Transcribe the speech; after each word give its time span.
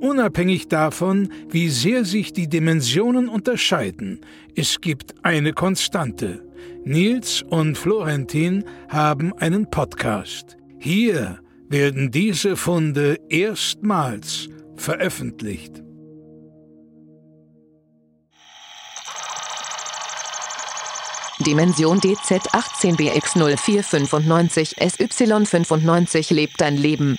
Unabhängig 0.00 0.68
davon, 0.68 1.30
wie 1.50 1.68
sehr 1.68 2.06
sich 2.06 2.32
die 2.32 2.48
Dimensionen 2.48 3.28
unterscheiden, 3.28 4.20
es 4.56 4.80
gibt 4.80 5.14
eine 5.22 5.52
Konstante. 5.52 6.42
Nils 6.84 7.42
und 7.42 7.76
Florentin 7.76 8.64
haben 8.88 9.34
einen 9.34 9.68
Podcast. 9.70 10.56
Hier 10.78 11.40
werden 11.68 12.10
diese 12.10 12.56
Funde 12.56 13.18
erstmals 13.28 14.48
veröffentlicht. 14.76 15.82
Dimension 21.40 22.00
DZ 22.00 22.48
18BX0495 22.52 24.78
SY95 24.78 26.32
lebt 26.34 26.60
dein 26.60 26.76
Leben. 26.76 27.16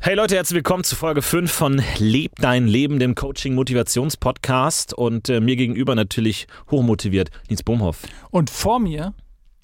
Hey 0.00 0.14
Leute, 0.14 0.36
herzlich 0.36 0.54
willkommen 0.54 0.84
zu 0.84 0.94
Folge 0.94 1.22
5 1.22 1.50
von 1.50 1.82
Leb 1.98 2.36
dein 2.36 2.68
Leben, 2.68 3.00
dem 3.00 3.16
Coaching-Motivations-Podcast. 3.16 4.94
Und 4.94 5.28
äh, 5.28 5.40
mir 5.40 5.56
gegenüber 5.56 5.96
natürlich 5.96 6.46
hochmotiviert, 6.70 7.30
Nils 7.50 7.64
Bohmhoff. 7.64 8.02
Und 8.30 8.48
vor 8.48 8.78
mir, 8.78 9.12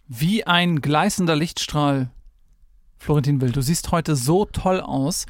wie 0.08 0.45
ein 0.45 0.81
gleißender 0.81 1.36
Lichtstrahl, 1.36 2.11
Florentin 2.98 3.41
Will. 3.41 3.53
Du 3.53 3.61
siehst 3.62 3.92
heute 3.92 4.17
so 4.17 4.45
toll 4.45 4.81
aus. 4.81 5.27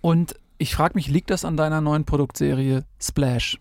Und 0.00 0.34
ich 0.58 0.74
frage 0.74 0.94
mich, 0.96 1.06
liegt 1.06 1.30
das 1.30 1.44
an 1.44 1.56
deiner 1.56 1.80
neuen 1.80 2.04
Produktserie 2.04 2.84
Splash? 3.00 3.58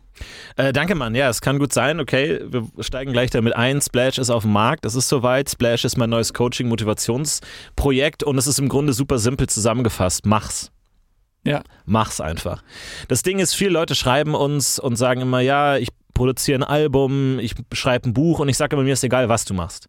Äh, 0.55 0.73
danke, 0.73 0.95
Mann. 0.95 1.13
Ja, 1.13 1.29
es 1.29 1.41
kann 1.41 1.59
gut 1.59 1.73
sein. 1.73 1.99
Okay, 1.99 2.41
wir 2.43 2.67
steigen 2.79 3.13
gleich 3.13 3.29
damit 3.29 3.55
ein. 3.55 3.81
Splash 3.81 4.17
ist 4.17 4.31
auf 4.31 4.41
dem 4.41 4.51
Markt. 4.51 4.83
Es 4.83 4.95
ist 4.95 5.09
soweit. 5.09 5.47
Splash 5.47 5.85
ist 5.85 5.95
mein 5.95 6.09
neues 6.09 6.33
Coaching-Motivationsprojekt 6.33 8.23
und 8.23 8.39
es 8.39 8.47
ist 8.47 8.57
im 8.57 8.67
Grunde 8.67 8.93
super 8.93 9.19
simpel 9.19 9.47
zusammengefasst. 9.47 10.25
Mach's. 10.25 10.71
Ja. 11.47 11.63
Mach's 11.85 12.19
einfach. 12.19 12.61
Das 13.07 13.23
Ding 13.23 13.39
ist, 13.39 13.53
viele 13.53 13.71
Leute 13.71 13.95
schreiben 13.95 14.35
uns 14.35 14.79
und 14.79 14.97
sagen 14.97 15.21
immer, 15.21 15.39
ja, 15.39 15.77
ich 15.77 15.89
produziere 16.13 16.59
ein 16.59 16.63
Album, 16.63 17.39
ich 17.39 17.55
schreibe 17.71 18.09
ein 18.09 18.13
Buch 18.13 18.39
und 18.39 18.49
ich 18.49 18.57
sage 18.57 18.75
immer, 18.75 18.83
mir 18.83 18.93
ist 18.93 19.03
egal, 19.03 19.29
was 19.29 19.45
du 19.45 19.53
machst. 19.53 19.87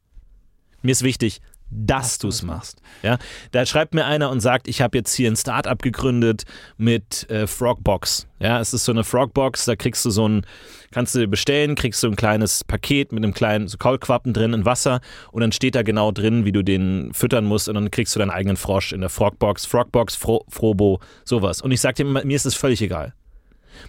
Mir 0.82 0.92
ist 0.92 1.02
wichtig, 1.02 1.40
dass 1.70 2.18
du 2.18 2.28
es 2.28 2.42
machst. 2.42 2.80
Ja, 3.02 3.18
da 3.52 3.66
schreibt 3.66 3.94
mir 3.94 4.06
einer 4.06 4.30
und 4.30 4.40
sagt, 4.40 4.68
ich 4.68 4.80
habe 4.80 4.96
jetzt 4.96 5.14
hier 5.14 5.30
ein 5.30 5.36
Startup 5.36 5.80
gegründet 5.80 6.44
mit 6.76 7.28
äh, 7.30 7.46
Frogbox. 7.46 8.26
Ja, 8.40 8.60
es 8.60 8.72
ist 8.72 8.84
so 8.84 8.92
eine 8.92 9.04
Frogbox, 9.04 9.66
da 9.66 9.76
kriegst 9.76 10.04
du 10.04 10.10
so 10.10 10.28
ein, 10.28 10.46
kannst 10.90 11.14
du 11.14 11.26
bestellen, 11.26 11.74
kriegst 11.74 12.02
du 12.02 12.08
ein 12.08 12.16
kleines 12.16 12.64
Paket 12.64 13.12
mit 13.12 13.22
einem 13.22 13.34
kleinen 13.34 13.68
so 13.68 13.76
Kaulquappen 13.76 14.32
drin 14.32 14.54
in 14.54 14.64
Wasser 14.64 15.00
und 15.32 15.40
dann 15.42 15.52
steht 15.52 15.74
da 15.74 15.82
genau 15.82 16.12
drin, 16.12 16.44
wie 16.44 16.52
du 16.52 16.62
den 16.62 17.12
füttern 17.12 17.44
musst 17.44 17.68
und 17.68 17.74
dann 17.74 17.90
kriegst 17.90 18.14
du 18.14 18.18
deinen 18.18 18.30
eigenen 18.30 18.56
Frosch 18.56 18.92
in 18.92 19.00
der 19.00 19.10
Frogbox, 19.10 19.66
Frogbox, 19.66 20.16
Fro 20.16 20.44
Frobo, 20.48 21.00
sowas. 21.24 21.60
Und 21.60 21.72
ich 21.72 21.80
sag 21.80 21.96
dir, 21.96 22.04
mir 22.04 22.36
ist 22.36 22.46
es 22.46 22.54
völlig 22.54 22.80
egal. 22.80 23.14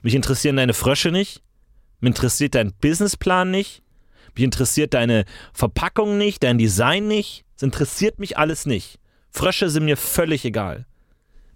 Mich 0.02 0.16
interessieren 0.16 0.58
deine 0.58 0.74
Frösche 0.74 1.12
nicht, 1.12 1.42
mich 2.02 2.10
interessiert 2.10 2.56
dein 2.56 2.74
Businessplan 2.74 3.50
nicht, 3.50 3.84
mich 4.36 4.44
interessiert 4.44 4.94
deine 4.94 5.26
Verpackung 5.54 6.18
nicht, 6.18 6.44
dein 6.44 6.58
Design 6.58 7.08
nicht. 7.08 7.46
Es 7.60 7.64
interessiert 7.64 8.20
mich 8.20 8.38
alles 8.38 8.66
nicht. 8.66 9.00
Frösche 9.32 9.70
sind 9.70 9.84
mir 9.84 9.98
völlig 9.98 10.46
egal. 10.46 10.86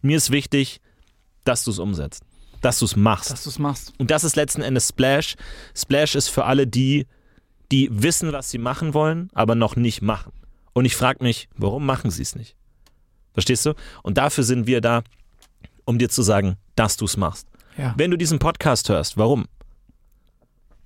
Mir 0.02 0.18
ist 0.18 0.32
wichtig, 0.32 0.82
dass 1.46 1.64
du 1.64 1.72
es 1.72 1.80
umsetzt. 1.80 2.26
Dass 2.60 2.80
du 2.80 2.84
es 2.84 2.98
machst. 2.98 3.32
Dass 3.32 3.46
du 3.46 3.50
es 3.50 3.58
machst. 3.58 3.94
Und 4.00 4.12
das 4.12 4.26
ist 4.26 4.36
letzten 4.36 4.64
Endes 4.64 4.90
Splash. 4.90 5.36
Splash 5.74 6.16
ist 6.16 6.28
für 6.28 6.44
alle 6.44 6.68
die, 6.68 7.08
die 7.72 7.88
wissen, 7.90 8.34
was 8.34 8.52
sie 8.52 8.58
machen 8.58 8.94
wollen, 8.94 9.30
aber 9.34 9.56
noch 9.56 9.78
nicht 9.78 10.02
machen. 10.02 10.34
Und 10.74 10.84
ich 10.84 10.94
frage 10.98 11.24
mich, 11.24 11.48
warum 11.56 11.86
machen 11.86 12.12
sie 12.12 12.24
es 12.24 12.36
nicht? 12.36 12.58
Verstehst 13.32 13.66
du? 13.66 13.74
Und 14.02 14.18
dafür 14.18 14.44
sind 14.44 14.68
wir 14.68 14.82
da, 14.82 15.04
um 15.86 16.00
dir 16.00 16.10
zu 16.10 16.22
sagen, 16.22 16.58
dass 16.76 16.98
du 16.98 17.06
es 17.06 17.16
machst. 17.16 17.48
Ja. 17.78 17.94
Wenn 17.96 18.12
du 18.12 18.18
diesen 18.18 18.40
Podcast 18.40 18.90
hörst, 18.90 19.16
warum? 19.16 19.46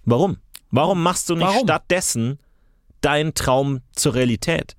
Warum? 0.06 0.38
Warum 0.70 1.02
machst 1.02 1.28
du 1.32 1.36
nicht 1.36 1.48
Warum? 1.48 1.64
stattdessen 1.64 2.38
deinen 3.02 3.34
Traum 3.34 3.82
zur 3.94 4.14
Realität? 4.14 4.78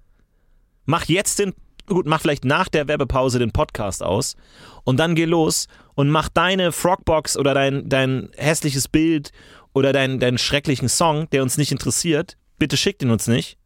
Mach 0.91 1.05
jetzt 1.05 1.39
den, 1.39 1.53
gut, 1.85 2.07
mach 2.07 2.23
vielleicht 2.23 2.47
nach 2.47 2.71
der 2.71 2.89
Werbepause 2.89 3.39
den 3.39 3.53
Podcast 3.53 4.03
aus 4.03 4.37
und 4.85 4.97
dann 4.97 5.15
geh 5.15 5.27
los 5.27 5.69
und 5.95 6.09
mach 6.09 6.31
deine 6.31 6.73
Frogbox 6.73 7.37
oder 7.37 7.53
dein, 7.53 7.91
dein 7.91 8.31
hässliches 8.39 8.89
Bild 8.89 9.33
oder 9.75 9.93
deinen 9.93 10.19
deinen 10.19 10.39
schrecklichen 10.39 10.89
Song, 10.89 11.29
der 11.29 11.43
uns 11.43 11.59
nicht 11.59 11.73
interessiert. 11.73 12.39
Bitte 12.59 12.79
schickt 12.79 13.03
ihn 13.03 13.11
uns 13.11 13.27
nicht. 13.27 13.59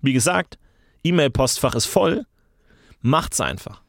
Wie 0.00 0.14
gesagt, 0.14 0.58
E-Mail-Postfach 1.04 1.74
ist 1.74 1.84
voll. 1.84 2.24
Macht's 3.02 3.42
einfach. 3.42 3.82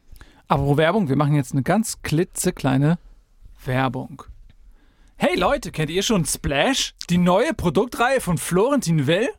Apropos 0.50 0.76
Werbung, 0.76 1.08
wir 1.08 1.16
machen 1.16 1.36
jetzt 1.36 1.54
eine 1.54 1.64
ganz 1.64 2.02
klitzekleine 2.02 2.98
Werbung. 3.64 4.24
Hey 5.24 5.38
Leute, 5.38 5.72
kennt 5.72 5.92
ihr 5.92 6.02
schon 6.02 6.26
Splash? 6.26 6.96
Die 7.12 7.20
neue 7.20 7.54
Produktreihe 7.54 8.20
von 8.22 8.40
Florentin 8.40 9.06
Will? 9.06 9.30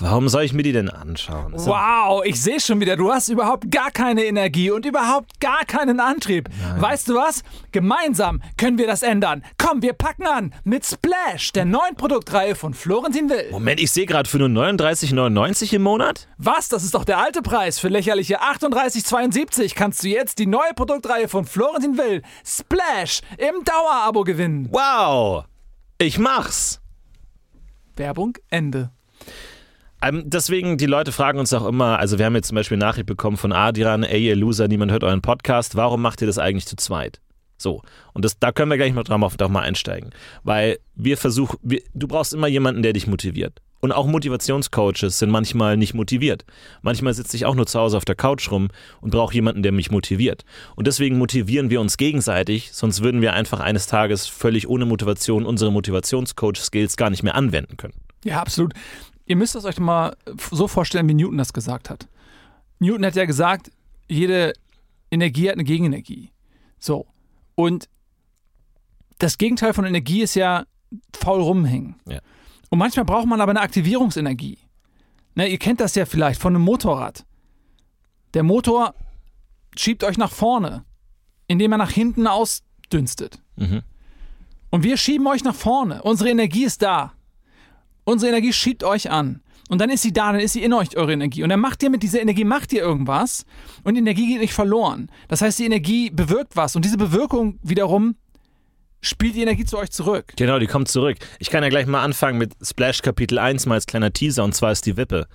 Warum 0.00 0.28
soll 0.28 0.42
ich 0.42 0.52
mir 0.52 0.62
die 0.62 0.72
denn 0.72 0.90
anschauen? 0.90 1.54
Ist 1.54 1.66
ja- 1.66 1.72
Wow, 2.08 2.22
ich 2.26 2.42
sehe 2.42 2.60
schon 2.60 2.78
wieder, 2.80 2.96
du 2.96 3.10
hast 3.10 3.28
überhaupt 3.30 3.70
gar 3.70 3.90
keine 3.90 4.24
Energie 4.24 4.70
und 4.70 4.84
überhaupt 4.84 5.40
gar 5.40 5.64
keinen 5.66 5.98
Antrieb. 5.98 6.50
Weißt 6.78 7.08
du 7.08 7.14
was? 7.14 7.42
Gemeinsam 7.72 8.42
können 8.58 8.76
wir 8.76 8.86
das 8.86 9.02
ändern. 9.02 9.42
Komm, 9.56 9.80
wir 9.80 9.94
packen 9.94 10.26
an 10.26 10.52
mit 10.64 10.84
Splash, 10.84 11.52
der 11.52 11.64
neuen 11.64 11.94
Produktreihe 11.96 12.54
von 12.54 12.74
Florentin 12.74 13.30
Will. 13.30 13.50
Moment, 13.50 13.80
ich 13.80 13.90
sehe 13.92 14.04
gerade 14.06 14.28
für 14.28 14.38
nur 14.38 14.48
39,99 14.48 15.72
im 15.74 15.82
Monat? 15.82 16.28
Was? 16.36 16.68
Das 16.68 16.84
ist 16.84 16.94
doch 16.94 17.04
der 17.04 17.16
alte 17.18 17.40
Preis. 17.40 17.78
Für 17.78 17.88
lächerliche 17.88 18.42
38,72 18.42 19.74
kannst 19.74 20.02
du 20.02 20.08
jetzt 20.08 20.38
die 20.38 20.46
neue 20.46 20.74
Produktreihe 20.74 21.28
von 21.28 21.46
Florentin 21.46 21.96
Will, 21.96 22.22
Splash, 22.44 23.20
im 23.38 23.64
Dauerabo 23.64 24.22
gewinnen. 24.24 24.68
Wow! 24.70 25.29
Ich 26.02 26.18
mach's! 26.18 26.80
Werbung 27.94 28.38
Ende. 28.48 28.90
Ähm, 30.00 30.22
deswegen, 30.24 30.78
die 30.78 30.86
Leute 30.86 31.12
fragen 31.12 31.38
uns 31.38 31.52
auch 31.52 31.66
immer, 31.66 31.98
also 31.98 32.18
wir 32.18 32.24
haben 32.24 32.34
jetzt 32.34 32.48
zum 32.48 32.54
Beispiel 32.54 32.76
eine 32.76 32.86
Nachricht 32.86 33.04
bekommen 33.04 33.36
von 33.36 33.52
Adrian, 33.52 34.02
ey 34.02 34.28
ihr 34.28 34.34
Loser, 34.34 34.66
niemand 34.66 34.92
hört 34.92 35.04
euren 35.04 35.20
Podcast, 35.20 35.76
warum 35.76 36.00
macht 36.00 36.22
ihr 36.22 36.26
das 36.26 36.38
eigentlich 36.38 36.64
zu 36.64 36.76
zweit? 36.76 37.20
So, 37.58 37.82
und 38.14 38.24
das, 38.24 38.38
da 38.38 38.50
können 38.50 38.70
wir 38.70 38.78
gleich 38.78 38.94
mal 38.94 39.02
drauf 39.02 39.36
doch 39.36 39.50
mal 39.50 39.60
einsteigen. 39.60 40.08
Weil 40.42 40.78
wir 40.94 41.18
versuchen, 41.18 41.58
wir, 41.60 41.82
du 41.92 42.08
brauchst 42.08 42.32
immer 42.32 42.48
jemanden, 42.48 42.82
der 42.82 42.94
dich 42.94 43.06
motiviert. 43.06 43.60
Und 43.80 43.92
auch 43.92 44.06
Motivationscoaches 44.06 45.18
sind 45.18 45.30
manchmal 45.30 45.76
nicht 45.76 45.94
motiviert. 45.94 46.44
Manchmal 46.82 47.14
sitze 47.14 47.36
ich 47.36 47.46
auch 47.46 47.54
nur 47.54 47.66
zu 47.66 47.80
Hause 47.80 47.96
auf 47.96 48.04
der 48.04 48.14
Couch 48.14 48.50
rum 48.50 48.68
und 49.00 49.10
brauche 49.10 49.34
jemanden, 49.34 49.62
der 49.62 49.72
mich 49.72 49.90
motiviert. 49.90 50.44
Und 50.76 50.86
deswegen 50.86 51.16
motivieren 51.16 51.70
wir 51.70 51.80
uns 51.80 51.96
gegenseitig, 51.96 52.72
sonst 52.72 53.02
würden 53.02 53.22
wir 53.22 53.32
einfach 53.32 53.60
eines 53.60 53.86
Tages 53.86 54.26
völlig 54.26 54.68
ohne 54.68 54.84
Motivation 54.84 55.46
unsere 55.46 55.72
Motivationscoach-Skills 55.72 56.96
gar 56.96 57.10
nicht 57.10 57.22
mehr 57.22 57.34
anwenden 57.34 57.78
können. 57.78 57.94
Ja, 58.22 58.40
absolut. 58.40 58.74
Ihr 59.24 59.36
müsst 59.36 59.54
es 59.54 59.64
euch 59.64 59.78
mal 59.78 60.14
so 60.50 60.68
vorstellen, 60.68 61.08
wie 61.08 61.14
Newton 61.14 61.38
das 61.38 61.52
gesagt 61.52 61.88
hat. 61.88 62.06
Newton 62.80 63.06
hat 63.06 63.16
ja 63.16 63.24
gesagt, 63.24 63.70
jede 64.08 64.52
Energie 65.10 65.48
hat 65.48 65.54
eine 65.54 65.64
Gegenenergie. 65.64 66.30
So. 66.78 67.06
Und 67.54 67.88
das 69.18 69.38
Gegenteil 69.38 69.72
von 69.72 69.84
Energie 69.84 70.22
ist 70.22 70.34
ja 70.34 70.64
faul 71.14 71.40
rumhängen. 71.40 71.96
Ja. 72.06 72.20
Und 72.70 72.78
manchmal 72.78 73.04
braucht 73.04 73.26
man 73.26 73.40
aber 73.40 73.50
eine 73.50 73.60
Aktivierungsenergie. 73.60 74.58
Ne, 75.34 75.48
ihr 75.48 75.58
kennt 75.58 75.80
das 75.80 75.94
ja 75.94 76.06
vielleicht 76.06 76.40
von 76.40 76.54
einem 76.54 76.64
Motorrad. 76.64 77.26
Der 78.34 78.42
Motor 78.42 78.94
schiebt 79.76 80.04
euch 80.04 80.18
nach 80.18 80.32
vorne, 80.32 80.84
indem 81.46 81.72
er 81.72 81.78
nach 81.78 81.90
hinten 81.90 82.26
ausdünstet. 82.26 83.42
Mhm. 83.56 83.82
Und 84.70 84.84
wir 84.84 84.96
schieben 84.96 85.26
euch 85.26 85.44
nach 85.44 85.54
vorne. 85.54 86.02
Unsere 86.02 86.30
Energie 86.30 86.64
ist 86.64 86.82
da. 86.82 87.12
Unsere 88.04 88.30
Energie 88.30 88.52
schiebt 88.52 88.84
euch 88.84 89.10
an. 89.10 89.42
Und 89.68 89.80
dann 89.80 89.90
ist 89.90 90.02
sie 90.02 90.12
da, 90.12 90.32
dann 90.32 90.40
ist 90.40 90.54
sie 90.54 90.62
in 90.62 90.72
euch, 90.72 90.96
eure 90.96 91.12
Energie. 91.12 91.44
Und 91.44 91.48
dann 91.48 91.60
macht 91.60 91.82
ihr 91.82 91.90
mit 91.90 92.02
dieser 92.02 92.20
Energie, 92.20 92.44
macht 92.44 92.72
ihr 92.72 92.82
irgendwas 92.82 93.44
und 93.84 93.94
die 93.94 94.00
Energie 94.00 94.26
geht 94.26 94.40
nicht 94.40 94.52
verloren. 94.52 95.10
Das 95.28 95.42
heißt, 95.42 95.60
die 95.60 95.64
Energie 95.64 96.10
bewirkt 96.10 96.56
was 96.56 96.74
und 96.74 96.84
diese 96.84 96.96
Bewirkung 96.96 97.58
wiederum 97.62 98.16
spielt 99.00 99.34
die 99.34 99.42
Energie 99.42 99.64
zu 99.64 99.78
euch 99.78 99.90
zurück. 99.90 100.32
Genau, 100.36 100.58
die 100.58 100.66
kommt 100.66 100.88
zurück. 100.88 101.18
Ich 101.38 101.50
kann 101.50 101.62
ja 101.62 101.68
gleich 101.68 101.86
mal 101.86 102.02
anfangen 102.02 102.38
mit 102.38 102.54
Splash 102.62 103.02
Kapitel 103.02 103.38
1 103.38 103.66
mal 103.66 103.74
als 103.74 103.86
kleiner 103.86 104.12
Teaser 104.12 104.44
und 104.44 104.54
zwar 104.54 104.72
ist 104.72 104.86
die 104.86 104.96
Wippe. 104.96 105.26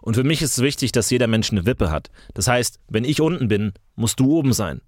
Und 0.00 0.14
für 0.14 0.24
mich 0.24 0.42
ist 0.42 0.58
es 0.58 0.62
wichtig, 0.62 0.92
dass 0.92 1.10
jeder 1.10 1.26
Mensch 1.26 1.50
eine 1.50 1.66
Wippe 1.66 1.90
hat. 1.90 2.10
Das 2.34 2.48
heißt, 2.48 2.78
wenn 2.88 3.04
ich 3.04 3.20
unten 3.20 3.48
bin, 3.48 3.72
musst 3.96 4.20
du 4.20 4.36
oben 4.36 4.52
sein. 4.52 4.80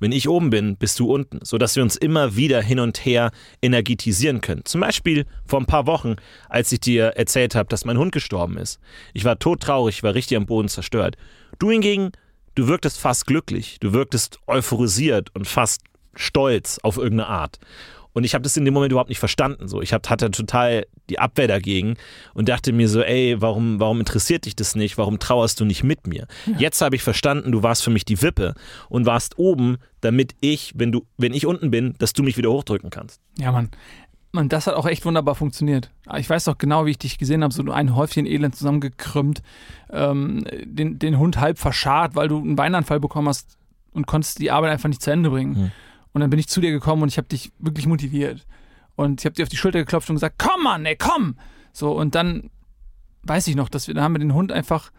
Wenn 0.00 0.12
ich 0.12 0.28
oben 0.28 0.50
bin, 0.50 0.76
bist 0.76 1.00
du 1.00 1.12
unten, 1.12 1.40
sodass 1.42 1.74
wir 1.74 1.82
uns 1.82 1.96
immer 1.96 2.36
wieder 2.36 2.62
hin 2.62 2.78
und 2.78 3.04
her 3.04 3.32
energetisieren 3.62 4.40
können. 4.40 4.64
Zum 4.64 4.80
Beispiel 4.80 5.26
vor 5.44 5.60
ein 5.60 5.66
paar 5.66 5.86
Wochen, 5.86 6.14
als 6.48 6.70
ich 6.70 6.80
dir 6.80 7.06
erzählt 7.16 7.56
habe, 7.56 7.68
dass 7.68 7.84
mein 7.84 7.98
Hund 7.98 8.12
gestorben 8.12 8.58
ist. 8.58 8.78
Ich 9.12 9.24
war 9.24 9.40
todtraurig, 9.40 10.04
war 10.04 10.14
richtig 10.14 10.36
am 10.36 10.46
Boden 10.46 10.68
zerstört. 10.68 11.16
Du 11.58 11.72
hingegen, 11.72 12.12
du 12.54 12.68
wirktest 12.68 13.00
fast 13.00 13.26
glücklich, 13.26 13.78
du 13.80 13.92
wirktest 13.92 14.38
euphorisiert 14.46 15.34
und 15.34 15.48
fast 15.48 15.80
stolz 16.18 16.78
auf 16.82 16.96
irgendeine 16.96 17.28
Art. 17.28 17.58
Und 18.12 18.24
ich 18.24 18.34
habe 18.34 18.42
das 18.42 18.56
in 18.56 18.64
dem 18.64 18.74
Moment 18.74 18.90
überhaupt 18.90 19.10
nicht 19.10 19.20
verstanden. 19.20 19.68
So, 19.68 19.80
ich 19.80 19.92
hab, 19.92 20.10
hatte 20.10 20.30
total 20.30 20.86
die 21.08 21.20
Abwehr 21.20 21.46
dagegen 21.46 21.94
und 22.34 22.48
dachte 22.48 22.72
mir 22.72 22.88
so, 22.88 23.00
ey, 23.00 23.36
warum, 23.40 23.78
warum 23.78 24.00
interessiert 24.00 24.46
dich 24.46 24.56
das 24.56 24.74
nicht? 24.74 24.98
Warum 24.98 25.20
trauerst 25.20 25.60
du 25.60 25.64
nicht 25.64 25.84
mit 25.84 26.06
mir? 26.08 26.26
Ja. 26.46 26.58
Jetzt 26.58 26.80
habe 26.80 26.96
ich 26.96 27.02
verstanden, 27.02 27.52
du 27.52 27.62
warst 27.62 27.84
für 27.84 27.90
mich 27.90 28.04
die 28.04 28.20
Wippe 28.20 28.54
und 28.88 29.06
warst 29.06 29.38
oben, 29.38 29.76
damit 30.00 30.34
ich, 30.40 30.72
wenn 30.74 30.90
du, 30.90 31.06
wenn 31.16 31.32
ich 31.32 31.46
unten 31.46 31.70
bin, 31.70 31.94
dass 31.98 32.12
du 32.12 32.22
mich 32.22 32.36
wieder 32.36 32.50
hochdrücken 32.50 32.90
kannst. 32.90 33.20
Ja, 33.38 33.52
Mann. 33.52 33.70
Und 34.32 34.52
das 34.52 34.66
hat 34.66 34.74
auch 34.74 34.86
echt 34.86 35.04
wunderbar 35.04 35.34
funktioniert. 35.36 35.90
Ich 36.16 36.28
weiß 36.28 36.44
doch 36.44 36.58
genau, 36.58 36.86
wie 36.86 36.90
ich 36.90 36.98
dich 36.98 37.18
gesehen 37.18 37.42
habe, 37.42 37.54
so 37.54 37.62
ein 37.70 37.94
Häufchen 37.94 38.26
Elend 38.26 38.56
zusammengekrümmt, 38.56 39.42
ähm, 39.90 40.44
den, 40.64 40.98
den 40.98 41.18
Hund 41.18 41.38
halb 41.38 41.58
verscharrt, 41.58 42.14
weil 42.14 42.28
du 42.28 42.38
einen 42.38 42.58
Weinanfall 42.58 43.00
bekommen 43.00 43.28
hast 43.28 43.56
und 43.92 44.06
konntest 44.06 44.38
die 44.38 44.50
Arbeit 44.50 44.72
einfach 44.72 44.88
nicht 44.88 45.02
zu 45.02 45.10
Ende 45.10 45.30
bringen. 45.30 45.56
Hm. 45.56 45.72
Und 46.12 46.20
dann 46.20 46.30
bin 46.30 46.38
ich 46.38 46.48
zu 46.48 46.60
dir 46.60 46.70
gekommen 46.70 47.02
und 47.02 47.08
ich 47.08 47.18
habe 47.18 47.28
dich 47.28 47.52
wirklich 47.58 47.86
motiviert. 47.86 48.46
Und 48.96 49.20
ich 49.20 49.26
habe 49.26 49.34
dir 49.34 49.44
auf 49.44 49.48
die 49.48 49.56
Schulter 49.56 49.78
geklopft 49.78 50.10
und 50.10 50.16
gesagt, 50.16 50.36
komm 50.38 50.64
Mann, 50.64 50.84
ey, 50.84 50.96
komm! 50.96 51.36
So, 51.72 51.92
und 51.92 52.14
dann 52.14 52.50
weiß 53.22 53.46
ich 53.46 53.56
noch, 53.56 53.68
dass 53.68 53.86
wir, 53.86 53.94
dann 53.94 54.04
haben 54.04 54.14
wir 54.14 54.18
den 54.18 54.34
Hund 54.34 54.50
einfach 54.50 54.90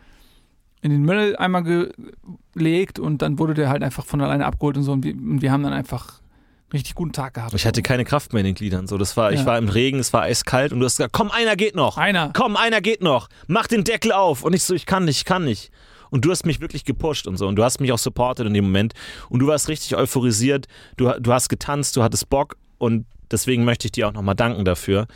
in 0.81 0.91
den 0.91 1.01
Mülleimer 1.01 1.61
gelegt 1.61 2.99
und 2.99 3.21
dann 3.21 3.37
wurde 3.37 3.53
der 3.53 3.69
halt 3.69 3.83
einfach 3.83 4.05
von 4.05 4.21
alleine 4.21 4.45
abgeholt 4.45 4.77
und 4.77 4.83
so 4.83 4.93
und 4.93 5.03
wir, 5.03 5.13
und 5.13 5.41
wir 5.41 5.51
haben 5.51 5.63
dann 5.63 5.73
einfach 5.73 6.21
einen 6.21 6.71
richtig 6.71 6.95
guten 6.95 7.11
Tag 7.11 7.33
gehabt. 7.33 7.53
Ich 7.53 7.65
hatte 7.65 7.81
keine 7.81 8.05
Kraft 8.05 8.31
mehr 8.31 8.41
in 8.41 8.45
den 8.45 8.55
Gliedern. 8.55 8.87
So, 8.87 8.97
das 8.97 9.17
war, 9.17 9.33
ja. 9.33 9.39
ich 9.39 9.45
war 9.45 9.57
im 9.57 9.67
Regen, 9.67 9.99
es 9.99 10.13
war 10.13 10.21
eiskalt 10.21 10.71
und 10.71 10.79
du 10.79 10.85
hast 10.85 10.97
gesagt, 10.97 11.13
komm, 11.13 11.31
einer 11.31 11.55
geht 11.55 11.75
noch. 11.75 11.97
Einer. 11.97 12.31
Komm, 12.33 12.55
einer 12.55 12.79
geht 12.79 13.01
noch. 13.01 13.27
Mach 13.47 13.67
den 13.67 13.83
Deckel 13.83 14.11
auf. 14.11 14.43
Und 14.43 14.53
ich 14.53 14.63
so, 14.63 14.73
ich 14.73 14.85
kann 14.85 15.05
nicht, 15.05 15.17
ich 15.17 15.25
kann 15.25 15.43
nicht. 15.43 15.71
Und 16.09 16.25
du 16.25 16.31
hast 16.31 16.45
mich 16.45 16.59
wirklich 16.61 16.85
gepusht 16.85 17.27
und 17.27 17.37
so. 17.37 17.47
Und 17.47 17.55
du 17.55 17.63
hast 17.63 17.79
mich 17.79 17.91
auch 17.91 17.97
supportet 17.97 18.47
in 18.47 18.53
dem 18.53 18.65
Moment. 18.65 18.93
Und 19.29 19.39
du 19.39 19.47
warst 19.47 19.67
richtig 19.67 19.95
euphorisiert. 19.95 20.67
Du, 20.97 21.11
du 21.19 21.33
hast 21.33 21.49
getanzt, 21.49 21.95
du 21.95 22.03
hattest 22.03 22.29
Bock. 22.29 22.57
Und 22.77 23.05
deswegen 23.31 23.65
möchte 23.65 23.87
ich 23.87 23.91
dir 23.91 24.07
auch 24.07 24.13
nochmal 24.13 24.35
danken 24.35 24.65
dafür. 24.65 25.07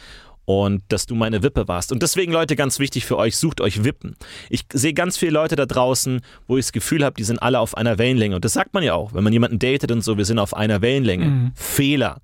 Und 0.45 0.83
dass 0.89 1.05
du 1.05 1.15
meine 1.15 1.41
Wippe 1.41 1.69
warst. 1.69 1.93
Und 1.93 2.03
deswegen, 2.03 2.33
Leute, 2.33 2.57
ganz 2.57 2.77
wichtig 2.77 3.05
für 3.05 3.17
euch, 3.17 3.37
sucht 3.37 3.61
euch 3.61 3.85
Wippen. 3.85 4.17
Ich 4.49 4.65
sehe 4.73 4.93
ganz 4.93 5.17
viele 5.17 5.31
Leute 5.31 5.55
da 5.55 5.65
draußen, 5.65 6.19
wo 6.47 6.57
ich 6.57 6.65
das 6.65 6.73
Gefühl 6.73 7.05
habe, 7.05 7.15
die 7.15 7.23
sind 7.23 7.41
alle 7.41 7.59
auf 7.59 7.77
einer 7.77 7.97
Wellenlänge. 7.97 8.35
Und 8.35 8.43
das 8.43 8.51
sagt 8.51 8.73
man 8.73 8.83
ja 8.83 8.93
auch, 8.93 9.13
wenn 9.13 9.23
man 9.23 9.31
jemanden 9.31 9.57
datet 9.57 9.89
und 9.91 10.01
so, 10.01 10.17
wir 10.17 10.25
sind 10.25 10.39
auf 10.39 10.53
einer 10.53 10.81
Wellenlänge. 10.81 11.25
Mhm. 11.25 11.51
Fehler. 11.55 12.19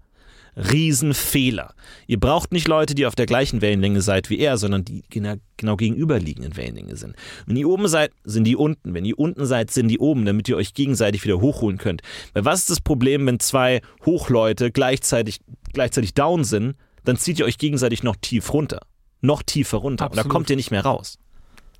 Riesenfehler. 0.59 1.73
Ihr 2.07 2.19
braucht 2.19 2.51
nicht 2.51 2.67
Leute, 2.67 2.94
die 2.94 3.06
auf 3.06 3.15
der 3.15 3.25
gleichen 3.25 3.61
Wellenlänge 3.61 4.01
seid 4.01 4.29
wie 4.29 4.39
er, 4.39 4.57
sondern 4.57 4.83
die 4.83 5.03
genau, 5.09 5.35
genau 5.57 5.77
gegenüberliegenden 5.77 6.57
Wellenlänge 6.57 6.95
sind. 6.97 7.15
Wenn 7.45 7.56
ihr 7.56 7.67
oben 7.67 7.88
seid, 7.88 8.11
sind 8.23 8.44
die 8.44 8.56
unten. 8.56 8.94
Wenn 8.94 9.06
ihr 9.06 9.17
unten 9.17 9.45
seid, 9.45 9.71
sind 9.71 9.88
die 9.88 10.00
oben, 10.00 10.25
damit 10.25 10.50
ihr 10.50 10.57
euch 10.57 10.73
gegenseitig 10.73 11.23
wieder 11.23 11.39
hochholen 11.39 11.77
könnt. 11.77 12.01
Weil 12.33 12.45
was 12.45 12.59
ist 12.59 12.69
das 12.69 12.81
Problem, 12.81 13.25
wenn 13.25 13.39
zwei 13.39 13.81
Hochleute 14.06 14.71
gleichzeitig, 14.71 15.39
gleichzeitig 15.73 16.13
down 16.13 16.44
sind? 16.44 16.75
Dann 17.06 17.17
zieht 17.17 17.39
ihr 17.39 17.45
euch 17.45 17.57
gegenseitig 17.57 18.03
noch 18.03 18.17
tief 18.17 18.53
runter. 18.53 18.81
Noch 19.21 19.44
tiefer 19.44 19.77
runter. 19.77 20.06
Absolut. 20.06 20.25
Und 20.25 20.29
da 20.29 20.33
kommt 20.33 20.50
ihr 20.50 20.56
nicht 20.56 20.71
mehr 20.71 20.83
raus. 20.83 21.17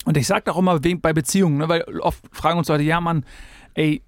Und 0.06 0.16
ich 0.16 0.28
sage 0.28 0.52
auch 0.52 0.58
immer 0.58 0.80
bei 0.80 1.14
Beziehungen, 1.14 1.58
ne, 1.58 1.68
weil 1.68 1.84
oft 2.00 2.24
fragen 2.32 2.58
uns 2.58 2.70
Leute, 2.70 2.84
ja 2.84 3.02
Mann, 3.02 3.26
ey, 3.74 4.02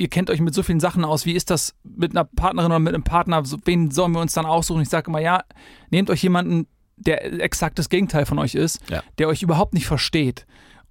ihr 0.00 0.08
kennt 0.08 0.30
euch 0.30 0.40
mit 0.40 0.54
so 0.54 0.62
vielen 0.62 0.80
Sachen 0.80 1.04
aus. 1.04 1.26
Wie 1.26 1.34
ist 1.34 1.50
das 1.50 1.74
mit 1.84 2.12
einer 2.12 2.24
Partnerin 2.24 2.70
oder 2.70 2.78
mit 2.78 2.94
einem 2.94 3.04
Partner? 3.04 3.42
Wen 3.66 3.90
sollen 3.90 4.12
wir 4.12 4.20
uns 4.20 4.32
dann 4.32 4.46
aussuchen? 4.46 4.80
Ich 4.80 4.88
sage 4.88 5.10
immer, 5.10 5.20
ja, 5.20 5.44
nehmt 5.90 6.08
euch 6.08 6.22
jemanden, 6.22 6.66
der 6.96 7.40
exakt 7.40 7.78
das 7.78 7.90
Gegenteil 7.90 8.24
von 8.24 8.38
euch 8.38 8.54
ist, 8.54 8.80
ja. 8.88 9.02
der 9.18 9.28
euch 9.28 9.42
überhaupt 9.42 9.74
nicht 9.74 9.86
versteht, 9.86 10.46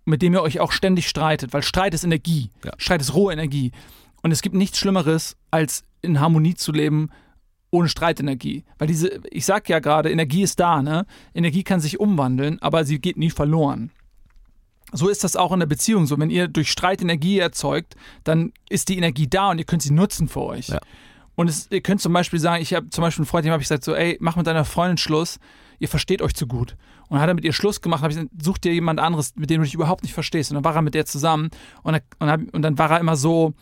mit 0.05 0.21
dem 0.21 0.33
ihr 0.33 0.43
euch 0.43 0.59
auch 0.59 0.71
ständig 0.71 1.09
streitet, 1.09 1.53
weil 1.53 1.63
Streit 1.63 1.95
ist 1.95 2.03
Energie. 2.03 2.51
Ja. 2.63 2.73
Streit 2.77 3.01
ist 3.01 3.15
rohe 3.15 3.33
Energie. 3.33 3.71
Und 4.21 4.31
es 4.31 4.43
gibt 4.43 4.53
nichts 4.53 4.77
Schlimmeres, 4.77 5.35
als 5.49 5.83
in 6.03 6.19
Harmonie 6.19 6.53
zu 6.53 6.71
leben 6.71 7.09
ohne 7.71 7.89
Streitenergie. 7.89 8.63
Weil 8.77 8.87
diese, 8.87 9.21
ich 9.31 9.45
sag 9.45 9.69
ja 9.69 9.79
gerade, 9.79 10.11
Energie 10.11 10.43
ist 10.43 10.59
da, 10.59 10.83
ne? 10.83 11.07
Energie 11.33 11.63
kann 11.63 11.79
sich 11.79 11.99
umwandeln, 11.99 12.59
aber 12.61 12.85
sie 12.85 12.99
geht 12.99 13.17
nie 13.17 13.31
verloren 13.31 13.91
so 14.91 15.09
ist 15.09 15.23
das 15.23 15.35
auch 15.35 15.51
in 15.51 15.59
der 15.59 15.67
Beziehung 15.67 16.05
so. 16.05 16.17
Wenn 16.17 16.29
ihr 16.29 16.47
durch 16.47 16.71
Streit 16.71 17.01
Energie 17.01 17.39
erzeugt, 17.39 17.95
dann 18.23 18.53
ist 18.69 18.89
die 18.89 18.97
Energie 18.97 19.27
da 19.27 19.51
und 19.51 19.59
ihr 19.59 19.65
könnt 19.65 19.81
sie 19.81 19.93
nutzen 19.93 20.27
für 20.27 20.41
euch. 20.41 20.69
Ja. 20.69 20.79
Und 21.35 21.49
es, 21.49 21.67
ihr 21.71 21.81
könnt 21.81 22.01
zum 22.01 22.11
Beispiel 22.11 22.39
sagen, 22.39 22.61
ich 22.61 22.73
habe 22.73 22.89
zum 22.89 23.01
Beispiel 23.01 23.21
einen 23.21 23.27
Freund, 23.27 23.45
dem 23.45 23.51
habe 23.51 23.61
ich 23.61 23.67
gesagt, 23.69 23.83
so, 23.83 23.95
ey, 23.95 24.17
mach 24.19 24.35
mit 24.35 24.45
deiner 24.45 24.65
Freundin 24.65 24.97
Schluss, 24.97 25.39
ihr 25.79 25.87
versteht 25.87 26.21
euch 26.21 26.33
zu 26.33 26.47
gut. 26.47 26.75
Und 27.07 27.15
dann 27.15 27.21
hat 27.21 27.29
er 27.29 27.33
mit 27.33 27.45
ihr 27.45 27.53
Schluss 27.53 27.81
gemacht, 27.81 28.01
habe 28.01 28.11
ich 28.11 28.17
gesagt, 28.17 28.33
such 28.43 28.57
dir 28.57 28.73
jemand 28.73 28.99
anderes, 28.99 29.33
mit 29.35 29.49
dem 29.49 29.61
du 29.61 29.65
dich 29.65 29.73
überhaupt 29.73 30.03
nicht 30.03 30.13
verstehst. 30.13 30.51
Und 30.51 30.55
dann 30.55 30.63
war 30.63 30.75
er 30.75 30.81
mit 30.81 30.95
der 30.95 31.05
zusammen 31.05 31.49
und, 31.83 31.95
er, 31.95 32.01
und, 32.19 32.53
und 32.53 32.61
dann 32.61 32.77
war 32.77 32.91
er 32.91 32.99
immer 32.99 33.15
so, 33.15 33.53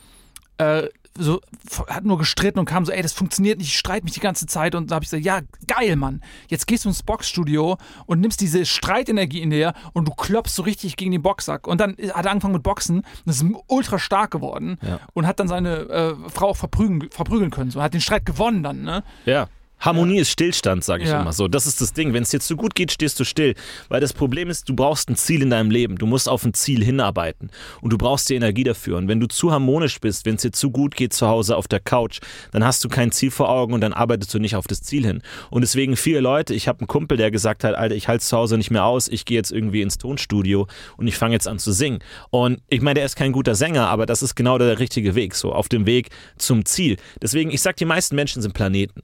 äh, 0.58 0.88
so, 1.20 1.42
hat 1.88 2.06
nur 2.06 2.18
gestritten 2.18 2.60
und 2.60 2.66
kam 2.66 2.86
so, 2.86 2.92
ey, 2.92 3.02
das 3.02 3.14
funktioniert 3.14 3.58
nicht, 3.58 3.68
ich 3.68 3.78
streite 3.78 4.04
mich 4.04 4.14
die 4.14 4.20
ganze 4.20 4.46
Zeit. 4.46 4.76
Und 4.76 4.92
da 4.92 4.96
habe 4.96 5.04
ich 5.04 5.12
gesagt, 5.12 5.26
ja, 5.26 5.42
geil, 5.68 5.96
Mann. 5.96 6.22
Jetzt 6.48 6.68
gehst 6.68 6.86
du 6.86 6.90
ins 6.90 7.04
Boxstudio 7.04 7.78
und 8.06 8.20
nimmst 8.20 8.42
diese 8.42 8.66
Streitenergie 8.66 9.42
in 9.42 9.50
dir 9.50 9.74
und 9.94 10.08
du 10.08 10.14
klopfst 10.14 10.56
so 10.56 10.64
richtig 10.64 10.98
gegen 10.98 11.12
den 11.12 11.22
Boxsack. 11.22 11.68
Und 11.68 11.80
dann 11.80 11.92
hat 12.14 12.26
er 12.26 12.32
angefangen 12.32 12.54
mit 12.54 12.64
Boxen 12.64 13.04
und 13.26 13.30
ist 13.32 13.44
ultra 13.68 14.00
stark 14.00 14.32
geworden 14.32 14.78
ja. 14.82 15.00
und 15.14 15.28
hat 15.28 15.40
dann 15.40 15.48
seine 15.48 15.78
äh, 15.90 16.16
Frau 16.30 16.50
auch 16.50 16.58
verprügeln, 16.58 17.10
verprügeln 17.12 17.52
können. 17.52 17.72
So 17.72 17.82
hat 17.82 17.94
den 17.94 18.02
Streit 18.02 18.26
gewonnen 18.26 18.64
dann, 18.64 18.82
ne? 18.84 19.04
Ja. 19.26 19.48
Harmonie 19.80 20.16
ja. 20.16 20.22
ist 20.22 20.32
Stillstand, 20.32 20.84
sage 20.84 21.04
ich 21.04 21.10
ja. 21.10 21.22
immer 21.22 21.34
so. 21.34 21.48
Das 21.48 21.68
ist 21.68 21.82
das 21.82 21.94
Ding. 21.94 22.14
Wenn 22.14 22.24
es 22.24 22.30
dir 22.30 22.40
zu 22.40 22.56
gut 22.56 22.76
geht, 22.76 22.92
stehst 22.92 23.20
du 23.20 23.24
still. 23.24 23.56
Weil 23.90 24.02
das 24.02 24.14
Problem 24.14 24.50
ist, 24.50 24.68
du 24.70 24.76
brauchst 24.76 25.10
ein 25.10 25.16
Ziel 25.16 25.42
in 25.42 25.50
deinem 25.50 25.72
Leben. 25.72 25.98
Du 25.98 26.06
musst 26.06 26.28
auf 26.28 26.44
ein 26.46 26.54
Ziel 26.54 26.84
hinarbeiten. 26.84 27.52
Und 27.82 27.94
du 27.94 27.98
brauchst 27.98 28.30
die 28.30 28.36
Energie 28.36 28.64
dafür. 28.64 28.98
Und 28.98 29.08
wenn 29.08 29.20
du 29.20 29.28
zu 29.28 29.52
harmonisch 29.52 30.00
bist, 30.00 30.26
wenn 30.26 30.36
es 30.36 30.42
dir 30.42 30.52
zu 30.52 30.72
gut 30.72 30.96
geht 30.96 31.14
zu 31.14 31.28
Hause 31.28 31.56
auf 31.56 31.68
der 31.68 31.80
Couch, 31.80 32.20
dann 32.52 32.64
hast 32.64 32.84
du 32.84 32.90
kein 32.90 33.12
Ziel 33.12 33.32
vor 33.32 33.50
Augen 33.50 33.74
und 33.74 33.82
dann 33.82 33.94
arbeitest 33.94 34.34
du 34.34 34.40
nicht 34.40 34.56
auf 34.56 34.68
das 34.68 34.82
Ziel 34.82 35.06
hin. 35.06 35.22
Und 35.50 35.62
deswegen 35.62 35.96
viele 35.96 36.20
Leute, 36.20 36.54
ich 36.54 36.68
habe 36.68 36.80
einen 36.80 36.88
Kumpel, 36.88 37.18
der 37.18 37.32
gesagt 37.32 37.64
hat, 37.64 37.76
Alter, 37.76 37.96
ich 37.96 38.08
halte 38.08 38.24
zu 38.24 38.36
Hause 38.36 38.58
nicht 38.58 38.72
mehr 38.72 38.86
aus, 38.86 39.08
ich 39.08 39.26
gehe 39.26 39.38
jetzt 39.38 39.52
irgendwie 39.52 39.82
ins 39.82 39.98
Tonstudio 39.98 40.68
und 40.98 41.08
ich 41.08 41.18
fange 41.18 41.34
jetzt 41.34 41.48
an 41.48 41.60
zu 41.60 41.72
singen. 41.72 42.00
Und 42.30 42.62
ich 42.70 42.82
meine, 42.82 42.96
der 42.96 43.06
ist 43.06 43.16
kein 43.16 43.32
guter 43.32 43.56
Sänger, 43.56 43.88
aber 43.88 44.06
das 44.06 44.24
ist 44.24 44.36
genau 44.36 44.58
der 44.58 44.80
richtige 44.80 45.16
Weg, 45.16 45.36
so 45.36 45.54
auf 45.54 45.70
dem 45.70 45.86
Weg 45.86 46.10
zum 46.38 46.66
Ziel. 46.66 46.98
Deswegen, 47.22 47.52
ich 47.52 47.62
sag, 47.62 47.78
die 47.78 47.86
meisten 47.86 48.16
Menschen 48.16 48.42
sind 48.42 48.54
Planeten. 48.54 49.04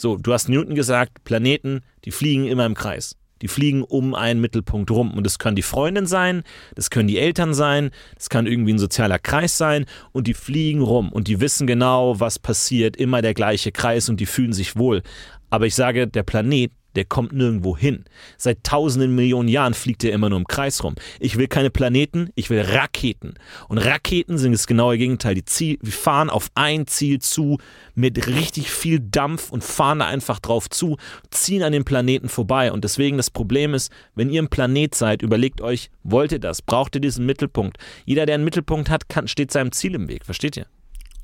So, 0.00 0.16
du 0.16 0.32
hast 0.32 0.48
Newton 0.48 0.76
gesagt, 0.76 1.24
Planeten, 1.24 1.80
die 2.04 2.12
fliegen 2.12 2.46
immer 2.46 2.64
im 2.64 2.74
Kreis. 2.74 3.16
Die 3.42 3.48
fliegen 3.48 3.82
um 3.82 4.14
einen 4.14 4.40
Mittelpunkt 4.40 4.92
rum. 4.92 5.12
Und 5.12 5.24
das 5.24 5.40
können 5.40 5.56
die 5.56 5.62
Freundin 5.62 6.06
sein, 6.06 6.44
das 6.76 6.90
können 6.90 7.08
die 7.08 7.18
Eltern 7.18 7.52
sein, 7.52 7.90
das 8.14 8.28
kann 8.30 8.46
irgendwie 8.46 8.72
ein 8.72 8.78
sozialer 8.78 9.18
Kreis 9.18 9.58
sein. 9.58 9.86
Und 10.12 10.28
die 10.28 10.34
fliegen 10.34 10.82
rum 10.82 11.10
und 11.10 11.26
die 11.26 11.40
wissen 11.40 11.66
genau, 11.66 12.20
was 12.20 12.38
passiert. 12.38 12.96
Immer 12.96 13.22
der 13.22 13.34
gleiche 13.34 13.72
Kreis 13.72 14.08
und 14.08 14.20
die 14.20 14.26
fühlen 14.26 14.52
sich 14.52 14.76
wohl. 14.76 15.02
Aber 15.50 15.66
ich 15.66 15.74
sage, 15.74 16.06
der 16.06 16.22
Planet 16.22 16.70
der 16.96 17.04
kommt 17.04 17.32
nirgendwo 17.32 17.76
hin. 17.76 18.04
Seit 18.36 18.64
tausenden 18.64 19.14
Millionen 19.14 19.48
Jahren 19.48 19.74
fliegt 19.74 20.04
er 20.04 20.12
immer 20.12 20.28
nur 20.28 20.38
im 20.38 20.46
Kreis 20.46 20.82
rum. 20.82 20.94
Ich 21.20 21.36
will 21.36 21.48
keine 21.48 21.70
Planeten, 21.70 22.30
ich 22.34 22.50
will 22.50 22.60
Raketen. 22.60 23.34
Und 23.68 23.78
Raketen 23.78 24.38
sind 24.38 24.52
das 24.52 24.66
genaue 24.66 24.98
Gegenteil. 24.98 25.34
Die 25.34 25.44
Ziel, 25.44 25.78
wir 25.80 25.92
fahren 25.92 26.30
auf 26.30 26.48
ein 26.54 26.86
Ziel 26.86 27.20
zu 27.20 27.58
mit 27.94 28.26
richtig 28.26 28.70
viel 28.70 29.00
Dampf 29.00 29.50
und 29.50 29.64
fahren 29.64 30.00
da 30.00 30.06
einfach 30.06 30.38
drauf 30.38 30.70
zu, 30.70 30.96
ziehen 31.30 31.62
an 31.62 31.72
den 31.72 31.84
Planeten 31.84 32.28
vorbei. 32.28 32.72
Und 32.72 32.84
deswegen 32.84 33.16
das 33.16 33.30
Problem 33.30 33.74
ist, 33.74 33.92
wenn 34.14 34.30
ihr 34.30 34.42
ein 34.42 34.48
Planet 34.48 34.94
seid, 34.94 35.22
überlegt 35.22 35.60
euch, 35.60 35.90
wollt 36.02 36.32
ihr 36.32 36.38
das? 36.38 36.62
Braucht 36.62 36.94
ihr 36.94 37.00
diesen 37.00 37.26
Mittelpunkt? 37.26 37.78
Jeder, 38.04 38.26
der 38.26 38.36
einen 38.36 38.44
Mittelpunkt 38.44 38.90
hat, 38.90 39.08
kann, 39.08 39.28
steht 39.28 39.52
seinem 39.52 39.72
Ziel 39.72 39.94
im 39.94 40.08
Weg. 40.08 40.24
Versteht 40.24 40.56
ihr? 40.56 40.66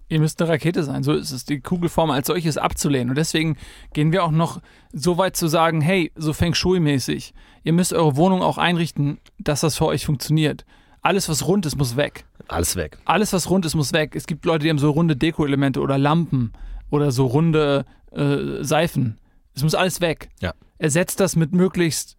Ihr 0.08 0.20
müsst 0.20 0.40
eine 0.40 0.50
Rakete 0.50 0.84
sein. 0.84 1.02
So 1.02 1.12
ist 1.12 1.30
es, 1.30 1.44
die 1.44 1.60
Kugelform 1.60 2.10
als 2.10 2.26
solches 2.26 2.58
abzulehnen. 2.58 3.10
Und 3.10 3.16
deswegen 3.16 3.56
gehen 3.92 4.12
wir 4.12 4.24
auch 4.24 4.30
noch 4.30 4.60
so 4.92 5.16
weit 5.16 5.36
zu 5.36 5.48
sagen, 5.48 5.80
hey, 5.80 6.12
so 6.14 6.32
Feng 6.32 6.54
Shui-mäßig, 6.54 7.32
ihr 7.62 7.72
müsst 7.72 7.92
eure 7.92 8.16
Wohnung 8.16 8.42
auch 8.42 8.58
einrichten, 8.58 9.18
dass 9.38 9.60
das 9.60 9.76
für 9.76 9.86
euch 9.86 10.04
funktioniert. 10.04 10.64
Alles, 11.00 11.28
was 11.28 11.46
rund 11.46 11.66
ist, 11.66 11.76
muss 11.76 11.96
weg. 11.96 12.24
Alles 12.48 12.76
weg. 12.76 12.98
Alles, 13.04 13.32
was 13.32 13.50
rund 13.50 13.66
ist, 13.66 13.74
muss 13.74 13.92
weg. 13.92 14.14
Es 14.14 14.26
gibt 14.26 14.44
Leute, 14.44 14.64
die 14.64 14.70
haben 14.70 14.78
so 14.78 14.90
runde 14.90 15.16
Deko-Elemente 15.16 15.80
oder 15.80 15.98
Lampen 15.98 16.52
oder 16.90 17.10
so 17.10 17.26
runde 17.26 17.84
äh, 18.12 18.62
Seifen. 18.62 19.18
Es 19.54 19.62
muss 19.62 19.74
alles 19.74 20.00
weg. 20.00 20.30
Ja. 20.40 20.54
Ersetzt 20.78 21.20
das 21.20 21.36
mit 21.36 21.52
möglichst 21.52 22.16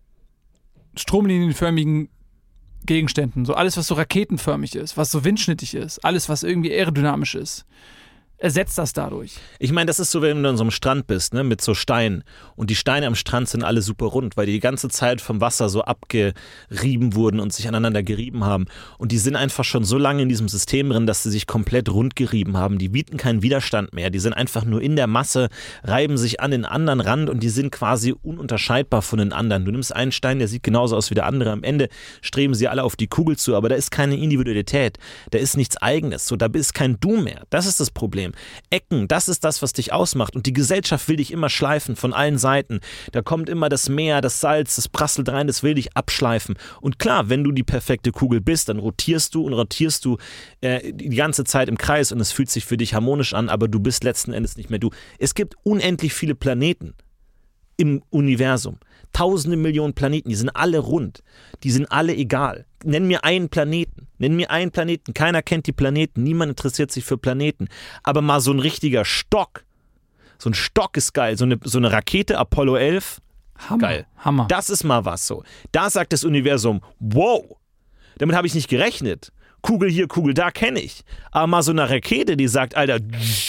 stromlinienförmigen 0.98 2.10
Gegenständen. 2.86 3.46
So 3.46 3.54
alles, 3.54 3.78
was 3.78 3.88
so 3.88 3.96
raketenförmig 3.96 4.76
ist, 4.76 4.98
was 4.98 5.12
so 5.12 5.24
windschnittig 5.24 5.76
ist, 5.76 6.00
alles, 6.04 6.30
was 6.30 6.44
irgendwie 6.44 6.72
aerodynamisch 6.72 7.36
ist. 7.36 7.66
Ersetzt 8.38 8.78
das 8.78 8.94
dadurch. 8.94 9.38
Ich 9.60 9.72
meine, 9.72 9.88
das 9.88 10.00
ist 10.00 10.12
so, 10.12 10.22
wenn 10.22 10.44
du 10.44 10.50
an 10.50 10.58
so 10.58 10.64
einem 10.64 10.72
Strand 10.72 11.08
bist, 11.08 11.34
ne, 11.34 11.44
mit 11.44 11.62
so 11.62 11.74
Steinen. 11.74 12.24
Und 12.56 12.70
die 12.70 12.76
Steine 12.76 13.08
am 13.08 13.16
Strand 13.16 13.50
sind 13.50 13.64
alle 13.64 13.82
super 13.82 14.06
rund, 14.08 14.38
weil 14.38 14.46
die 14.46 14.54
die 14.54 14.60
ganze 14.60 14.90
Zeit 14.90 15.22
vom 15.22 15.42
Wasser 15.42 15.70
so 15.70 15.84
abgerieben 15.84 17.16
wurden 17.16 17.40
und 17.40 17.54
sich 17.54 17.68
aneinander 17.68 18.04
gerieben 18.04 18.44
haben. 18.44 18.66
Und 18.98 19.12
die 19.12 19.18
sind 19.18 19.36
einfach 19.36 19.64
schon 19.64 19.84
so 19.84 19.98
lange 19.98 20.22
in 20.22 20.30
diesem 20.30 20.50
System 20.50 20.90
drin, 20.90 21.08
dass 21.08 21.24
sie 21.24 21.32
sich 21.32 21.48
komplett 21.48 21.90
rund 21.90 22.16
gerieben 22.16 22.58
haben. 22.58 22.78
Die 22.78 22.90
bieten 22.90 23.18
keinen 23.18 23.42
Widerstand 23.42 23.94
mehr. 23.94 24.10
Die 24.10 24.20
sind 24.20 24.34
einfach 24.34 24.66
nur 24.66 24.82
in 24.82 24.96
der 24.96 25.08
Masse, 25.08 25.50
reiben 25.84 26.18
sich 26.18 26.40
an 26.42 26.52
den 26.52 26.66
anderen 26.66 27.00
Rand 27.00 27.30
und 27.30 27.42
die 27.42 27.50
sind 27.50 27.72
quasi 27.72 28.14
ununterscheidbar 28.22 29.02
von 29.02 29.20
den 29.20 29.34
anderen. 29.34 29.66
Du 29.66 29.72
nimmst 29.72 29.96
einen 29.96 30.12
Stein, 30.12 30.40
der 30.40 30.48
sieht 30.48 30.64
genauso 30.64 30.96
aus 30.96 31.10
wie 31.10 31.16
der 31.16 31.26
andere. 31.26 31.52
Am 31.52 31.64
Ende 31.64 31.90
streben 32.22 32.54
sie 32.54 32.68
alle 32.68 32.84
auf 32.84 32.96
die 32.96 33.08
Kugel 33.08 33.38
zu, 33.38 33.56
aber 33.56 33.70
da 33.70 33.76
ist 33.76 33.92
keine 33.92 34.18
Individualität. 34.18 34.98
Da 35.32 35.40
ist 35.40 35.58
nichts 35.58 35.78
Eigenes. 35.78 36.28
So, 36.28 36.36
da 36.36 36.48
ist 36.54 36.74
kein 36.74 37.00
Du 37.00 37.18
mehr. 37.18 37.44
Das 37.50 37.66
ist 37.66 37.80
das 37.80 37.92
Problem. 37.92 38.25
Ecken, 38.70 39.08
das 39.08 39.28
ist 39.28 39.44
das, 39.44 39.62
was 39.62 39.74
dich 39.74 39.94
ausmacht. 39.94 40.36
Und 40.36 40.46
die 40.46 40.54
Gesellschaft 40.54 41.08
will 41.08 41.18
dich 41.18 41.32
immer 41.32 41.50
schleifen 41.50 41.96
von 41.96 42.14
allen 42.14 42.38
Seiten. 42.38 42.80
Da 43.12 43.22
kommt 43.22 43.50
immer 43.50 43.70
das 43.70 43.90
Meer, 43.90 44.22
das 44.22 44.40
Salz, 44.40 44.76
das 44.76 44.88
prasselt 44.88 45.30
rein, 45.30 45.48
das 45.48 45.64
will 45.64 45.74
dich 45.74 45.96
abschleifen. 45.96 46.56
Und 46.82 47.00
klar, 47.00 47.30
wenn 47.30 47.44
du 47.44 47.52
die 47.52 47.64
perfekte 47.64 48.12
Kugel 48.12 48.42
bist, 48.42 48.70
dann 48.70 48.80
rotierst 48.80 49.36
du 49.36 49.46
und 49.46 49.54
rotierst 49.54 50.06
du 50.06 50.18
äh, 50.62 50.94
die 50.94 51.10
ganze 51.10 51.44
Zeit 51.44 51.70
im 51.70 51.78
Kreis 51.78 52.12
und 52.12 52.20
es 52.20 52.32
fühlt 52.32 52.50
sich 52.50 52.66
für 52.66 52.78
dich 52.78 52.94
harmonisch 52.94 53.34
an, 53.34 53.50
aber 53.50 53.68
du 53.68 53.80
bist 53.80 54.04
letzten 54.04 54.34
Endes 54.34 54.58
nicht 54.58 54.70
mehr 54.70 54.80
du. 54.80 54.90
Es 55.20 55.36
gibt 55.36 55.56
unendlich 55.64 56.14
viele 56.14 56.36
Planeten 56.36 56.94
im 57.78 58.02
Universum. 58.10 58.80
Tausende 59.16 59.56
Millionen 59.56 59.94
Planeten, 59.94 60.28
die 60.28 60.36
sind 60.36 60.50
alle 60.50 60.78
rund. 60.78 61.24
Die 61.64 61.72
sind 61.72 61.90
alle 61.90 62.14
egal. 62.14 62.66
Nenn 62.84 63.08
mir 63.08 63.24
einen 63.24 63.48
Planeten. 63.48 64.08
Nenn 64.18 64.36
mir 64.36 64.52
einen 64.52 64.72
Planeten. 64.72 65.14
Keiner 65.14 65.42
kennt 65.42 65.68
die 65.68 65.72
Planeten. 65.72 66.22
Niemand 66.22 66.50
interessiert 66.50 66.92
sich 66.92 67.06
für 67.06 67.18
Planeten. 67.18 67.70
Aber 68.04 68.22
mal 68.22 68.42
so 68.42 68.52
ein 68.52 68.60
richtiger 68.60 69.06
Stock. 69.06 69.64
So 70.38 70.50
ein 70.50 70.54
Stock 70.54 70.98
ist 70.98 71.14
geil. 71.14 71.38
So 71.38 71.46
eine, 71.46 71.58
so 71.64 71.78
eine 71.78 71.94
Rakete, 71.94 72.38
Apollo 72.38 72.76
11. 72.76 73.22
Hammer. 73.70 73.78
Geil. 73.78 74.08
Hammer. 74.18 74.48
Das 74.50 74.70
ist 74.70 74.84
mal 74.84 75.06
was 75.06 75.26
so. 75.26 75.46
Da 75.72 75.90
sagt 75.90 76.12
das 76.12 76.26
Universum, 76.26 76.82
wow, 77.00 77.46
damit 78.18 78.36
habe 78.36 78.48
ich 78.48 78.54
nicht 78.54 78.68
gerechnet. 78.68 79.32
Kugel 79.62 79.90
hier, 79.90 80.10
Kugel 80.10 80.34
da 80.34 80.52
kenne 80.52 80.82
ich. 80.82 81.06
Aber 81.32 81.48
mal 81.48 81.64
so 81.64 81.72
eine 81.72 81.90
Rakete, 81.90 82.36
die 82.36 82.50
sagt, 82.50 82.76
Alter, 82.76 83.00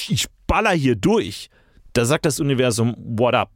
ich 0.08 0.26
baller 0.46 0.70
hier 0.70 0.94
durch. 0.94 1.50
Da 1.92 2.04
sagt 2.04 2.24
das 2.24 2.38
Universum, 2.38 2.94
what 2.98 3.34
up? 3.34 3.50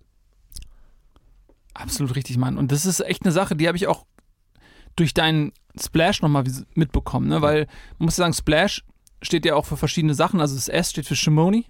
Absolut 1.75 2.17
richtig, 2.17 2.37
Mann. 2.37 2.59
Und 2.59 2.73
das 2.73 2.87
ist 2.87 3.01
echt 3.01 3.25
eine 3.25 3.33
Sache, 3.33 3.57
die 3.57 3.67
habe 3.69 3.77
ich 3.77 3.87
auch 3.87 4.07
durch 4.97 5.15
deinen 5.15 5.53
Splash 5.81 6.21
nochmal 6.21 6.45
mitbekommen, 6.75 7.29
ne? 7.29 7.43
Weil, 7.43 7.67
man 7.99 8.07
muss 8.07 8.17
ja 8.17 8.25
sagen, 8.25 8.35
Splash 8.35 8.85
steht 9.23 9.45
ja 9.45 9.55
auch 9.55 9.67
für 9.67 9.77
verschiedene 9.77 10.15
Sachen. 10.15 10.41
Also 10.41 10.55
das 10.55 10.69
S 10.69 10.91
steht 10.91 11.07
für 11.07 11.17
Shimoni. 11.17 11.67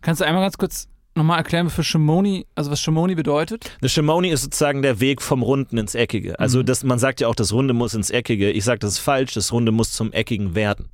Kannst 0.00 0.20
du 0.20 0.26
einmal 0.26 0.42
ganz 0.42 0.58
kurz 0.58 0.88
nochmal 1.14 1.38
erklären, 1.38 1.70
für 1.70 1.84
Shimoni, 1.84 2.46
also 2.54 2.70
was 2.70 2.80
Shimoni 2.80 3.14
bedeutet? 3.14 3.70
Eine 3.80 3.88
Shimoni 3.88 4.30
ist 4.30 4.42
sozusagen 4.42 4.82
der 4.82 5.00
Weg 5.00 5.20
vom 5.22 5.42
Runden 5.42 5.78
ins 5.78 5.94
Eckige. 5.94 6.38
Also 6.38 6.60
Mhm. 6.60 6.66
das, 6.66 6.84
man 6.84 6.98
sagt 6.98 7.20
ja 7.20 7.28
auch, 7.28 7.34
das 7.34 7.52
Runde 7.52 7.74
muss 7.74 7.94
ins 7.94 8.10
Eckige. 8.10 8.50
Ich 8.50 8.64
sage, 8.64 8.78
das 8.78 8.92
ist 8.92 8.98
falsch. 8.98 9.34
Das 9.34 9.52
Runde 9.52 9.72
muss 9.72 9.92
zum 9.92 10.12
Eckigen 10.12 10.54
werden. 10.54 10.88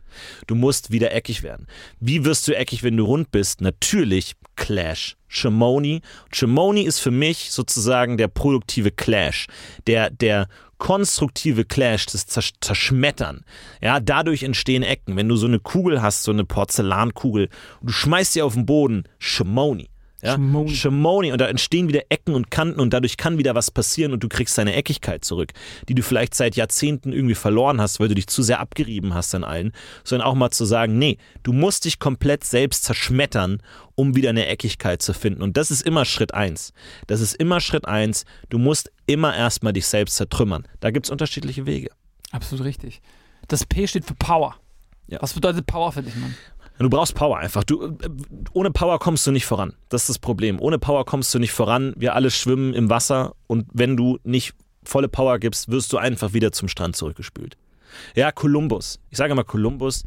Du 0.47 0.55
musst 0.55 0.91
wieder 0.91 1.13
eckig 1.15 1.43
werden. 1.43 1.67
Wie 2.01 2.25
wirst 2.25 2.49
du 2.49 2.57
eckig, 2.57 2.83
wenn 2.83 2.97
du 2.97 3.05
rund 3.05 3.31
bist? 3.31 3.61
Natürlich 3.61 4.35
Clash. 4.57 5.17
Shimoni. 5.29 6.01
Shimoni 6.33 6.83
ist 6.83 6.99
für 7.01 7.11
mich 7.11 7.51
sozusagen 7.53 8.17
der 8.17 8.29
produktive 8.29 8.91
Clash. 8.91 9.47
Der, 9.87 10.11
der 10.11 10.49
konstruktive 10.79 11.65
Clash, 11.65 12.07
das 12.07 12.27
Zersch 12.27 12.53
Zerschmettern. 12.61 13.45
Ja, 13.83 14.01
dadurch 14.01 14.43
entstehen 14.43 14.83
Ecken. 14.83 15.17
Wenn 15.17 15.29
du 15.29 15.37
so 15.37 15.47
eine 15.47 15.59
Kugel 15.61 16.01
hast, 16.03 16.23
so 16.23 16.31
eine 16.33 16.45
Porzellankugel, 16.45 17.49
und 17.81 17.89
du 17.89 17.93
schmeißt 17.93 18.33
sie 18.33 18.43
auf 18.43 18.55
den 18.55 18.65
Boden, 18.65 19.05
Shimoni. 19.19 19.89
Ja? 20.23 20.33
Shimoni. 20.33 20.71
Shimoni 20.71 21.33
und 21.33 21.41
da 21.41 21.47
entstehen 21.47 21.89
wieder 21.89 22.03
Ecken 22.09 22.35
und 22.35 22.51
Kanten 22.51 22.81
und 22.81 22.93
dadurch 22.93 23.17
kann 23.17 23.39
wieder 23.39 23.55
was 23.55 23.71
passieren 23.71 24.13
und 24.13 24.23
du 24.23 24.29
kriegst 24.29 24.59
deine 24.59 24.75
Eckigkeit 24.75 25.25
zurück, 25.25 25.53
die 25.89 25.95
du 25.95 26.03
vielleicht 26.03 26.35
seit 26.35 26.57
Jahrzehnten 26.57 27.13
irgendwie 27.13 27.37
verloren 27.37 27.81
hast, 27.81 28.01
weil 28.01 28.09
du 28.09 28.15
dich 28.15 28.27
zu 28.27 28.43
sehr 28.43 28.61
abgerieben 28.61 29.15
hast 29.15 29.35
an 29.35 29.45
allen, 29.45 29.73
sondern 30.03 30.27
auch 30.27 30.35
mal 30.35 30.51
zu 30.51 30.65
sagen, 30.65 30.99
nee, 30.99 31.19
du 31.45 31.53
musst 31.53 31.85
dich 31.85 31.99
komplett 31.99 32.45
selbst 32.45 32.85
zerschmettern, 32.85 33.63
um 33.95 34.17
wieder 34.17 34.31
eine 34.31 34.47
Eckigkeit 34.47 35.03
zu 35.03 35.15
finden 35.15 35.43
und 35.43 35.57
das 35.57 35.71
ist 35.71 35.83
immer 35.83 36.05
Schritt 36.05 36.35
eins. 36.35 36.73
Das 37.07 37.21
ist 37.21 37.35
immer 37.35 37.61
Schritt 37.61 37.87
eins. 37.87 38.25
Du 38.49 38.59
musst 38.59 38.91
immer 39.07 39.37
erstmal 39.37 39.73
dich 39.73 39.87
selbst 39.87 40.17
zertrümmern. 40.17 40.67
Da 40.81 40.91
gibt 40.91 41.07
es 41.07 41.11
unterschiedliche 41.11 41.67
Wege. 41.67 41.91
Absolut 42.31 42.65
richtig. 42.65 43.01
Das 43.47 43.65
P 43.65 43.87
steht 43.87 44.05
für 44.05 44.15
Power. 44.15 44.57
Ja. 45.07 45.23
Was 45.23 45.33
bedeutet 45.33 45.67
Power 45.67 45.91
für 45.91 46.03
dich, 46.03 46.15
Mann? 46.17 46.35
Du 46.79 46.89
brauchst 46.89 47.15
Power 47.15 47.39
einfach. 47.39 47.65
Du, 47.65 47.97
ohne 48.53 48.71
Power 48.71 48.99
kommst 48.99 49.27
du 49.27 49.33
nicht 49.33 49.47
voran. 49.47 49.75
Das 49.89 50.03
ist 50.03 50.09
das 50.11 50.19
Problem. 50.19 50.61
Ohne 50.61 50.79
Power 50.79 51.05
kommst 51.05 51.35
du 51.35 51.39
nicht 51.39 51.53
voran. 51.53 51.93
Wir 51.97 52.15
alle 52.15 52.31
schwimmen 52.31 52.73
im 52.75 52.89
Wasser 52.89 53.35
und 53.47 53.67
wenn 53.73 53.97
du 53.97 54.19
nicht 54.23 54.55
volle 54.85 55.09
Power 55.09 55.39
gibst, 55.39 55.71
wirst 55.71 55.93
du 55.93 55.99
einfach 55.99 56.33
wieder 56.33 56.53
zum 56.53 56.69
Strand 56.69 56.97
zurückgespült. 56.97 57.57
Ja, 58.15 58.33
Kolumbus. 58.33 59.01
Ich 59.11 59.19
sage 59.19 59.35
mal 59.35 59.45
Kolumbus. 59.45 60.05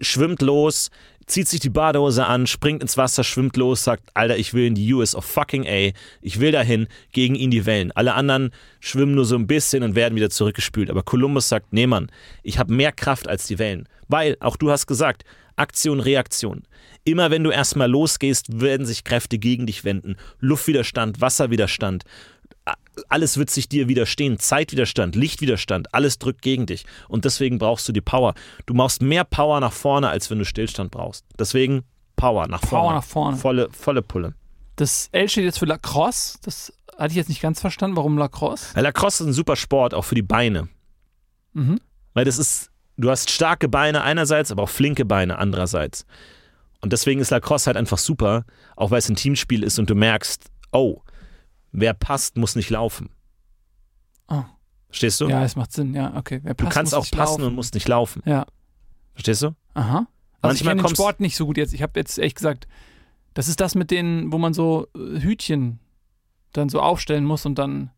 Schwimmt 0.00 0.42
los, 0.42 0.90
zieht 1.28 1.48
sich 1.48 1.60
die 1.60 1.70
Badehose 1.70 2.26
an, 2.26 2.46
springt 2.46 2.82
ins 2.82 2.96
Wasser, 2.96 3.22
schwimmt 3.22 3.56
los, 3.56 3.84
sagt, 3.84 4.10
Alter, 4.14 4.36
ich 4.36 4.54
will 4.54 4.66
in 4.66 4.74
die 4.74 4.92
US 4.94 5.14
of 5.14 5.24
fucking 5.24 5.66
A, 5.66 5.92
ich 6.20 6.40
will 6.40 6.52
dahin, 6.52 6.88
gegen 7.12 7.34
ihn 7.34 7.50
die 7.50 7.66
Wellen. 7.66 7.92
Alle 7.92 8.14
anderen 8.14 8.50
schwimmen 8.80 9.14
nur 9.14 9.24
so 9.24 9.36
ein 9.36 9.46
bisschen 9.46 9.82
und 9.82 9.94
werden 9.94 10.16
wieder 10.16 10.30
zurückgespült. 10.30 10.90
Aber 10.90 11.02
Kolumbus 11.02 11.48
sagt, 11.48 11.72
nee 11.72 11.86
Mann, 11.86 12.10
ich 12.42 12.58
habe 12.58 12.72
mehr 12.72 12.92
Kraft 12.92 13.28
als 13.28 13.46
die 13.46 13.58
Wellen. 13.58 13.88
Weil, 14.08 14.36
auch 14.40 14.56
du 14.56 14.70
hast 14.70 14.86
gesagt, 14.86 15.24
Aktion, 15.56 16.00
Reaktion. 16.00 16.62
Immer 17.04 17.30
wenn 17.30 17.44
du 17.44 17.50
erstmal 17.50 17.90
losgehst, 17.90 18.60
werden 18.60 18.86
sich 18.86 19.04
Kräfte 19.04 19.38
gegen 19.38 19.66
dich 19.66 19.84
wenden. 19.84 20.16
Luftwiderstand, 20.40 21.20
Wasserwiderstand, 21.20 22.04
alles 23.08 23.36
wird 23.38 23.50
sich 23.50 23.68
dir 23.68 23.88
widerstehen. 23.88 24.38
Zeitwiderstand, 24.38 25.16
Lichtwiderstand, 25.16 25.94
alles 25.94 26.18
drückt 26.18 26.42
gegen 26.42 26.66
dich. 26.66 26.84
Und 27.08 27.24
deswegen 27.24 27.58
brauchst 27.58 27.88
du 27.88 27.92
die 27.92 28.00
Power. 28.00 28.34
Du 28.66 28.74
brauchst 28.74 29.02
mehr 29.02 29.24
Power 29.24 29.60
nach 29.60 29.72
vorne, 29.72 30.08
als 30.08 30.30
wenn 30.30 30.38
du 30.38 30.44
Stillstand 30.44 30.90
brauchst. 30.90 31.24
Deswegen 31.38 31.84
Power 32.16 32.48
nach 32.48 32.60
Power 32.60 32.80
vorne. 32.82 32.96
nach 32.96 33.04
vorne. 33.04 33.36
Volle, 33.36 33.68
volle 33.70 34.02
Pulle. 34.02 34.34
Das 34.76 35.08
L 35.12 35.28
steht 35.28 35.44
jetzt 35.44 35.58
für 35.58 35.66
Lacrosse. 35.66 36.38
Das 36.42 36.72
hatte 36.96 37.10
ich 37.10 37.16
jetzt 37.16 37.28
nicht 37.28 37.40
ganz 37.40 37.60
verstanden. 37.60 37.96
Warum 37.96 38.18
Lacrosse? 38.18 38.78
Lacrosse 38.80 39.24
ist 39.24 39.30
ein 39.30 39.32
super 39.32 39.56
Sport, 39.56 39.94
auch 39.94 40.04
für 40.04 40.14
die 40.14 40.22
Beine. 40.22 40.68
Mhm. 41.52 41.80
Weil 42.14 42.24
das 42.24 42.38
ist, 42.38 42.70
du 42.96 43.10
hast 43.10 43.30
starke 43.30 43.68
Beine 43.68 44.02
einerseits, 44.02 44.50
aber 44.50 44.64
auch 44.64 44.68
flinke 44.68 45.04
Beine 45.04 45.38
andererseits. 45.38 46.06
Und 46.80 46.92
deswegen 46.92 47.20
ist 47.20 47.30
Lacrosse 47.30 47.66
halt 47.66 47.76
einfach 47.76 47.98
super, 47.98 48.44
auch 48.76 48.90
weil 48.90 48.98
es 48.98 49.08
ein 49.08 49.16
Teamspiel 49.16 49.62
ist 49.62 49.78
und 49.78 49.90
du 49.90 49.94
merkst, 49.94 50.44
oh, 50.72 51.00
wer 51.80 51.94
passt, 51.94 52.36
muss 52.36 52.56
nicht 52.56 52.70
laufen. 52.70 53.10
Oh. 54.28 54.44
Verstehst 54.88 55.20
du? 55.20 55.28
Ja, 55.28 55.44
es 55.44 55.56
macht 55.56 55.72
Sinn. 55.72 55.94
Ja, 55.94 56.16
okay. 56.16 56.40
Wer 56.42 56.54
du 56.54 56.64
passt, 56.64 56.74
kannst 56.74 56.92
muss 56.94 57.06
auch 57.06 57.10
passen 57.10 57.32
laufen. 57.40 57.44
und 57.44 57.54
musst 57.54 57.74
nicht 57.74 57.88
laufen. 57.88 58.22
Ja. 58.24 58.46
Verstehst 59.14 59.42
du? 59.42 59.54
Aha. 59.74 60.06
Also 60.40 60.54
ich 60.54 60.64
Manchmal 60.64 60.76
kenne 60.76 60.88
den 60.88 60.94
Sport 60.94 61.20
nicht 61.20 61.36
so 61.36 61.46
gut 61.46 61.56
jetzt. 61.56 61.72
Ich 61.74 61.82
habe 61.82 61.98
jetzt 61.98 62.18
echt 62.18 62.36
gesagt, 62.36 62.68
das 63.34 63.48
ist 63.48 63.60
das 63.60 63.74
mit 63.74 63.90
denen, 63.90 64.32
wo 64.32 64.38
man 64.38 64.54
so 64.54 64.86
äh, 64.94 65.20
Hütchen 65.20 65.80
dann 66.52 66.68
so 66.68 66.80
aufstellen 66.80 67.24
muss 67.24 67.44
und 67.44 67.58
dann 67.58 67.90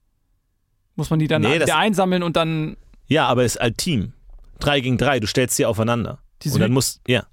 muss 0.96 1.10
man 1.10 1.18
die 1.18 1.28
dann 1.28 1.42
Nee, 1.42 1.60
wieder 1.60 1.76
einsammeln 1.76 2.22
und 2.22 2.36
dann 2.36 2.76
Ja, 3.06 3.26
aber 3.28 3.44
es 3.44 3.54
ist 3.56 3.60
halt 3.62 3.78
Team. 3.78 4.12
Drei 4.58 4.80
gegen 4.80 4.98
drei, 4.98 5.20
du 5.20 5.26
stellst 5.26 5.56
sie 5.56 5.64
aufeinander. 5.66 6.18
diese 6.42 6.56
und 6.56 6.60
dann 6.62 6.72
musst, 6.72 7.00
ja. 7.06 7.24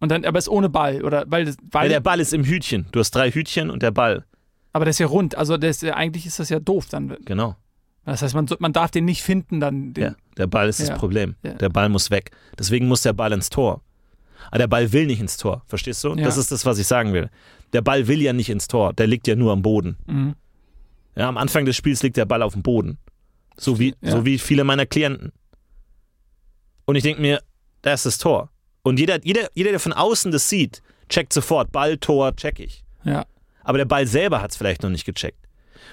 Und 0.00 0.10
dann 0.10 0.24
aber 0.24 0.38
es 0.38 0.44
ist 0.46 0.48
ohne 0.48 0.68
Ball 0.68 1.02
oder 1.04 1.24
weil 1.28 1.44
das 1.44 1.56
Weil 1.70 1.82
weil 1.82 1.88
der 1.90 2.00
Ball 2.00 2.20
ist 2.20 2.32
im 2.34 2.44
Hütchen. 2.44 2.86
Du 2.92 3.00
hast 3.00 3.12
drei 3.12 3.30
Hütchen 3.30 3.70
und 3.70 3.82
der 3.82 3.90
Ball. 3.92 4.24
aber 4.72 4.84
der 4.84 4.90
ist 4.90 4.98
ja 4.98 5.06
rund, 5.06 5.34
also 5.36 5.56
der 5.56 5.70
ist 5.70 5.82
ja, 5.82 5.94
eigentlich 5.94 6.26
ist 6.26 6.38
das 6.38 6.48
ja 6.48 6.58
doof 6.60 6.86
dann. 6.90 7.16
Genau. 7.24 7.56
Das 8.04 8.22
heißt, 8.22 8.34
man 8.34 8.46
man 8.58 8.72
darf 8.72 8.90
den 8.90 9.04
nicht 9.04 9.22
finden 9.22 9.60
dann 9.60 9.92
den, 9.92 10.02
Ja, 10.04 10.14
der 10.36 10.46
Ball 10.46 10.68
ist 10.68 10.80
Ja. 10.80 10.86
das 10.88 10.98
Problem. 10.98 11.36
Ja. 11.44 11.54
Der 11.54 11.68
Ball 11.68 11.88
muss 11.88 12.10
weg. 12.10 12.30
Deswegen 12.58 12.88
muss 12.88 13.02
der 13.02 13.12
Ball 13.12 13.32
ins 13.32 13.50
Tor. 13.50 13.82
Aber 14.48 14.58
der 14.58 14.68
Ball 14.68 14.90
will 14.92 15.06
nicht 15.06 15.20
ins 15.20 15.36
Tor. 15.36 15.62
Verstehst 15.66 16.02
du? 16.02 16.14
Ja. 16.14 16.24
Das 16.24 16.36
ist 16.38 16.50
das, 16.50 16.64
was 16.64 16.78
ich 16.78 16.86
sagen 16.86 17.12
will. 17.12 17.28
Der 17.74 17.82
Ball 17.82 18.08
will 18.08 18.20
ja 18.22 18.32
nicht 18.32 18.48
ins 18.48 18.66
Tor. 18.68 18.94
Der 18.94 19.06
liegt 19.06 19.28
ja 19.28 19.36
nur 19.36 19.52
am 19.52 19.60
Boden. 19.62 19.96
Mhm. 20.06 20.34
Ja, 21.14 21.28
am 21.28 21.36
Anfang 21.36 21.66
des 21.66 21.76
Spiels 21.76 22.02
liegt 22.02 22.16
der 22.16 22.24
Ball 22.24 22.42
auf 22.42 22.54
dem 22.54 22.62
Boden. 22.62 22.98
So 23.58 23.78
wie, 23.78 23.94
Ja. 24.00 24.12
so 24.12 24.24
wie 24.24 24.38
viele 24.38 24.64
meiner 24.64 24.86
Klienten. 24.86 25.32
Und 26.86 26.96
ich 26.96 27.02
denke 27.02 27.20
mir, 27.20 27.40
da 27.82 27.92
ist 27.92 28.06
das 28.06 28.18
Tor. 28.18 28.50
Und 28.82 28.98
jeder, 28.98 29.24
jeder, 29.24 29.48
jeder, 29.54 29.70
der 29.70 29.80
von 29.80 29.92
außen 29.92 30.32
das 30.32 30.48
sieht, 30.48 30.82
checkt 31.08 31.32
sofort. 31.32 31.72
Ball, 31.72 31.98
Tor, 31.98 32.34
check 32.36 32.60
ich. 32.60 32.84
Ja. 33.04 33.26
Aber 33.62 33.78
der 33.78 33.84
Ball 33.84 34.06
selber 34.06 34.40
hat 34.40 34.52
es 34.52 34.56
vielleicht 34.56 34.82
noch 34.82 34.90
nicht 34.90 35.04
gecheckt. 35.04 35.38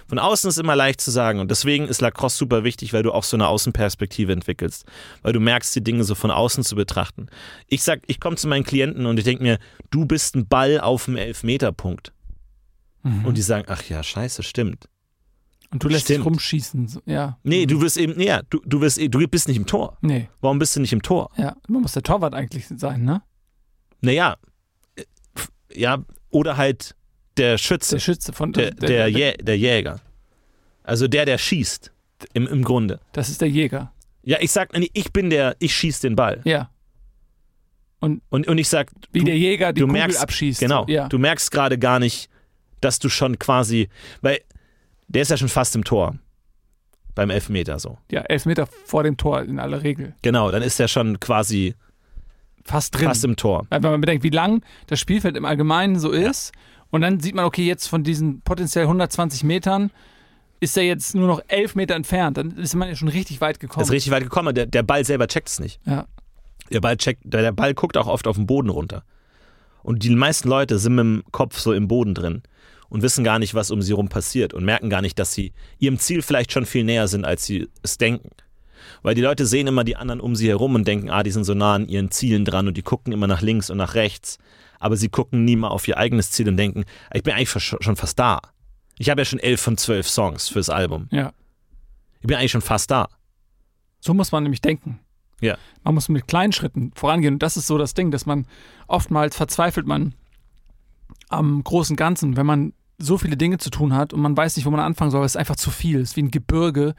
Von 0.08 0.20
außen 0.20 0.50
ist 0.50 0.58
immer 0.58 0.76
leicht 0.76 1.02
zu 1.02 1.12
sagen 1.12 1.40
und 1.40 1.52
deswegen 1.52 1.88
ist 1.88 2.02
Lacrosse 2.02 2.38
super 2.38 2.64
wichtig, 2.64 2.94
weil 2.94 3.04
du 3.04 3.12
auch 3.12 3.24
so 3.24 3.36
eine 3.36 3.48
Außenperspektive 3.48 4.32
entwickelst, 4.32 4.86
weil 5.22 5.34
du 5.34 5.40
merkst, 5.40 5.76
die 5.76 5.84
Dinge 5.84 6.04
so 6.04 6.16
von 6.16 6.32
außen 6.32 6.64
zu 6.64 6.76
betrachten. 6.76 7.28
Ich 7.68 7.84
sag, 7.84 8.02
ich 8.08 8.20
komme 8.20 8.38
zu 8.38 8.48
meinen 8.48 8.64
Klienten 8.64 9.06
und 9.06 9.18
ich 9.18 9.26
denke 9.26 9.44
mir, 9.44 9.60
du 9.92 10.06
bist 10.06 10.36
ein 10.36 10.48
Ball 10.48 10.80
auf 10.80 11.06
dem 11.06 11.18
Elfmeterpunkt. 11.18 12.14
Mhm. 13.04 13.26
Und 13.26 13.38
die 13.38 13.42
sagen, 13.42 13.66
ach 13.70 13.84
ja, 13.84 14.02
scheiße, 14.02 14.44
stimmt. 14.44 14.88
Und 15.72 15.84
du 15.84 15.90
lässt 15.90 16.08
dich 16.08 16.16
Stimmt. 16.16 16.26
rumschießen. 16.28 16.88
So. 16.88 17.02
Ja. 17.06 17.38
Nee, 17.44 17.66
du 17.66 17.82
wirst 17.82 17.98
eben, 17.98 18.14
nee, 18.16 18.34
du, 18.50 18.62
du, 18.66 18.82
wirst, 18.82 19.00
du 19.02 19.28
bist 19.28 19.48
nicht 19.48 19.58
im 19.58 19.66
Tor. 19.66 19.98
Nee. 20.02 20.30
Warum 20.40 20.60
bist 20.60 20.76
du 20.76 20.80
nicht 20.80 20.94
im 20.94 21.02
Tor? 21.02 21.30
Ja. 21.36 21.56
Man 21.68 21.82
muss 21.82 21.92
der 21.92 22.04
Torwart 22.04 22.34
eigentlich 22.34 22.68
sein, 22.68 23.04
ne? 23.04 23.22
Naja, 24.02 24.38
äh, 24.96 25.04
ja, 25.74 26.04
oder 26.30 26.56
halt 26.58 26.96
der 27.36 27.58
Schütze, 27.58 27.96
Der 27.96 28.00
Schütze 28.00 28.34
von 28.34 28.54
der, 28.54 28.72
der, 28.72 29.10
Jä 29.10 29.34
der 29.42 29.58
Jäger. 29.58 30.00
Also 30.84 31.08
der, 31.08 31.26
der 31.26 31.38
schießt, 31.38 31.92
im, 32.34 32.48
im 32.48 32.64
Grunde. 32.64 33.00
Das 33.12 33.30
ist 33.30 33.42
der 33.42 33.50
Jäger. 33.50 33.92
Ja, 34.24 34.38
ich 34.40 34.52
sag, 34.52 34.74
nee, 34.74 34.90
ich 34.94 35.12
bin 35.12 35.30
der, 35.30 35.56
ich 35.60 35.76
schieß 35.76 36.00
den 36.00 36.16
Ball. 36.16 36.42
Ja. 36.46 36.70
Und, 38.00 38.22
und 38.30 38.58
ich 38.58 38.70
sag, 38.70 38.92
Wie 39.12 39.20
du, 39.20 39.26
der 39.26 39.38
Jäger 39.38 39.74
die 39.74 39.82
du 39.82 39.88
Kugel 39.88 40.00
merkst, 40.00 40.22
abschießt. 40.22 40.60
Genau. 40.60 40.86
Ja. 40.88 41.08
Du 41.10 41.18
merkst 41.18 41.52
gerade 41.52 41.78
gar 41.78 42.00
nicht, 42.00 42.30
dass 42.82 43.00
du 43.00 43.10
schon 43.10 43.40
quasi, 43.40 43.90
weil 44.22 44.40
der 45.08 45.22
ist 45.22 45.32
ja 45.32 45.38
schon 45.38 45.50
fast 45.50 45.76
im 45.76 45.84
Tor. 45.84 46.16
Beim 47.16 47.32
Elfmeter 47.32 47.80
so. 47.80 47.98
ja, 48.12 48.22
elf 48.22 48.46
Meter 48.46 48.68
vor 48.86 49.02
dem 49.04 49.18
Tor 49.18 49.42
in 49.42 49.60
aller 49.60 49.82
Regel. 49.82 50.14
Genau, 50.22 50.52
dann 50.52 50.62
ist 50.62 50.80
er 50.80 50.88
schon 50.88 51.20
quasi 51.20 51.74
Fast 52.64 52.96
drin. 52.96 53.08
fast 53.08 53.24
im 53.24 53.36
Tor. 53.36 53.66
Weil 53.70 53.82
wenn 53.82 53.92
man 53.92 54.02
bedenkt, 54.02 54.24
wie 54.24 54.30
lang 54.30 54.62
das 54.86 55.00
Spielfeld 55.00 55.36
im 55.36 55.46
Allgemeinen 55.46 55.98
so 55.98 56.12
ist. 56.12 56.52
Und 56.92 57.02
dann 57.02 57.20
sieht 57.20 57.34
man, 57.34 57.46
okay, 57.46 57.66
jetzt 57.66 57.88
von 57.88 58.04
diesen 58.04 58.42
potenziell 58.42 58.84
120 58.84 59.44
Metern 59.44 59.90
ist 60.60 60.78
er 60.78 60.84
jetzt 60.84 61.16
nur 61.16 61.28
noch 61.28 61.42
elf 61.48 61.76
Meter 61.76 61.96
entfernt. 61.96 62.38
Dann 62.38 62.52
ist 62.52 62.76
man 62.76 62.88
ja 62.88 62.96
schon 62.96 63.08
richtig 63.08 63.42
weit 63.42 63.60
gekommen. 63.60 63.84
Ist 63.84 63.92
richtig 63.92 64.12
weit 64.12 64.24
gekommen, 64.24 64.54
der, 64.54 64.66
der 64.66 64.84
Ball 64.84 65.04
selber 65.04 65.28
checkt 65.28 65.50
es 65.50 65.60
nicht. 65.60 65.80
ja. 65.86 66.06
Der 66.70 66.82
Ball, 66.82 66.98
checkt, 66.98 67.22
der, 67.24 67.42
der 67.42 67.54
Ball 67.54 67.74
guckt 67.74 67.96
auch 67.96 68.08
oft 68.08 68.28
auf 68.28 68.36
den 68.36 68.46
Boden 68.46 68.68
runter. 68.70 69.04
Und 69.84 70.04
die 70.04 70.10
meisten 70.10 70.50
Leute 70.50 70.78
sind 70.80 70.96
mit 70.96 71.04
dem 71.06 71.24
Kopf 71.32 71.58
so 71.58 71.72
im 71.72 71.88
Boden 71.88 72.14
drin 72.14 72.44
und 72.90 73.02
wissen 73.02 73.24
gar 73.24 73.40
nicht, 73.40 73.54
was 73.54 73.72
um 73.72 73.82
sie 73.82 73.94
rum 73.94 74.10
passiert 74.10 74.54
und 74.54 74.66
merken 74.66 74.90
gar 74.90 75.02
nicht, 75.02 75.20
dass 75.20 75.34
sie 75.34 75.54
ihrem 75.80 76.00
Ziel 76.00 76.22
vielleicht 76.22 76.52
schon 76.52 76.66
viel 76.66 76.84
näher 76.84 77.08
sind, 77.08 77.26
als 77.26 77.46
sie 77.46 77.68
es 77.84 77.98
denken. 77.98 78.30
Weil 79.02 79.16
die 79.16 79.22
Leute 79.22 79.46
sehen 79.46 79.68
immer 79.68 79.84
die 79.84 79.96
anderen 79.96 80.22
um 80.22 80.36
sie 80.36 80.48
herum 80.48 80.76
und 80.76 80.88
denken, 80.88 81.10
ah, 81.10 81.24
die 81.24 81.32
sind 81.32 81.44
so 81.44 81.54
nah 81.54 81.76
an 81.76 81.88
ihren 81.88 82.12
Zielen 82.12 82.46
dran 82.46 82.68
und 82.68 82.78
die 82.78 82.82
gucken 82.82 83.14
immer 83.14 83.28
nach 83.28 83.42
links 83.42 83.70
und 83.70 83.78
nach 83.78 83.96
rechts. 83.96 84.38
Aber 84.80 84.96
sie 84.96 85.10
gucken 85.10 85.44
nie 85.44 85.56
mal 85.56 85.70
auf 85.70 85.88
ihr 85.88 85.98
eigenes 85.98 86.32
Ziel 86.32 86.48
und 86.48 86.58
denken, 86.58 86.86
ich 87.14 87.24
bin 87.24 87.34
eigentlich 87.34 87.50
schon 87.50 87.96
fast 87.96 88.18
da. 88.20 88.40
Ich 89.00 89.10
habe 89.10 89.22
ja 89.22 89.26
schon 89.26 89.40
elf 89.40 89.62
von 89.62 89.78
zwölf 89.78 90.08
Songs 90.08 90.50
fürs 90.50 90.70
Album. 90.70 91.08
ja. 91.12 91.34
Ich 92.20 92.28
bin 92.28 92.36
eigentlich 92.36 92.52
schon 92.52 92.62
fast 92.62 92.90
da. 92.90 93.10
So 94.00 94.14
muss 94.14 94.32
man 94.32 94.44
nämlich 94.44 94.60
denken. 94.60 95.00
Ja. 95.40 95.56
Man 95.84 95.94
muss 95.94 96.10
mit 96.10 96.28
kleinen 96.28 96.52
Schritten 96.52 96.92
vorangehen. 96.96 97.36
Und 97.36 97.44
das 97.44 97.58
ist 97.58 97.68
so 97.68 97.78
das 97.78 97.94
Ding, 97.94 98.10
dass 98.12 98.26
man 98.26 98.48
oftmals 98.88 99.36
verzweifelt 99.36 99.86
man 99.86 100.16
am 101.30 101.64
großen 101.64 101.96
Ganzen, 101.96 102.38
wenn 102.38 102.46
man 102.46 102.74
so 102.98 103.18
viele 103.18 103.38
Dinge 103.38 103.58
zu 103.58 103.70
tun 103.70 103.94
hat 103.94 104.14
und 104.14 104.22
man 104.22 104.36
weiß 104.36 104.56
nicht, 104.56 104.66
wo 104.66 104.72
man 104.72 104.80
anfangen 104.80 105.12
soll, 105.12 105.20
weil 105.22 105.26
es 105.28 105.34
ist 105.34 105.38
einfach 105.38 105.56
zu 105.56 105.70
viel. 105.70 106.00
Es 106.02 106.12
ist 106.12 106.16
wie 106.16 106.24
ein 106.24 106.32
Gebirge, 106.32 106.96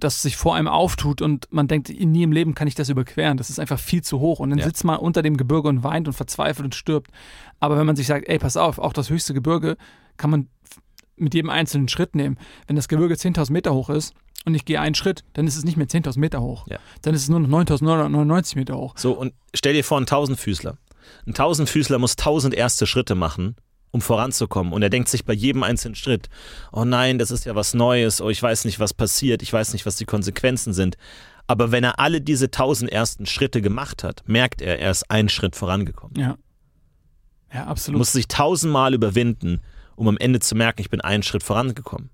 das 0.00 0.22
sich 0.22 0.36
vor 0.36 0.54
einem 0.54 0.68
auftut 0.68 1.20
und 1.22 1.48
man 1.50 1.66
denkt, 1.68 1.88
nie 1.90 2.22
im 2.22 2.32
Leben 2.32 2.54
kann 2.54 2.68
ich 2.68 2.74
das 2.76 2.88
überqueren. 2.88 3.36
Das 3.36 3.50
ist 3.50 3.58
einfach 3.58 3.78
viel 3.80 4.02
zu 4.02 4.20
hoch. 4.20 4.38
Und 4.38 4.50
dann 4.50 4.60
Ja. 4.60 4.64
sitzt 4.64 4.84
man 4.84 4.98
unter 4.98 5.22
dem 5.22 5.36
Gebirge 5.36 5.68
und 5.68 5.82
weint 5.82 6.06
und 6.06 6.14
verzweifelt 6.14 6.64
und 6.64 6.74
stirbt. 6.74 7.10
Aber 7.60 7.76
wenn 7.76 7.84
man 7.86 7.96
sich 7.96 8.06
sagt, 8.06 8.28
ey, 8.28 8.38
pass 8.38 8.56
auf, 8.56 8.78
auch 8.78 8.92
das 8.92 9.10
höchste 9.10 9.34
Gebirge 9.34 9.76
kann 10.16 10.30
man 10.30 10.48
mit 11.16 11.34
jedem 11.34 11.50
einzelnen 11.50 11.88
Schritt 11.88 12.14
nehmen. 12.14 12.38
Wenn 12.68 12.76
das 12.76 12.86
Gebirge 12.88 13.14
10.000 13.16 13.52
Meter 13.52 13.74
hoch 13.74 13.90
ist 13.90 14.14
und 14.44 14.54
ich 14.54 14.64
gehe 14.64 14.80
einen 14.80 14.94
Schritt, 14.94 15.24
dann 15.32 15.48
ist 15.48 15.56
es 15.56 15.64
nicht 15.64 15.76
mehr 15.76 15.88
10.000 15.88 16.20
Meter 16.20 16.40
hoch. 16.40 16.66
Ja. 16.68 16.78
Dann 17.02 17.12
ist 17.12 17.22
es 17.22 17.28
nur 17.28 17.40
noch 17.40 17.48
9.999 17.48 18.56
Meter 18.56 18.76
hoch. 18.76 18.94
So, 18.96 19.12
und 19.12 19.34
stell 19.52 19.74
dir 19.74 19.82
vor, 19.82 20.00
ein 20.00 20.06
Tausendfüßler. 20.06 20.76
Ein 21.26 21.34
Tausendfüßler 21.34 21.98
muss 21.98 22.16
tausend 22.16 22.54
erste 22.54 22.86
Schritte 22.86 23.14
machen, 23.14 23.56
um 23.90 24.00
voranzukommen. 24.00 24.72
Und 24.72 24.82
er 24.82 24.90
denkt 24.90 25.08
sich 25.08 25.24
bei 25.24 25.32
jedem 25.32 25.62
einzelnen 25.62 25.94
Schritt, 25.94 26.28
oh 26.72 26.84
nein, 26.84 27.18
das 27.18 27.30
ist 27.30 27.44
ja 27.44 27.54
was 27.54 27.74
Neues, 27.74 28.20
oh, 28.20 28.30
ich 28.30 28.42
weiß 28.42 28.64
nicht, 28.64 28.80
was 28.80 28.94
passiert, 28.94 29.42
ich 29.42 29.52
weiß 29.52 29.72
nicht, 29.72 29.86
was 29.86 29.96
die 29.96 30.04
Konsequenzen 30.04 30.72
sind. 30.72 30.96
Aber 31.46 31.72
wenn 31.72 31.84
er 31.84 31.98
alle 31.98 32.20
diese 32.20 32.50
tausend 32.50 32.92
ersten 32.92 33.24
Schritte 33.26 33.62
gemacht 33.62 34.04
hat, 34.04 34.22
merkt 34.26 34.60
er, 34.60 34.78
er 34.78 34.90
ist 34.90 35.10
einen 35.10 35.28
Schritt 35.30 35.56
vorangekommen. 35.56 36.18
Ja. 36.18 36.36
Ja, 37.52 37.64
absolut. 37.66 37.98
Muss 37.98 38.12
sich 38.12 38.28
tausendmal 38.28 38.92
überwinden, 38.92 39.60
um 39.96 40.06
am 40.08 40.18
Ende 40.18 40.40
zu 40.40 40.54
merken, 40.54 40.82
ich 40.82 40.90
bin 40.90 41.00
einen 41.00 41.22
Schritt 41.22 41.42
vorangekommen. 41.42 42.10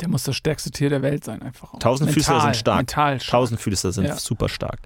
Der 0.00 0.08
muss 0.08 0.22
das 0.22 0.36
stärkste 0.36 0.70
Tier 0.70 0.88
der 0.90 1.02
Welt 1.02 1.24
sein, 1.24 1.42
einfach. 1.42 1.74
auch. 1.74 1.78
Tausendfüßler 1.80 2.34
mental, 2.34 2.54
sind 2.54 2.60
stark. 2.60 2.76
Mental 2.78 3.20
stark. 3.20 3.30
Tausendfüßler 3.32 3.92
sind 3.92 4.04
Ja. 4.04 4.16
super 4.16 4.48
stark. 4.48 4.78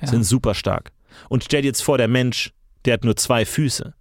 Ja. 0.00 0.08
Sind 0.08 0.24
super 0.24 0.54
stark. 0.54 0.90
Und 1.28 1.44
stell 1.44 1.62
dir 1.62 1.68
jetzt 1.68 1.82
vor, 1.84 1.96
der 1.98 2.08
Mensch, 2.08 2.52
der 2.84 2.94
hat 2.94 3.04
nur 3.04 3.16
zwei 3.16 3.44
Füße. 3.44 3.94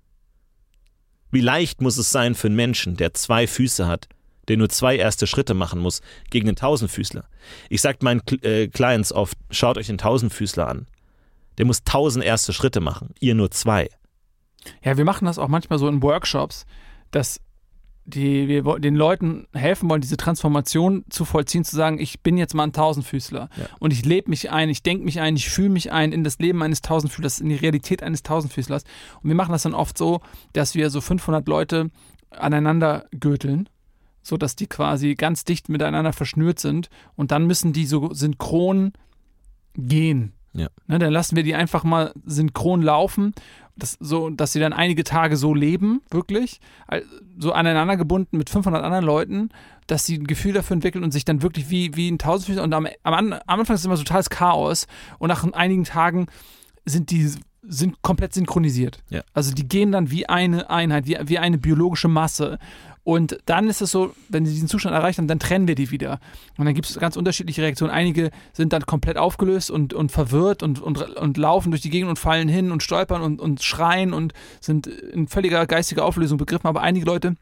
Wie 1.32 1.42
leicht 1.42 1.82
muss 1.82 1.98
es 1.98 2.12
sein 2.12 2.36
für 2.36 2.48
einen 2.48 2.56
Menschen, 2.56 2.98
der 2.98 3.14
zwei 3.14 3.48
Füße 3.48 3.88
hat, 3.88 4.10
der 4.48 4.58
nur 4.58 4.70
zwei 4.70 4.98
erste 4.98 5.28
Schritte 5.28 5.54
machen 5.54 5.80
muss, 5.80 6.02
gegen 6.30 6.48
einen 6.48 6.58
Tausendfüßler? 6.58 7.26
Ich 7.70 7.82
sag 7.82 8.04
meinen 8.04 8.22
äh, 8.42 8.68
Clients 8.68 9.14
oft, 9.14 9.38
schaut 9.50 9.78
euch 9.78 9.88
den 9.88 9.98
Tausendfüßler 9.98 10.68
an. 10.68 10.88
Der 11.58 11.66
muss 11.66 11.84
tausend 11.84 12.26
erste 12.26 12.54
Schritte 12.54 12.82
machen, 12.82 13.14
ihr 13.20 13.36
nur 13.36 13.52
zwei. 13.52 13.90
Ja, 14.84 14.98
wir 14.98 15.06
machen 15.06 15.26
das 15.26 15.40
auch 15.40 15.48
manchmal 15.48 15.80
so 15.80 15.88
in 15.88 16.02
Workshops, 16.02 16.66
dass 17.12 17.40
die, 18.06 18.48
wir 18.48 18.80
den 18.80 18.96
Leuten 18.96 19.48
helfen 19.54 19.90
wollen, 19.90 20.02
diese 20.02 20.18
Transformation 20.18 21.06
zu 21.10 21.24
vollziehen, 21.24 21.64
zu 21.64 21.76
sagen, 21.76 22.00
ich 22.00 22.22
bin 22.22 22.38
jetzt 22.38 22.54
mal 22.54 22.64
ein 22.64 22.74
Tausendfüßler 22.74 23.50
Ja. 23.56 23.66
und 23.80 23.94
ich 23.94 24.04
lebe 24.06 24.30
mich 24.30 24.52
ein, 24.52 24.70
ich 24.70 24.84
denke 24.84 25.06
mich 25.06 25.20
ein, 25.20 25.36
ich 25.36 25.50
fühle 25.50 25.70
mich 25.70 25.92
ein 25.92 26.12
in 26.12 26.24
das 26.24 26.40
Leben 26.40 26.62
eines 26.64 26.82
Tausendfüßlers, 26.82 27.40
in 27.40 27.50
die 27.50 27.56
Realität 27.56 28.02
eines 28.04 28.24
Tausendfüßlers. 28.24 28.84
Und 29.22 29.30
wir 29.30 29.36
machen 29.36 29.52
das 29.52 29.64
dann 29.64 29.74
oft 29.74 29.98
so, 29.98 30.22
dass 30.54 30.76
wir 30.76 30.90
so 30.90 31.00
500 31.00 31.48
Leute 31.48 31.92
aneinander 32.32 33.06
gürteln, 33.18 33.70
so 34.24 34.38
dass 34.38 34.56
die 34.56 34.68
quasi 34.68 35.16
ganz 35.16 35.44
dicht 35.46 35.70
miteinander 35.70 36.14
verschnürt 36.14 36.60
sind 36.60 36.90
und 37.16 37.32
dann 37.32 37.46
müssen 37.46 37.74
die 37.74 37.86
so 37.86 38.14
synchron 38.14 38.94
gehen. 39.76 40.34
Ja. 40.54 40.68
Ne, 40.88 41.00
dann 41.00 41.14
lassen 41.14 41.36
wir 41.36 41.44
die 41.44 41.56
einfach 41.56 41.84
mal 41.84 42.12
synchron 42.26 42.82
laufen, 42.82 43.34
das, 43.78 43.98
so, 44.00 44.30
dass 44.30 44.52
sie 44.52 44.60
dann 44.60 44.74
einige 44.74 45.04
Tage 45.04 45.38
so 45.38 45.54
leben, 45.56 46.02
wirklich, 46.12 46.60
so 47.40 47.54
aneinander 47.54 47.96
gebunden 47.98 48.38
mit 48.38 48.50
500 48.50 48.84
anderen 48.84 49.06
Leuten, 49.06 49.50
dass 49.88 50.06
sie 50.06 50.18
ein 50.18 50.28
Gefühl 50.28 50.54
dafür 50.54 50.76
entwickeln 50.76 51.04
und 51.04 51.12
sich 51.12 51.24
dann 51.26 51.42
wirklich 51.42 51.70
wie, 51.70 51.96
wie 51.96 52.10
ein 52.12 52.18
Tausendfüßler 52.20 52.64
und 52.64 52.74
am, 52.74 52.88
am, 53.04 53.14
An- 53.14 53.34
am 53.34 53.60
Anfang 53.62 53.76
ist 53.76 53.86
immer 53.86 53.98
so 53.98 54.04
totales 54.04 54.30
Chaos 54.30 54.88
und 55.20 55.30
nach 55.30 55.50
einigen 55.54 55.86
Tagen 55.86 56.28
sind 56.86 57.12
die 57.12 57.32
sind 57.64 58.02
komplett 58.02 58.34
synchronisiert. 58.34 59.04
Ja. 59.10 59.22
Also 59.34 59.54
die 59.54 59.68
gehen 59.68 59.92
dann 59.92 60.10
wie 60.10 60.28
eine 60.28 60.72
Einheit, 60.72 61.06
wie, 61.06 61.18
wie 61.26 61.38
eine 61.38 61.60
biologische 61.60 62.08
Masse. 62.08 62.58
Und 63.04 63.40
dann 63.48 63.68
ist 63.68 63.82
es 63.82 63.90
so, 63.90 64.14
wenn 64.30 64.46
sie 64.46 64.54
diesen 64.54 64.68
Zustand 64.68 64.94
erreicht 64.96 65.18
haben, 65.18 65.28
dann 65.28 65.40
trennen 65.40 65.68
wir 65.68 65.74
die 65.74 65.90
wieder. 65.90 66.20
Und 66.58 66.66
dann 66.66 66.76
gibt 66.76 66.88
es 66.88 67.00
ganz 67.00 67.16
unterschiedliche 67.16 67.64
Reaktionen. 67.64 67.92
Einige 67.92 68.30
sind 68.54 68.74
dann 68.74 68.86
komplett 68.86 69.18
aufgelöst 69.18 69.72
und, 69.72 69.94
und 69.96 70.12
verwirrt 70.12 70.62
und, 70.62 70.80
und, 70.80 71.00
und 71.02 71.38
laufen 71.38 71.72
durch 71.72 71.82
die 71.82 71.90
Gegend 71.90 72.10
und 72.10 72.20
fallen 72.20 72.48
hin 72.48 72.72
und 72.72 72.84
stolpern 72.84 73.24
und, 73.24 73.42
und 73.42 73.64
schreien 73.64 74.14
und 74.14 74.34
sind 74.60 74.86
in 74.86 75.28
völliger 75.28 75.66
geistiger 75.66 76.06
Auflösung 76.06 76.38
begriffen. 76.38 76.68
Aber 76.68 76.82
einige 76.82 77.06
Leute, 77.08 77.36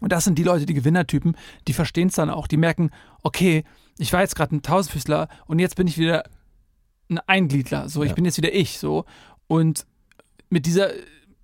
und 0.00 0.12
das 0.12 0.24
sind 0.24 0.38
die 0.38 0.44
Leute, 0.44 0.64
die 0.64 0.74
Gewinnertypen, 0.74 1.36
die 1.66 1.72
verstehen 1.72 2.08
es 2.08 2.14
dann 2.14 2.30
auch. 2.30 2.46
Die 2.46 2.56
merken, 2.56 2.90
okay, 3.24 3.64
ich 3.98 4.12
war 4.12 4.20
jetzt 4.20 4.36
gerade 4.36 4.54
ein 4.54 4.62
Tausendfüßler 4.62 5.28
und 5.46 5.58
jetzt 5.58 5.74
bin 5.74 5.88
ich 5.88 5.98
wieder 5.98 6.22
ein 7.10 7.18
Eingliedler. 7.26 7.88
So, 7.88 8.04
ich 8.04 8.10
Ja. 8.10 8.14
bin 8.14 8.24
jetzt 8.24 8.36
wieder 8.36 8.54
ich. 8.54 8.78
So. 8.78 9.06
Und 9.48 9.86
mit 10.50 10.66
dieser 10.66 10.90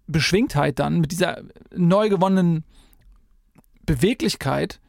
Beschwingtheit 0.07 0.79
dann, 0.79 1.01
mit 1.01 1.11
dieser 1.11 1.43
neu 1.75 2.09
gewonnenen 2.09 2.65
Beweglichkeit, 3.95 4.81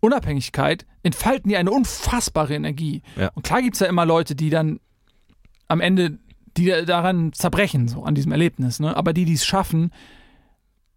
Unabhängigkeit, 0.00 0.84
entfalten 1.02 1.48
die 1.48 1.56
eine 1.56 1.70
unfassbare 1.70 2.54
Energie. 2.54 3.02
Ja. 3.16 3.30
Und 3.34 3.42
klar 3.44 3.62
gibt 3.62 3.74
es 3.74 3.80
ja 3.80 3.86
immer 3.86 4.04
Leute, 4.04 4.34
die 4.34 4.50
dann 4.50 4.80
am 5.68 5.80
Ende, 5.80 6.18
die 6.56 6.66
da- 6.66 6.82
daran 6.82 7.32
zerbrechen, 7.32 7.88
so 7.88 8.02
an 8.02 8.14
diesem 8.14 8.32
Erlebnis. 8.32 8.80
Ne? 8.80 8.96
Aber 8.96 9.12
die, 9.12 9.24
die 9.24 9.34
es 9.34 9.46
schaffen, 9.46 9.92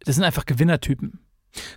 das 0.06 0.16
sind 0.16 0.24
einfach 0.24 0.46
Gewinnertypen. 0.46 1.20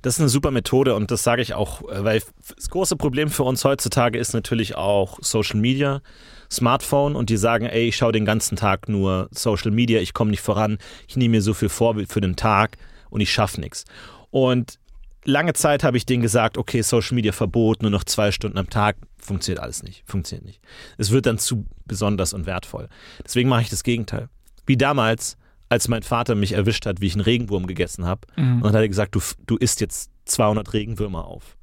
Das 0.03 0.15
ist 0.15 0.21
eine 0.21 0.29
super 0.29 0.51
Methode 0.51 0.95
und 0.95 1.11
das 1.11 1.23
sage 1.23 1.41
ich 1.41 1.55
auch, 1.55 1.83
äh, 1.89 2.05
weil 2.05 2.23
das 2.55 2.69
große 2.69 2.97
Problem 2.97 3.29
für 3.31 3.45
uns 3.45 3.65
heutzutage 3.65 4.19
ist 4.19 4.33
natürlich 4.35 4.75
auch 4.75 5.19
Social 5.23 5.59
Media, 5.61 6.03
Smartphone 6.51 7.15
und 7.15 7.31
die 7.31 7.37
sagen, 7.37 7.65
ey, 7.67 7.89
ich 7.89 7.97
schaue 7.97 8.13
den 8.13 8.25
ganzen 8.25 8.57
Tag 8.57 8.89
nur 8.89 9.29
Social 9.31 9.71
Media, 9.71 10.01
ich 10.01 10.13
komme 10.13 10.33
nicht 10.33 10.43
voran, 10.43 10.79
ich 11.09 11.17
nehme 11.17 11.37
mir 11.37 11.43
so 11.43 11.55
viel 11.55 11.69
Vorbild 11.69 12.13
für 12.13 12.21
den 12.21 12.37
Tag 12.37 12.77
und 13.09 13.21
ich 13.21 13.33
schaffe 13.33 13.61
nichts. 13.61 13.85
Und 14.31 14.79
lange 15.25 15.53
Zeit 15.53 15.85
habe 15.85 15.97
ich 15.97 16.07
denen 16.07 16.23
gesagt, 16.23 16.59
okay, 16.59 16.83
Social 16.83 17.15
Media 17.15 17.33
Verbot, 17.33 17.83
nur 17.83 17.91
noch 17.91 18.05
zwei 18.05 18.33
Stunden 18.33 18.59
am 18.59 18.71
Tag, 18.71 18.97
funktioniert 19.19 19.63
alles 19.63 19.83
nicht, 19.83 20.03
funktioniert 20.07 20.47
nicht. 20.47 20.61
Es 20.99 21.11
wird 21.11 21.27
dann 21.27 21.39
zu 21.39 21.67
besonders 21.85 22.33
und 22.33 22.47
wertvoll. 22.47 22.89
Deswegen 23.25 23.49
mache 23.49 23.63
ich 23.63 23.71
das 23.71 23.83
Gegenteil. 23.83 24.29
Wie 24.67 24.77
damals, 24.77 25.37
als 25.69 25.89
mein 25.89 26.03
Vater 26.03 26.35
mich 26.35 26.53
erwischt 26.53 26.87
hat, 26.87 27.01
wie 27.01 27.07
ich 27.07 27.15
einen 27.15 27.23
Regenwurm 27.23 27.67
gegessen 27.67 28.07
habe. 28.07 28.27
Und 28.37 28.63
dann 28.65 28.73
hat 28.73 28.81
er 28.83 28.89
gesagt, 28.89 29.15
du, 29.15 29.21
du 29.47 29.57
isst 29.57 29.81
jetzt 29.81 30.11
200 30.25 30.73
Regenwürmer 30.73 31.27
auf. 31.27 31.57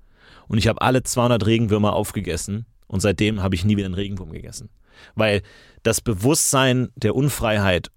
Und 0.47 0.57
ich 0.57 0.67
habe 0.67 0.81
alle 0.81 1.03
200 1.03 1.45
Regenwürmer 1.45 1.93
aufgegessen 1.93 2.65
und 2.87 3.01
seitdem 3.01 3.43
habe 3.43 3.55
ich 3.55 3.65
nie 3.65 3.75
wieder 3.75 3.85
einen 3.85 3.95
Regenwurm 3.95 4.31
gegessen. 4.31 4.69
Weil 5.15 5.41
das 5.83 6.01
Bewusstsein 6.01 6.89
der 6.95 7.15
Unfreiheit 7.15 7.91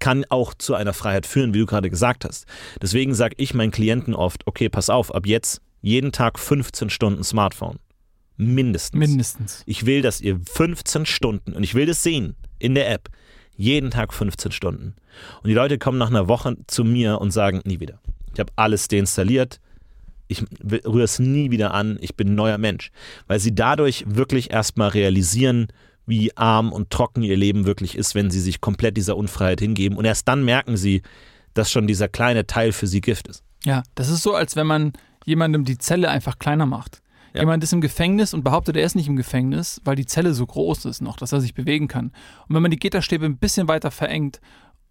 kann 0.00 0.24
auch 0.28 0.54
zu 0.54 0.74
einer 0.74 0.92
Freiheit 0.92 1.26
führen, 1.26 1.54
wie 1.54 1.60
du 1.60 1.66
gerade 1.66 1.90
gesagt 1.90 2.24
hast. 2.24 2.46
Deswegen 2.82 3.14
sage 3.14 3.36
ich 3.38 3.54
meinen 3.54 3.70
Klienten 3.70 4.14
oft, 4.14 4.46
okay, 4.46 4.68
pass 4.68 4.90
auf, 4.90 5.14
ab 5.14 5.26
jetzt 5.26 5.60
jeden 5.80 6.12
Tag 6.12 6.38
15 6.38 6.90
Stunden 6.90 7.22
Smartphone. 7.22 7.78
Mindestens. 8.36 8.98
Mindestens. 8.98 9.62
Ich 9.66 9.86
will, 9.86 10.02
dass 10.02 10.20
ihr 10.20 10.40
15 10.40 11.06
Stunden, 11.06 11.52
und 11.52 11.62
ich 11.62 11.74
will 11.74 11.86
das 11.86 12.02
sehen 12.02 12.34
in 12.58 12.74
der 12.74 12.90
App, 12.90 13.10
Jeden 13.60 13.90
Tag 13.90 14.14
15 14.14 14.52
Stunden. 14.52 14.94
Und 15.42 15.48
die 15.48 15.54
Leute 15.54 15.76
kommen 15.76 15.98
nach 15.98 16.08
einer 16.08 16.28
Woche 16.28 16.56
zu 16.66 16.82
mir 16.82 17.20
und 17.20 17.30
sagen, 17.30 17.60
nie 17.64 17.78
wieder. 17.78 18.00
Ich 18.32 18.40
habe 18.40 18.50
alles 18.56 18.88
deinstalliert. 18.88 19.60
Ich 20.28 20.42
rühre 20.64 21.02
es 21.02 21.18
nie 21.18 21.50
wieder 21.50 21.74
an. 21.74 21.98
Ich 22.00 22.16
bin 22.16 22.28
ein 22.28 22.34
neuer 22.36 22.56
Mensch. 22.56 22.90
Weil 23.26 23.38
sie 23.38 23.54
dadurch 23.54 24.04
wirklich 24.06 24.50
erstmal 24.50 24.88
realisieren, 24.88 25.68
wie 26.10 26.36
arm 26.36 26.72
und 26.72 26.90
trocken 26.90 27.22
ihr 27.22 27.36
Leben 27.36 27.64
wirklich 27.64 27.96
ist, 27.96 28.14
wenn 28.14 28.30
sie 28.30 28.40
sich 28.40 28.60
komplett 28.60 28.96
dieser 28.96 29.16
Unfreiheit 29.16 29.60
hingeben. 29.60 29.96
Und 29.96 30.04
erst 30.04 30.28
dann 30.28 30.44
merken 30.44 30.76
sie, 30.76 31.02
dass 31.54 31.70
schon 31.70 31.86
dieser 31.86 32.08
kleine 32.08 32.46
Teil 32.46 32.72
für 32.72 32.86
sie 32.86 33.00
Gift 33.00 33.28
ist. 33.28 33.42
Ja, 33.64 33.82
das 33.94 34.10
ist 34.10 34.22
so, 34.22 34.34
als 34.34 34.56
wenn 34.56 34.66
man 34.66 34.92
jemandem 35.24 35.64
die 35.64 35.78
Zelle 35.78 36.10
einfach 36.10 36.38
kleiner 36.38 36.66
macht. 36.66 37.00
Ja. 37.32 37.40
Jemand 37.40 37.62
ist 37.62 37.72
im 37.72 37.80
Gefängnis 37.80 38.34
und 38.34 38.42
behauptet, 38.42 38.76
er 38.76 38.84
ist 38.84 38.96
nicht 38.96 39.08
im 39.08 39.16
Gefängnis, 39.16 39.80
weil 39.84 39.96
die 39.96 40.06
Zelle 40.06 40.34
so 40.34 40.46
groß 40.46 40.84
ist 40.86 41.00
noch, 41.00 41.16
dass 41.16 41.32
er 41.32 41.40
sich 41.40 41.54
bewegen 41.54 41.88
kann. 41.88 42.06
Und 42.48 42.54
wenn 42.54 42.62
man 42.62 42.70
die 42.70 42.78
Gitterstäbe 42.78 43.24
ein 43.24 43.38
bisschen 43.38 43.68
weiter 43.68 43.90
verengt, 43.90 44.40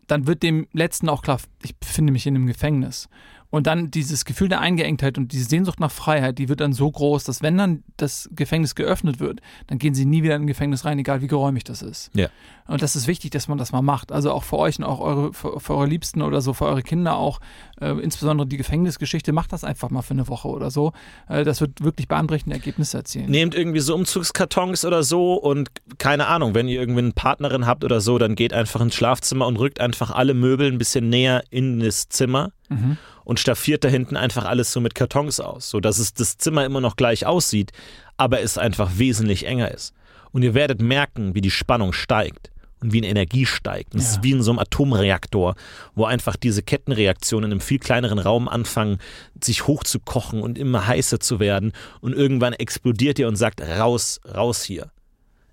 dann 0.07 0.25
wird 0.25 0.41
dem 0.41 0.67
Letzten 0.73 1.09
auch 1.09 1.21
klar, 1.21 1.39
ich 1.63 1.75
befinde 1.75 2.11
mich 2.13 2.25
in 2.25 2.35
einem 2.35 2.47
Gefängnis. 2.47 3.09
Und 3.51 3.65
dann 3.65 3.89
dieses 3.89 4.25
Gefühl 4.25 4.47
der 4.47 4.61
Eingeengtheit 4.61 5.17
und 5.17 5.31
diese 5.31 5.45
Sehnsucht 5.45 5.79
nach 5.79 5.91
Freiheit, 5.91 6.37
die 6.37 6.49
wird 6.49 6.61
dann 6.61 6.71
so 6.71 6.89
groß, 6.89 7.23
dass 7.23 7.41
wenn 7.41 7.57
dann 7.57 7.83
das 7.97 8.29
Gefängnis 8.31 8.75
geöffnet 8.75 9.19
wird, 9.19 9.41
dann 9.67 9.79
gehen 9.79 9.95
sie 9.95 10.05
nie 10.05 10.21
wieder 10.21 10.35
in 10.35 10.43
ein 10.43 10.47
Gefängnis 10.47 10.85
rein, 10.85 10.99
egal 10.99 11.21
wie 11.21 11.27
geräumig 11.27 11.63
das 11.63 11.81
ist. 11.81 12.11
Ja. 12.13 12.27
Und 12.67 12.83
das 12.83 12.95
ist 12.95 13.07
wichtig, 13.07 13.31
dass 13.31 13.47
man 13.47 13.57
das 13.57 13.71
mal 13.71 13.81
macht. 13.81 14.11
Also 14.11 14.31
auch 14.31 14.43
für 14.43 14.57
euch 14.59 14.77
und 14.77 14.85
auch 14.85 14.99
eure, 14.99 15.33
für, 15.33 15.59
für 15.59 15.73
eure 15.73 15.87
Liebsten 15.87 16.21
oder 16.21 16.41
so, 16.41 16.53
für 16.53 16.65
eure 16.65 16.83
Kinder 16.83 17.17
auch. 17.17 17.39
Äh, 17.81 17.93
insbesondere 17.93 18.47
die 18.47 18.57
Gefängnisgeschichte, 18.57 19.31
macht 19.31 19.51
das 19.51 19.63
einfach 19.63 19.89
mal 19.89 20.03
für 20.03 20.13
eine 20.13 20.27
Woche 20.27 20.47
oder 20.47 20.69
so. 20.69 20.93
Äh, 21.27 21.43
das 21.43 21.59
wird 21.59 21.83
wirklich 21.83 22.07
bahnbrechende 22.07 22.55
Ergebnisse 22.55 22.97
erzielen. 22.97 23.31
Nehmt 23.31 23.55
irgendwie 23.55 23.79
so 23.79 23.95
Umzugskartons 23.95 24.85
oder 24.85 25.01
so 25.01 25.33
und 25.33 25.71
keine 25.97 26.27
Ahnung, 26.27 26.53
wenn 26.53 26.67
ihr 26.67 26.79
irgendwie 26.79 26.99
eine 26.99 27.13
Partnerin 27.13 27.65
habt 27.65 27.83
oder 27.83 27.99
so, 27.99 28.19
dann 28.19 28.35
geht 28.35 28.53
einfach 28.53 28.81
ins 28.81 28.93
Schlafzimmer 28.93 29.47
und 29.47 29.57
rückt 29.57 29.79
einfach 29.79 30.11
alle 30.11 30.35
Möbel 30.35 30.71
ein 30.71 30.77
bisschen 30.77 31.09
näher 31.09 31.43
in 31.49 31.79
das 31.79 32.09
Zimmer. 32.09 32.51
Mhm 32.69 32.97
und 33.29 33.39
staffiert 33.39 33.83
da 33.83 33.89
hinten 33.89 34.17
einfach 34.17 34.45
alles 34.45 34.73
so 34.73 34.81
mit 34.81 34.95
Kartons 34.95 35.39
aus, 35.39 35.69
sodass 35.69 35.99
es 35.99 36.15
das 36.15 36.39
Zimmer 36.39 36.65
immer 36.65 36.81
noch 36.81 36.95
gleich 36.95 37.27
aussieht, 37.27 37.71
aber 38.17 38.41
es 38.41 38.57
einfach 38.57 38.97
wesentlich 38.97 39.45
enger 39.45 39.69
ist. 39.69 39.93
Und 40.31 40.41
ihr 40.41 40.55
werdet 40.55 40.81
merken, 40.81 41.35
wie 41.35 41.41
die 41.41 41.51
Spannung 41.51 41.93
steigt 41.93 42.49
und 42.81 42.91
wie 42.91 42.97
eine 42.97 43.07
Energie 43.07 43.45
steigt. 43.45 43.93
Es 43.93 44.03
ja. 44.03 44.09
ist 44.09 44.23
wie 44.23 44.31
in 44.31 44.41
so 44.41 44.49
einem 44.49 44.57
Atomreaktor, 44.57 45.53
wo 45.93 46.05
einfach 46.05 46.37
diese 46.37 46.63
Kettenreaktionen 46.63 47.51
in 47.51 47.53
einem 47.53 47.61
viel 47.61 47.77
kleineren 47.77 48.17
Raum 48.17 48.47
anfangen, 48.47 48.97
sich 49.43 49.67
hochzukochen 49.67 50.41
und 50.41 50.57
immer 50.57 50.87
heißer 50.87 51.19
zu 51.19 51.39
werden. 51.39 51.73
Und 52.01 52.13
irgendwann 52.13 52.53
explodiert 52.53 53.19
ihr 53.19 53.27
und 53.27 53.35
sagt, 53.35 53.61
raus, 53.61 54.21
raus 54.25 54.63
hier. 54.63 54.89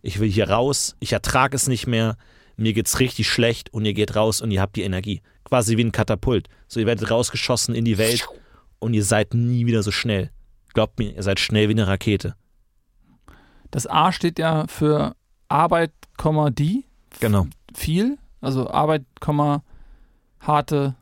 Ich 0.00 0.18
will 0.18 0.30
hier 0.30 0.48
raus, 0.48 0.96
ich 0.98 1.12
ertrage 1.12 1.56
es 1.56 1.68
nicht 1.68 1.86
mehr, 1.86 2.16
mir 2.56 2.72
geht's 2.72 3.00
richtig 3.00 3.28
schlecht 3.28 3.70
und 3.74 3.84
ihr 3.84 3.92
geht 3.92 4.16
raus 4.16 4.40
und 4.40 4.50
ihr 4.50 4.62
habt 4.62 4.76
die 4.76 4.82
Energie 4.82 5.20
quasi 5.46 5.76
wie 5.76 5.84
ein 5.84 5.92
Katapult. 5.92 6.48
So, 6.68 6.80
ihr 6.80 6.86
werdet 6.86 7.10
rausgeschossen 7.10 7.74
in 7.74 7.84
die 7.84 7.98
Welt 7.98 8.26
und 8.78 8.94
ihr 8.94 9.04
seid 9.04 9.32
nie 9.32 9.66
wieder 9.66 9.82
so 9.82 9.92
schnell. 9.92 10.30
Glaubt 10.74 10.98
mir, 10.98 11.14
ihr 11.14 11.22
seid 11.22 11.40
schnell 11.40 11.68
wie 11.68 11.72
eine 11.72 11.86
Rakete. 11.86 12.34
Das 13.70 13.86
A 13.86 14.12
steht 14.12 14.38
ja 14.38 14.66
für 14.66 15.14
Arbeit, 15.48 15.92
die. 16.58 16.84
Genau. 17.20 17.46
Viel. 17.74 18.18
Also 18.40 18.68
Arbeit, 18.68 19.04
harte. 20.40 20.94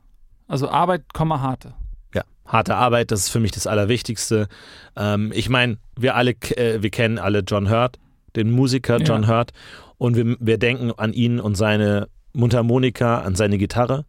Also 0.46 0.68
Arbeit, 0.68 1.02
harte. 1.18 1.74
Ja, 2.14 2.24
harte 2.46 2.76
Arbeit, 2.76 3.10
das 3.10 3.20
ist 3.20 3.28
für 3.30 3.40
mich 3.40 3.52
das 3.52 3.66
Allerwichtigste. 3.66 4.48
Ähm, 4.96 5.32
ich 5.34 5.48
meine, 5.48 5.78
wir 5.96 6.14
alle, 6.14 6.32
äh, 6.56 6.82
wir 6.82 6.90
kennen 6.90 7.18
alle 7.18 7.40
John 7.40 7.70
Hurt, 7.70 7.98
den 8.36 8.50
Musiker 8.50 8.98
John 8.98 9.22
ja. 9.22 9.28
Hurt, 9.28 9.52
und 9.96 10.16
wir, 10.16 10.36
wir 10.38 10.58
denken 10.58 10.92
an 10.92 11.12
ihn 11.12 11.40
und 11.40 11.54
seine 11.54 12.08
Mundharmonika, 12.32 13.20
an 13.20 13.34
seine 13.34 13.58
Gitarre 13.58 14.04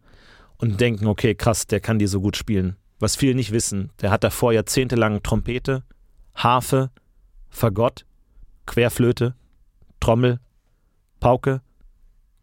und 0.58 0.80
denken, 0.80 1.06
okay, 1.06 1.34
krass, 1.34 1.66
der 1.66 1.80
kann 1.80 1.98
die 1.98 2.06
so 2.06 2.20
gut 2.20 2.36
spielen. 2.36 2.76
Was 2.98 3.16
viele 3.16 3.34
nicht 3.34 3.52
wissen, 3.52 3.90
der 4.00 4.10
hat 4.10 4.24
davor 4.24 4.52
jahrzehntelang 4.52 5.22
Trompete, 5.22 5.84
Harfe, 6.34 6.90
Fagott, 7.50 8.06
Querflöte, 8.64 9.34
Trommel, 10.00 10.40
Pauke, 11.20 11.60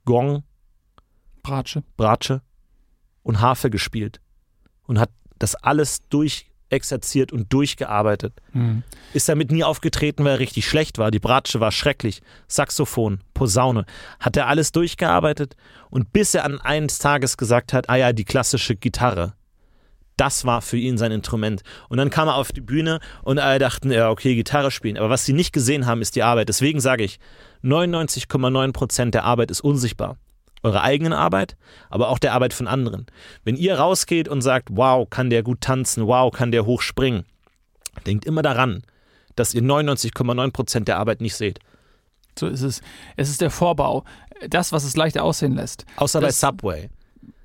Gong, 0.06 0.44
Bratsche. 1.42 1.84
Bratsche 1.98 2.42
und 3.24 3.42
Harfe 3.42 3.70
gespielt 3.70 4.22
und 4.84 5.00
hat 5.00 5.12
das 5.40 5.56
alles 5.56 6.02
durch 6.10 6.50
exerziert 6.74 7.32
und 7.32 7.52
durchgearbeitet. 7.54 8.34
Mhm. 8.52 8.84
Ist 9.14 9.30
damit 9.30 9.52
nie 9.52 9.64
aufgetreten, 9.64 10.26
weil 10.26 10.34
er 10.34 10.40
richtig 10.40 10.68
schlecht 10.68 10.98
war. 10.98 11.12
Die 11.12 11.20
Bratsche 11.20 11.60
war 11.60 11.72
schrecklich. 11.72 12.22
Saxophon, 12.48 13.22
Posaune. 13.34 13.86
Hat 14.20 14.36
er 14.36 14.48
alles 14.48 14.72
durchgearbeitet 14.72 15.56
und 15.90 16.12
bis 16.12 16.34
er 16.34 16.46
an 16.46 16.60
eines 16.60 17.00
Tages 17.00 17.38
gesagt 17.38 17.74
hat, 17.74 17.90
ah 17.90 17.96
ja, 17.96 18.14
die 18.14 18.26
klassische 18.26 18.76
Gitarre. 18.76 19.34
Das 20.18 20.46
war 20.46 20.62
für 20.62 20.78
ihn 20.78 20.98
sein 20.98 21.12
Instrument. 21.12 21.64
Und 21.90 21.98
dann 21.98 22.10
kam 22.10 22.28
er 22.28 22.36
auf 22.36 22.52
die 22.52 22.62
Bühne 22.62 23.00
und 23.24 23.40
alle 23.40 23.58
dachten, 23.58 23.92
ja, 23.92 24.10
okay, 24.10 24.36
Gitarre 24.36 24.70
spielen. 24.70 24.98
Aber 24.98 25.10
was 25.10 25.26
sie 25.26 25.34
nicht 25.34 25.54
gesehen 25.54 25.86
haben, 25.86 26.02
ist 26.02 26.16
die 26.16 26.24
Arbeit. 26.24 26.50
Deswegen 26.50 26.80
sage 26.80 27.04
ich, 27.04 27.20
99,9 27.64 28.74
Prozent 28.74 29.16
der 29.16 29.24
Arbeit 29.24 29.50
ist 29.50 29.62
unsichtbar 29.62 30.18
eurer 30.64 30.82
eigenen 30.82 31.14
Arbeit, 31.14 31.56
aber 31.90 32.10
auch 32.10 32.18
der 32.18 32.34
Arbeit 32.34 32.54
von 32.54 32.68
anderen. 32.68 33.06
Wenn 33.44 33.56
ihr 33.56 33.78
rausgeht 33.78 34.28
und 34.28 34.42
sagt, 34.42 34.70
wow, 34.72 35.08
kann 35.10 35.30
der 35.30 35.44
gut 35.44 35.62
tanzen, 35.62 36.08
wow, 36.08 36.32
kann 36.32 36.52
der 36.52 36.66
hoch 36.66 36.82
springen, 36.82 37.26
denkt 38.08 38.26
immer 38.26 38.42
daran, 38.42 38.84
dass 39.36 39.54
ihr 39.54 39.62
99,9 39.62 40.52
Prozent 40.52 40.88
der 40.88 40.98
Arbeit 40.98 41.22
nicht 41.22 41.36
seht. 41.36 41.60
So 42.38 42.48
ist 42.48 42.62
es. 42.62 42.82
Es 43.16 43.30
ist 43.30 43.42
der 43.42 43.52
Vorbau. 43.52 44.06
Das, 44.50 44.72
was 44.72 44.84
es 44.84 44.96
leicht 44.96 45.20
aussehen 45.20 45.54
lässt. 45.54 45.86
Außer 45.98 46.20
das, 46.20 46.42
bei 46.42 46.48
Subway. 46.48 46.90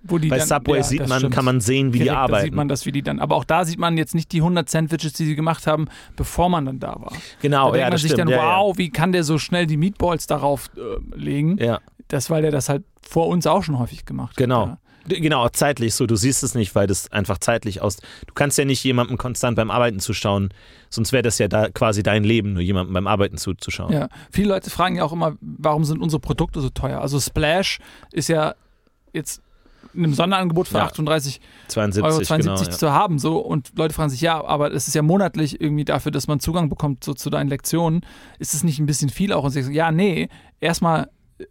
Bei 0.03 0.39
dann, 0.39 0.47
Subway 0.47 0.79
ja, 0.79 0.83
sieht 0.83 1.09
man, 1.09 1.19
stimmt. 1.19 1.35
kann 1.35 1.45
man 1.45 1.61
sehen, 1.61 1.93
wie 1.93 1.99
Direkt, 1.99 2.13
die 2.13 2.17
arbeiten. 2.17 2.33
Da 2.33 2.41
sieht 2.43 2.55
man 2.55 2.69
das, 2.69 2.87
wie 2.87 2.93
die 2.93 3.03
dann. 3.03 3.19
Aber 3.21 3.37
auch 3.37 3.45
da 3.45 3.65
sieht 3.67 3.79
man 3.79 3.99
jetzt 3.99 4.15
nicht 4.15 4.33
die 4.33 4.39
100 4.39 4.69
Sandwiches, 4.71 5.13
die 5.13 5.27
sie 5.27 5.35
gemacht 5.35 5.67
haben, 5.67 5.89
bevor 6.17 6.49
man 6.49 6.65
dann 6.65 6.79
da 6.79 6.95
war. 6.99 7.13
Genau, 7.43 7.73
da 7.73 7.79
ja, 7.79 7.85
man 7.85 7.93
das 7.93 8.03
sich 8.03 8.13
stimmt. 8.13 8.31
dann, 8.31 8.39
ja, 8.39 8.59
wow, 8.59 8.79
wie 8.79 8.89
kann 8.91 9.13
der 9.13 9.25
so 9.25 9.39
schnell 9.39 9.67
die 9.67 9.77
Meatballs 9.77 10.27
darauf 10.27 10.71
äh, 10.77 11.17
legen? 11.17 11.59
Ja 11.59 11.81
das, 12.09 12.31
weil 12.31 12.43
der 12.43 12.51
das 12.51 12.69
halt 12.69 12.85
vor 13.09 13.29
uns 13.29 13.47
auch 13.47 13.63
schon 13.63 13.79
häufig 13.79 14.05
gemacht 14.05 14.37
genau. 14.37 14.69
hat. 14.69 14.79
Genau. 15.09 15.49
Zeitlich 15.49 15.95
so. 15.95 16.07
Du 16.07 16.17
siehst 16.17 16.43
es 16.43 16.55
nicht, 16.55 16.75
weil 16.75 16.87
das 16.87 17.11
einfach 17.11 17.39
zeitlich 17.39 17.81
aus. 17.81 17.97
Du 18.27 18.35
kannst 18.35 18.59
ja 18.59 18.67
nicht 18.67 18.85
jemandem 18.85 19.17
konstant 19.17 19.57
beim 19.57 19.71
Arbeiten 19.71 20.01
zuschauen, 20.01 20.51
sonst 20.91 21.13
wäre 21.13 21.23
das 21.23 21.39
ja 21.39 21.49
da 21.49 21.71
quasi 21.71 22.03
dein 22.03 22.25
Leben, 22.25 22.53
nur 22.53 22.63
jemandem 22.63 22.93
beim 22.93 23.07
Arbeiten 23.07 23.39
zuzuschauen. 23.39 23.93
Ja, 23.93 24.09
viele 24.31 24.49
Leute 24.49 24.69
fragen 24.69 24.97
ja 24.97 25.05
auch 25.05 25.13
immer, 25.13 25.37
warum 25.41 25.85
sind 25.85 26.03
unsere 26.03 26.21
Produkte 26.21 26.61
so 26.61 26.69
teuer? 26.69 27.01
Also 27.01 27.19
Splash 27.19 27.79
ist 28.13 28.29
ja 28.29 28.55
jetzt 29.15 29.41
in 29.95 30.05
einem 30.05 30.13
Sonderangebot 30.13 30.69
für 30.69 30.79
ja. 30.79 30.85
38 30.85 31.41
72, 31.69 32.05
Euro 32.05 32.23
72 32.23 32.67
genau, 32.67 32.79
zu 32.79 32.93
haben 32.93 33.19
so 33.19 33.39
und 33.39 33.73
Leute 33.79 33.95
fragen 33.95 34.11
sich 34.11 34.21
ja, 34.21 34.45
aber 34.45 34.73
es 34.73 34.87
ist 34.87 34.95
ja 34.95 35.01
monatlich 35.01 35.61
irgendwie 35.61 35.87
dafür, 35.87 36.13
dass 36.13 36.27
man 36.27 36.41
Zugang 36.41 36.69
bekommt 36.69 37.05
so 37.05 37.15
zu 37.15 37.31
deinen 37.31 37.49
Lektionen, 37.49 38.03
ist 38.39 38.53
es 38.53 38.65
nicht 38.65 38.79
ein 38.79 38.87
bisschen 38.87 39.09
viel 39.09 39.33
auch 39.33 39.45
und 39.45 39.53
sie 39.53 39.63
sagen, 39.63 39.75
ja, 39.75 39.91
nee, 39.91 40.29
erstmal 40.61 41.09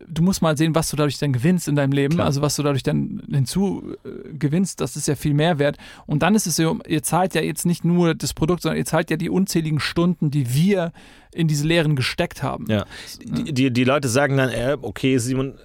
du 0.08 0.21
musst 0.21 0.41
mal 0.41 0.58
sehen, 0.58 0.76
was 0.76 0.89
du 0.89 0.95
dadurch 0.95 1.17
dann 1.17 1.34
gewinnst 1.34 1.67
in 1.67 1.76
deinem 1.76 1.91
Leben, 1.91 2.15
Klar. 2.15 2.28
also 2.28 2.41
was 2.41 2.56
du 2.56 2.63
dadurch 2.63 2.84
dann 2.84 3.21
hinzu 3.30 3.95
äh, 4.04 4.62
das 4.78 4.95
ist 4.95 5.08
ja 5.08 5.15
viel 5.15 5.34
mehr 5.34 5.60
wert. 5.60 5.78
Und 6.06 6.23
dann 6.23 6.36
ist 6.36 6.47
es 6.47 6.56
so, 6.56 6.80
ihr 6.88 7.04
zahlt 7.04 7.36
ja 7.36 7.41
jetzt 7.41 7.65
nicht 7.65 7.86
nur 7.86 8.15
das 8.15 8.34
Produkt, 8.34 8.62
sondern 8.62 8.78
ihr 8.78 8.86
zahlt 8.86 9.10
ja 9.10 9.17
die 9.17 9.30
unzähligen 9.30 9.80
Stunden, 9.80 10.32
die 10.32 10.54
wir 10.54 10.91
in 11.34 11.47
diese 11.47 11.65
Lehren 11.65 11.95
gesteckt 11.95 12.43
haben. 12.43 12.65
Ja. 12.69 12.86
Die, 13.23 13.54
die, 13.54 13.71
die 13.71 13.84
Leute 13.84 14.10
sagen 14.10 14.38
dann, 14.38 14.50
äh, 14.50 14.78
okay, 14.82 15.17
Simon, 15.17 15.56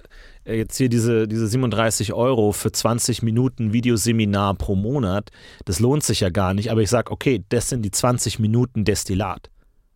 äh, 0.45 0.57
jetzt 0.57 0.77
hier 0.77 0.89
diese, 0.89 1.27
diese 1.27 1.47
37 1.47 2.13
Euro 2.13 2.51
für 2.51 2.71
20 2.71 3.23
Minuten 3.23 3.73
Videoseminar 3.73 4.55
pro 4.55 4.75
Monat, 4.75 5.31
das 5.65 5.79
lohnt 5.79 6.03
sich 6.03 6.21
ja 6.21 6.29
gar 6.29 6.53
nicht. 6.53 6.71
Aber 6.71 6.81
ich 6.81 6.89
sage, 6.89 7.11
okay, 7.11 7.43
das 7.49 7.69
sind 7.69 7.83
die 7.83 7.91
20 7.91 8.39
Minuten 8.39 8.85
Destillat. 8.85 9.49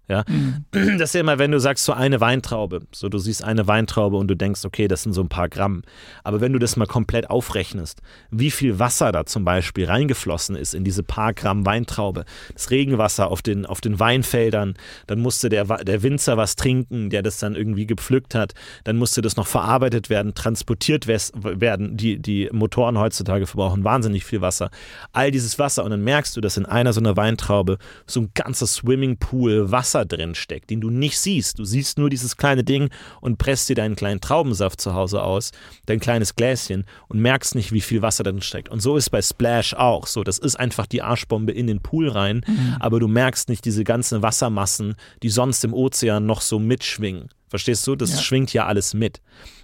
Ja? 0.08 0.24
Mhm. 0.28 0.66
Das 0.98 1.10
ist 1.10 1.14
ja 1.16 1.22
immer, 1.22 1.38
wenn 1.40 1.52
du 1.52 1.60
sagst, 1.60 1.86
so 1.86 1.94
eine 1.94 2.22
Weintraube, 2.22 2.82
so 2.92 3.10
du 3.10 3.18
siehst 3.18 3.44
eine 3.44 3.68
Weintraube 3.68 4.18
und 4.18 4.28
du 4.28 4.36
denkst, 4.36 4.66
okay, 4.66 4.88
das 4.88 5.04
sind 5.04 5.14
so 5.14 5.22
ein 5.22 5.30
paar 5.30 5.50
Gramm. 5.50 5.84
Aber 6.24 6.42
wenn 6.42 6.54
du 6.54 6.60
das 6.60 6.78
mal 6.78 6.86
komplett 6.86 7.30
aufrechnest, 7.30 8.02
wie 8.32 8.52
viel 8.52 8.80
Wasser 8.80 9.12
da 9.12 9.26
zum 9.26 9.44
Beispiel 9.44 9.86
reingeflossen 9.86 10.56
ist 10.56 10.74
in 10.74 10.84
diese 10.84 11.04
paar 11.04 11.34
Gramm 11.34 11.66
Weintraube, 11.66 12.26
das 12.54 12.72
Regenwasser 12.72 13.30
auf 13.30 13.42
den, 13.42 13.66
auf 13.66 13.82
den 13.82 14.00
Weinfeldern, 14.00 14.76
dann 15.08 15.20
musste 15.20 15.50
der, 15.50 15.66
der 15.66 16.04
Winzer 16.04 16.38
was 16.38 16.56
trinken, 16.56 17.10
der 17.10 17.22
das 17.22 17.40
dann 17.40 17.56
irgendwie 17.56 17.86
gepflückt 17.86 18.36
hat, 18.36 18.54
dann 18.84 18.98
musste 18.98 19.22
das 19.22 19.36
noch 19.36 19.48
verarbeitet 19.48 20.10
werden, 20.10 20.34
transportiert 20.34 21.08
werden. 21.08 21.98
Die, 21.98 22.20
die 22.20 22.50
Motoren 22.52 22.98
heutzutage 22.98 23.46
verbrauchen 23.46 23.84
wahnsinnig 23.84 24.26
viel 24.26 24.42
Wasser. 24.42 24.70
All 25.12 25.32
dieses 25.32 25.60
Wasser 25.60 25.84
und 25.84 25.92
dann 25.92 26.04
merkst 26.04 26.36
du, 26.36 26.42
dass 26.42 26.58
in 26.58 26.66
einer 26.66 26.94
so 26.94 27.00
einer 27.00 27.18
Weintraube 27.18 27.78
so 28.06 28.22
ein 28.22 28.32
ganzer 28.34 28.68
Swimmingpool 28.68 29.72
Wasser 29.72 29.97
Wasser 29.98 30.06
drin 30.06 30.36
steckt, 30.36 30.70
den 30.70 30.82
du 30.82 30.90
nicht 30.90 31.20
siehst. 31.20 31.60
Du 31.60 31.66
siehst 31.66 31.98
nur 31.98 32.10
dieses 32.10 32.38
kleine 32.38 32.64
Ding 32.64 32.90
und 33.22 33.38
presst 33.38 33.70
dir 33.70 33.76
deinen 33.76 33.96
kleinen 33.96 34.22
Traubensaft 34.22 34.80
zu 34.80 34.94
Hause 34.94 35.24
aus, 35.24 35.52
dein 35.86 36.00
kleines 36.00 36.36
Gläschen 36.36 36.86
und 37.08 37.20
merkst 37.20 37.56
nicht, 37.56 37.72
wie 37.72 37.82
viel 37.82 38.02
Wasser 38.02 38.24
drin 38.24 38.42
steckt. 38.42 38.70
Und 38.70 38.82
so 38.82 38.96
ist 38.98 39.10
bei 39.10 39.22
Splash 39.22 39.74
auch 39.74 40.08
so. 40.08 40.24
Das 40.24 40.38
ist 40.38 40.56
einfach 40.56 40.86
die 40.86 41.02
Arschbombe 41.02 41.52
in 41.52 41.68
den 41.68 41.82
Pool 41.82 42.10
rein, 42.10 42.44
mhm. 42.46 42.76
aber 42.80 43.00
du 43.00 43.08
merkst 43.08 43.50
nicht 43.50 43.66
diese 43.66 43.84
ganzen 43.84 44.22
Wassermassen, 44.22 44.96
die 45.24 45.30
sonst 45.30 45.64
im 45.66 45.74
Ozean 45.74 46.26
noch 46.26 46.42
so 46.42 46.60
mitschwingen. 46.60 47.30
Verstehst 47.50 47.88
du? 47.88 47.96
Das 47.96 48.12
ja. 48.12 48.18
schwingt 48.18 48.52
ja 48.54 48.66
alles 48.66 48.94
mit. 48.94 49.22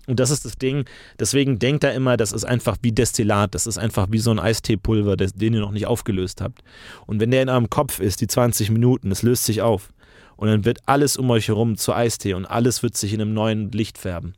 Und 0.08 0.19
das 0.19 0.32
ist 0.32 0.46
das 0.46 0.58
Ding. 0.58 0.86
Deswegen 1.19 1.60
denkt 1.60 1.84
er 1.84 1.93
immer, 1.93 2.17
das 2.17 2.32
ist 2.32 2.43
einfach 2.43 2.78
wie 2.82 2.91
Destillat. 2.91 3.56
Das 3.56 3.67
ist 3.67 3.78
einfach 3.78 4.08
wie 4.10 4.19
so 4.19 4.32
ein 4.32 4.39
Eisteepulver, 4.39 5.15
das- 5.15 5.34
den 5.34 5.54
ihr 5.54 5.60
noch 5.62 5.72
nicht 5.72 5.86
aufgelöst 5.86 6.41
habt. 6.41 6.62
Und 7.06 7.19
wenn 7.19 7.32
der 7.32 7.41
in 7.41 7.50
eurem 7.50 7.69
Kopf 7.69 8.00
ist, 8.00 8.22
die 8.22 8.28
20 8.28 8.69
Minuten, 8.69 9.10
das 9.10 9.22
löst 9.22 9.46
sich 9.46 9.62
auf. 9.62 9.92
Und 10.36 10.48
dann 10.48 10.65
wird 10.65 10.80
alles 10.86 11.17
um 11.17 11.30
euch 11.30 11.48
herum 11.48 11.78
zu 11.78 11.93
Eistee 11.93 12.34
und 12.34 12.46
alles 12.46 12.84
wird 12.84 12.98
sich 12.98 13.13
in 13.13 13.22
einem 13.22 13.34
neuen 13.34 13.72
Licht 13.72 13.98
färben. 13.98 14.34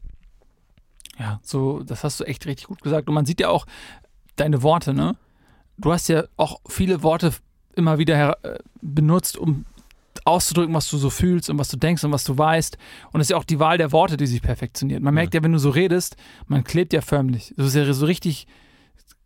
Ja, 1.19 1.39
so, 1.43 1.81
das 1.84 2.03
hast 2.03 2.19
du 2.19 2.25
echt 2.25 2.45
richtig 2.45 2.67
gut 2.67 2.81
gesagt. 2.81 3.08
Und 3.08 3.13
man 3.13 3.25
sieht 3.25 3.39
ja 3.39 3.49
auch 3.49 3.65
deine 4.36 4.63
Worte, 4.63 4.93
ne? 4.93 5.15
Du 5.77 5.91
hast 5.91 6.08
ja 6.08 6.23
auch 6.38 6.60
viele 6.67 7.03
Worte 7.03 7.34
immer 7.75 7.97
wieder 7.97 8.38
äh, 8.43 8.60
benutzt, 8.81 9.38
um 9.38 9.65
auszudrücken, 10.23 10.73
was 10.73 10.89
du 10.89 10.97
so 10.97 11.10
fühlst 11.10 11.49
und 11.49 11.60
was 11.60 11.69
du 11.69 11.77
denkst 11.77 12.03
und 12.03 12.12
was 12.12 12.23
du 12.23 12.38
weißt. 12.38 12.77
Und 13.12 13.21
es 13.21 13.25
ist 13.25 13.31
ja 13.31 13.38
auch 13.38 13.43
die 13.43 13.60
Wahl 13.60 13.77
der 13.77 13.91
Worte, 13.91 14.17
die 14.17 14.27
sich 14.27 14.41
perfektioniert. 14.41 15.01
Man 15.01 15.13
merkt 15.13 15.34
ja, 15.34 15.43
wenn 15.43 15.51
du 15.51 15.60
so 15.60 15.69
redest, 15.69 16.15
man 16.47 16.63
klebt 16.63 16.93
ja 16.93 17.01
förmlich. 17.01 17.53
Das 17.58 17.67
ist 17.67 17.75
ja 17.75 17.93
so 17.93 18.05
richtig 18.05 18.47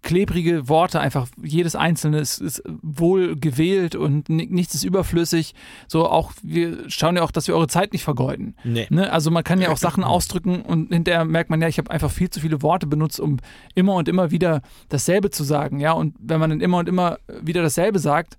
klebrige 0.01 0.69
Worte 0.69 0.99
einfach. 0.99 1.27
Jedes 1.43 1.75
einzelne 1.75 2.19
ist, 2.19 2.39
ist 2.39 2.63
wohl 2.81 3.35
gewählt 3.35 3.95
und 3.95 4.29
ni- 4.29 4.47
nichts 4.49 4.73
ist 4.75 4.83
überflüssig. 4.83 5.53
So 5.88 6.07
auch, 6.07 6.31
wir 6.41 6.89
schauen 6.89 7.17
ja 7.17 7.23
auch, 7.23 7.31
dass 7.31 7.47
wir 7.47 7.55
eure 7.55 7.67
Zeit 7.67 7.91
nicht 7.93 8.03
vergeuden. 8.03 8.55
Nee. 8.63 8.88
Ne? 8.89 9.12
Also 9.12 9.29
man 9.29 9.43
kann 9.43 9.59
ja 9.62 9.69
auch 9.69 9.77
Sachen 9.77 10.03
ausdrücken 10.05 10.62
und 10.62 10.93
hinterher 10.93 11.25
merkt 11.25 11.49
man 11.49 11.62
ja, 11.62 11.67
ich 11.67 11.77
habe 11.77 11.91
einfach 11.91 12.12
viel 12.12 12.29
zu 12.29 12.39
viele 12.39 12.62
Worte 12.62 12.88
benutzt, 12.88 13.19
um 13.19 13.38
immer 13.75 13.95
und 13.95 14.07
immer 14.07 14.31
wieder 14.31 14.62
dasselbe 14.88 15.29
zu 15.31 15.43
sagen. 15.43 15.79
Ja, 15.79 15.91
und 15.91 16.15
wenn 16.19 16.39
man 16.39 16.49
dann 16.49 16.62
immer 16.62 16.77
und 16.77 16.88
immer 16.88 17.17
wieder 17.41 17.62
dasselbe 17.62 17.99
sagt, 17.99 18.38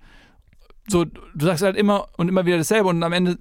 so, 0.88 1.05
du 1.05 1.20
sagst 1.46 1.62
halt 1.62 1.77
immer 1.77 2.09
und 2.16 2.29
immer 2.29 2.46
wieder 2.46 2.57
dasselbe 2.59 2.88
und 2.88 3.03
am 3.03 3.12
Ende 3.12 3.38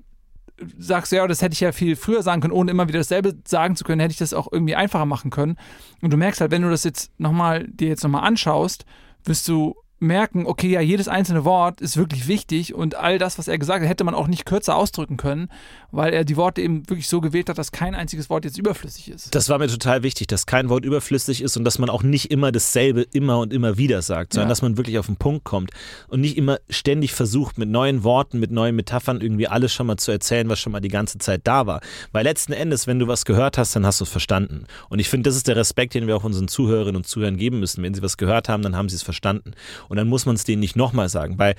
sagst 0.78 1.12
du, 1.12 1.18
ja, 1.18 1.28
das 1.28 1.42
hätte 1.42 1.54
ich 1.54 1.60
ja 1.60 1.72
viel 1.72 1.96
früher 1.96 2.22
sagen 2.24 2.42
können, 2.42 2.54
ohne 2.54 2.72
immer 2.72 2.88
wieder 2.88 3.00
dasselbe 3.00 3.36
sagen 3.46 3.76
zu 3.76 3.84
können, 3.84 4.02
hätte 4.02 4.12
ich 4.12 4.18
das 4.18 4.34
auch 4.34 4.52
irgendwie 4.52 4.76
einfacher 4.76 5.06
machen 5.06 5.32
können. 5.32 5.58
Und 6.02 6.12
du 6.12 6.18
merkst 6.18 6.42
halt, 6.42 6.52
wenn 6.52 6.62
du 6.62 6.70
das 6.70 6.84
jetzt 6.84 7.12
nochmal, 7.20 7.68
dir 7.68 7.88
jetzt 7.88 8.04
nochmal 8.04 8.24
anschaust, 8.24 8.86
wirst 9.26 9.48
du 9.48 9.76
merken, 10.00 10.46
okay, 10.46 10.70
ja, 10.70 10.82
jedes 10.82 11.08
einzelne 11.08 11.46
Wort 11.46 11.82
ist 11.82 11.98
wirklich 11.98 12.28
wichtig 12.28 12.74
und 12.74 12.96
all 12.96 13.18
das, 13.20 13.38
was 13.38 13.48
er 13.48 13.58
gesagt 13.58 13.82
hat, 13.82 13.90
hätte 13.90 14.04
man 14.04 14.16
auch 14.16 14.28
nicht 14.28 14.46
kürzer 14.46 14.76
ausdrücken 14.76 15.18
können, 15.18 15.50
weil 15.92 16.14
er 16.14 16.24
die 16.24 16.38
Worte 16.38 16.62
eben 16.62 16.88
wirklich 16.90 17.08
so 17.08 17.22
gewählt 17.22 17.50
hat, 17.50 17.58
dass 17.58 17.72
kein 17.72 17.96
einziges 17.96 18.30
Wort 18.30 18.46
jetzt 18.46 18.58
überflüssig 18.58 19.10
ist. 19.10 19.34
Das 19.36 19.50
war 19.50 19.58
mir 19.60 19.68
total 19.68 20.04
wichtig, 20.04 20.28
dass 20.28 20.46
kein 20.46 20.70
Wort 20.70 20.86
überflüssig 20.86 21.42
ist 21.42 21.58
und 21.58 21.64
dass 21.66 21.80
man 21.80 21.90
auch 21.90 22.04
nicht 22.04 22.32
immer 22.32 22.52
dasselbe 22.52 23.02
immer 23.12 23.40
und 23.40 23.52
immer 23.54 23.78
wieder 23.78 24.02
sagt, 24.02 24.34
sondern 24.34 24.48
Ja. 24.48 24.52
dass 24.52 24.62
man 24.62 24.78
wirklich 24.78 24.98
auf 25.00 25.08
den 25.08 25.18
Punkt 25.18 25.44
kommt 25.44 25.72
und 26.08 26.22
nicht 26.22 26.38
immer 26.38 26.60
ständig 26.70 27.14
versucht, 27.14 27.58
mit 27.58 27.70
neuen 27.70 28.04
Worten, 28.04 28.40
mit 28.40 28.52
neuen 28.52 28.76
Metaphern 28.76 29.22
irgendwie 29.22 29.48
alles 29.48 29.74
schon 29.74 29.88
mal 29.88 29.98
zu 29.98 30.12
erzählen, 30.12 30.48
was 30.50 30.60
schon 30.60 30.72
mal 30.72 30.80
die 30.80 30.88
ganze 30.90 31.18
Zeit 31.18 31.42
da 31.44 31.66
war. 31.68 31.82
Weil 32.12 32.24
letzten 32.24 32.54
Endes, 32.54 32.88
wenn 32.88 33.00
du 33.00 33.08
was 33.08 33.26
gehört 33.26 33.58
hast, 33.58 33.76
dann 33.76 33.86
hast 33.86 34.00
du 34.00 34.04
es 34.06 34.10
verstanden. 34.10 34.66
Und 34.90 35.00
ich 35.00 35.10
finde, 35.10 35.30
das 35.30 35.36
ist 35.36 35.48
der 35.48 35.56
Respekt, 35.56 35.94
den 35.94 36.08
wir 36.08 36.16
auch 36.16 36.24
unseren 36.24 36.48
Zuhörerinnen 36.48 36.96
und 36.98 37.06
Zuhörern 37.08 37.38
geben 37.38 37.60
müssen. 37.60 37.84
Wenn 37.84 37.94
sie 37.94 38.02
was 38.02 38.18
gehört 38.18 38.50
haben, 38.50 38.64
dann 38.64 38.76
haben 38.76 38.90
sie 38.90 38.96
es 38.96 39.04
verstanden. 39.04 39.52
Und 39.90 39.98
dann 39.98 40.08
muss 40.08 40.26
man 40.26 40.36
es 40.36 40.46
denen 40.46 40.62
nicht 40.62 40.76
nochmal 40.76 41.10
sagen, 41.10 41.38
weil 41.38 41.56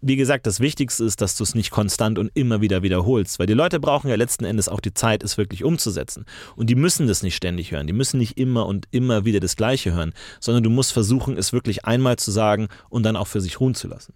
wie 0.00 0.16
gesagt, 0.16 0.46
das 0.46 0.58
Wichtigste 0.58 1.04
ist, 1.04 1.20
dass 1.20 1.36
du 1.36 1.44
es 1.44 1.54
nicht 1.54 1.70
konstant 1.70 2.18
und 2.18 2.30
immer 2.34 2.60
wieder 2.60 2.82
wiederholst, 2.82 3.38
weil 3.38 3.46
die 3.46 3.52
Leute 3.54 3.78
brauchen 3.78 4.08
ja 4.08 4.16
letzten 4.16 4.44
Endes 4.44 4.68
auch 4.68 4.80
die 4.80 4.92
Zeit, 4.92 5.22
es 5.22 5.38
wirklich 5.38 5.62
umzusetzen. 5.62 6.26
Und 6.56 6.68
die 6.70 6.74
müssen 6.74 7.06
das 7.06 7.22
nicht 7.22 7.36
ständig 7.36 7.70
hören, 7.70 7.86
die 7.86 7.92
müssen 7.92 8.18
nicht 8.18 8.36
immer 8.36 8.66
und 8.66 8.88
immer 8.90 9.24
wieder 9.24 9.38
das 9.38 9.54
Gleiche 9.54 9.92
hören, 9.92 10.12
sondern 10.40 10.64
du 10.64 10.70
musst 10.70 10.92
versuchen, 10.92 11.36
es 11.36 11.52
wirklich 11.52 11.84
einmal 11.84 12.16
zu 12.16 12.32
sagen 12.32 12.68
und 12.88 13.04
dann 13.04 13.16
auch 13.16 13.28
für 13.28 13.40
sich 13.40 13.60
ruhen 13.60 13.76
zu 13.76 13.86
lassen. 13.86 14.14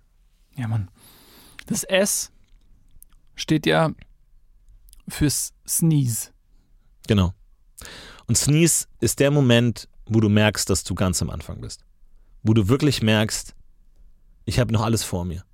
Ja, 0.56 0.66
Mann. 0.66 0.88
Das 1.66 1.84
S 1.84 2.32
steht 3.36 3.64
ja 3.66 3.92
fürs 5.08 5.52
Sneeze. 5.68 6.30
Genau. 7.06 7.32
Und 8.26 8.36
Sneeze 8.36 8.86
ist 9.00 9.20
der 9.20 9.30
Moment, 9.30 9.88
wo 10.06 10.20
du 10.20 10.28
merkst, 10.28 10.68
dass 10.68 10.82
du 10.82 10.94
ganz 10.94 11.22
am 11.22 11.30
Anfang 11.30 11.60
bist. 11.60 11.84
Wo 12.42 12.54
du 12.54 12.68
wirklich 12.68 13.02
merkst, 13.02 13.55
ich 14.46 14.58
habe 14.58 14.72
noch 14.72 14.82
alles 14.82 15.04
vor 15.04 15.26
mir. 15.26 15.44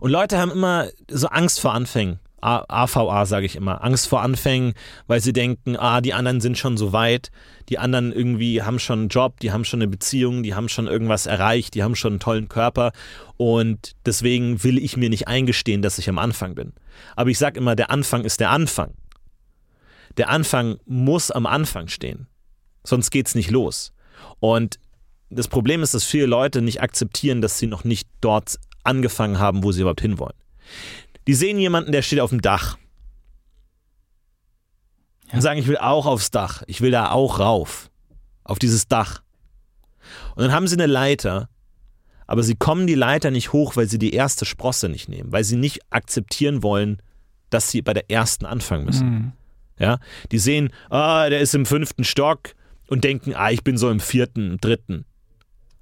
Und 0.00 0.10
Leute 0.10 0.38
haben 0.38 0.50
immer 0.50 0.88
so 1.10 1.28
Angst 1.28 1.60
vor 1.60 1.72
Anfängen. 1.72 2.18
A- 2.42 2.64
AVA 2.68 3.24
sage 3.26 3.46
ich 3.46 3.56
immer. 3.56 3.82
Angst 3.82 4.08
vor 4.08 4.20
Anfängen, 4.20 4.74
weil 5.06 5.20
sie 5.20 5.32
denken, 5.32 5.76
ah, 5.76 6.00
die 6.00 6.12
anderen 6.12 6.40
sind 6.40 6.58
schon 6.58 6.76
so 6.76 6.92
weit. 6.92 7.30
Die 7.70 7.78
anderen 7.78 8.12
irgendwie 8.12 8.62
haben 8.62 8.78
schon 8.78 9.00
einen 9.00 9.08
Job, 9.08 9.40
die 9.40 9.52
haben 9.52 9.64
schon 9.64 9.80
eine 9.80 9.88
Beziehung, 9.88 10.42
die 10.42 10.54
haben 10.54 10.68
schon 10.68 10.86
irgendwas 10.86 11.26
erreicht, 11.26 11.74
die 11.74 11.82
haben 11.82 11.96
schon 11.96 12.12
einen 12.14 12.20
tollen 12.20 12.48
Körper. 12.48 12.92
Und 13.36 13.96
deswegen 14.04 14.62
will 14.62 14.78
ich 14.78 14.96
mir 14.96 15.08
nicht 15.08 15.28
eingestehen, 15.28 15.82
dass 15.82 15.98
ich 15.98 16.08
am 16.08 16.18
Anfang 16.18 16.54
bin. 16.54 16.72
Aber 17.16 17.30
ich 17.30 17.38
sage 17.38 17.58
immer, 17.58 17.74
der 17.74 17.90
Anfang 17.90 18.24
ist 18.24 18.40
der 18.40 18.50
Anfang. 18.50 18.94
Der 20.16 20.28
Anfang 20.28 20.78
muss 20.86 21.30
am 21.30 21.46
Anfang 21.46 21.88
stehen. 21.88 22.26
Sonst 22.84 23.10
geht's 23.10 23.34
nicht 23.34 23.50
los. 23.50 23.92
Und 24.40 24.78
das 25.30 25.48
Problem 25.48 25.82
ist, 25.82 25.94
dass 25.94 26.04
viele 26.04 26.26
Leute 26.26 26.62
nicht 26.62 26.80
akzeptieren, 26.80 27.40
dass 27.40 27.58
sie 27.58 27.66
noch 27.66 27.84
nicht 27.84 28.08
dort 28.20 28.56
angefangen 28.84 29.38
haben, 29.38 29.64
wo 29.64 29.72
sie 29.72 29.80
überhaupt 29.80 30.00
hinwollen. 30.00 30.36
Die 31.26 31.34
sehen 31.34 31.58
jemanden, 31.58 31.92
der 31.92 32.02
steht 32.02 32.20
auf 32.20 32.30
dem 32.30 32.40
Dach. 32.40 32.78
Und 35.32 35.40
sagen, 35.40 35.58
ich 35.58 35.66
will 35.66 35.78
auch 35.78 36.06
aufs 36.06 36.30
Dach. 36.30 36.62
Ich 36.66 36.80
will 36.80 36.92
da 36.92 37.10
auch 37.10 37.40
rauf. 37.40 37.90
Auf 38.44 38.60
dieses 38.60 38.86
Dach. 38.86 39.22
Und 40.36 40.44
dann 40.44 40.52
haben 40.52 40.68
sie 40.68 40.76
eine 40.76 40.86
Leiter, 40.86 41.48
aber 42.28 42.44
sie 42.44 42.54
kommen 42.54 42.86
die 42.86 42.94
Leiter 42.94 43.32
nicht 43.32 43.52
hoch, 43.52 43.74
weil 43.74 43.88
sie 43.88 43.98
die 43.98 44.12
erste 44.12 44.44
Sprosse 44.44 44.88
nicht 44.88 45.08
nehmen, 45.08 45.32
weil 45.32 45.42
sie 45.42 45.56
nicht 45.56 45.80
akzeptieren 45.90 46.62
wollen, 46.62 47.02
dass 47.50 47.70
sie 47.70 47.82
bei 47.82 47.92
der 47.92 48.10
ersten 48.10 48.46
anfangen 48.46 48.84
müssen. 48.84 49.08
Mhm. 49.08 49.32
Ja, 49.78 49.98
die 50.32 50.38
sehen, 50.38 50.70
ah, 50.90 51.28
der 51.28 51.40
ist 51.40 51.54
im 51.54 51.66
fünften 51.66 52.04
Stock 52.04 52.54
und 52.88 53.04
denken, 53.04 53.34
ah, 53.34 53.50
ich 53.50 53.62
bin 53.62 53.76
so 53.76 53.90
im 53.90 54.00
vierten, 54.00 54.52
im 54.52 54.60
dritten. 54.60 55.04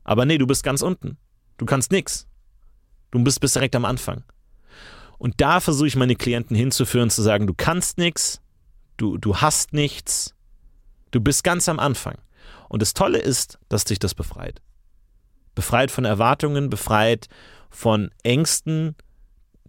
Aber 0.05 0.25
nee, 0.25 0.39
du 0.39 0.47
bist 0.47 0.63
ganz 0.63 0.83
unten. 0.83 1.17
Du 1.57 1.67
kannst 1.67 1.91
nix. 1.91 2.27
Du 3.11 3.23
bist, 3.23 3.41
bist 3.41 3.55
direkt 3.55 3.77
am 3.77 3.85
Anfang. 3.85 4.25
Und 5.19 5.41
da 5.41 5.61
versuche 5.61 5.89
ich 5.89 5.97
meine 5.97 6.17
Klienten 6.17 6.57
hinzuführen, 6.57 7.11
zu 7.11 7.23
sagen, 7.23 7.47
du 7.47 7.55
kannst 7.55 7.99
nix, 7.99 8.41
du, 8.97 9.17
du 9.17 9.37
hast 9.37 9.73
nichts, 9.73 10.35
du 11.13 11.21
bist 11.21 11.45
ganz 11.45 11.69
am 11.69 11.79
Anfang. 11.79 12.19
Und 12.69 12.83
das 12.83 12.93
Tolle 12.93 13.19
ist, 13.19 13.59
dass 13.69 13.85
dich 13.85 13.99
das 13.99 14.15
befreit. 14.15 14.61
Befreit 15.55 15.91
von 15.91 16.05
Erwartungen, 16.05 16.69
befreit 16.69 17.29
von 17.71 18.11
Ängsten, 18.23 18.97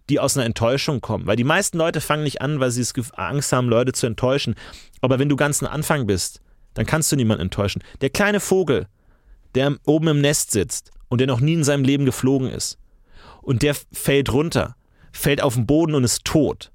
die 0.08 0.20
aus 0.20 0.36
einer 0.36 0.46
Enttäuschung 0.46 1.00
kommen. 1.00 1.26
Weil 1.26 1.36
die 1.36 1.44
meisten 1.44 1.78
Leute 1.78 2.00
fangen 2.00 2.24
nicht 2.24 2.42
an, 2.42 2.60
weil 2.60 2.70
sie 2.70 2.84
Angst 3.14 3.52
haben, 3.52 3.68
Leute 3.68 3.92
zu 3.92 4.06
enttäuschen. 4.06 4.54
Aber 5.00 5.18
wenn 5.18 5.28
du 5.28 5.36
ganz 5.36 5.62
am 5.62 5.72
Anfang 5.72 6.06
bist, 6.06 6.40
dann 6.74 6.86
kannst 6.86 7.10
du 7.10 7.16
niemanden 7.16 7.42
enttäuschen. 7.42 7.82
Der 8.00 8.10
kleine 8.10 8.40
Vogel, 8.40 8.88
der 9.56 9.76
oben 9.84 10.08
im 10.08 10.20
Nest 10.20 10.50
sitzt 10.50 10.90
und 11.08 11.18
der 11.20 11.26
noch 11.26 11.40
nie 11.40 11.54
in 11.54 11.64
seinem 11.64 11.84
Leben 11.84 12.04
geflogen 12.04 12.48
ist 12.48 12.78
und 13.42 13.62
der 13.62 13.74
fällt 13.92 14.32
runter, 14.32 14.76
fällt 15.12 15.42
auf 15.42 15.54
den 15.54 15.66
Boden 15.66 15.94
und 15.94 16.04
ist 16.04 16.24
tot. 16.24 16.72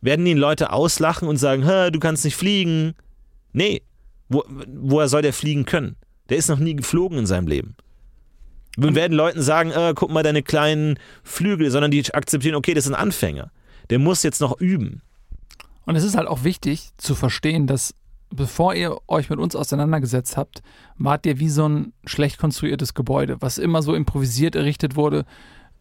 Werden 0.00 0.26
ihn 0.26 0.36
Leute 0.36 0.70
auslachen 0.72 1.28
und 1.28 1.36
sagen, 1.36 1.64
"Hä, 1.66 1.90
du 1.90 1.98
kannst 1.98 2.24
nicht 2.24 2.36
fliegen? 2.36 2.94
Nee, 3.52 3.82
wo, 4.28 4.44
woher 4.66 5.08
soll 5.08 5.22
der 5.22 5.32
fliegen 5.32 5.64
können? 5.64 5.96
Der 6.28 6.36
ist 6.36 6.48
noch 6.48 6.58
nie 6.58 6.74
geflogen 6.74 7.18
in 7.18 7.26
seinem 7.26 7.46
Leben. 7.46 7.76
Wir 8.76 8.94
werden 8.94 9.12
Leuten 9.12 9.40
sagen, 9.40 9.70
äh, 9.70 9.92
guck 9.94 10.10
mal 10.10 10.22
deine 10.22 10.42
kleinen 10.42 10.98
Flügel, 11.22 11.70
sondern 11.70 11.90
die 11.90 12.12
akzeptieren, 12.12 12.56
okay, 12.56 12.74
das 12.74 12.86
ist 12.86 12.92
ein 12.92 13.00
Anfänger. 13.00 13.52
Der 13.90 13.98
muss 13.98 14.22
jetzt 14.22 14.40
noch 14.40 14.60
üben. 14.60 15.02
Und 15.86 15.96
es 15.96 16.02
ist 16.02 16.16
halt 16.16 16.26
auch 16.26 16.42
wichtig 16.42 16.90
zu 16.96 17.14
verstehen, 17.14 17.66
dass 17.66 17.94
bevor 18.30 18.74
ihr 18.74 18.96
euch 19.06 19.30
mit 19.30 19.38
uns 19.38 19.56
auseinandergesetzt 19.56 20.36
habt, 20.36 20.62
wart 20.96 21.26
ihr 21.26 21.38
wie 21.38 21.48
so 21.48 21.68
ein 21.68 21.92
schlecht 22.04 22.38
konstruiertes 22.38 22.94
Gebäude, 22.94 23.36
was 23.40 23.58
immer 23.58 23.82
so 23.82 23.94
improvisiert 23.94 24.56
errichtet 24.56 24.96
wurde. 24.96 25.24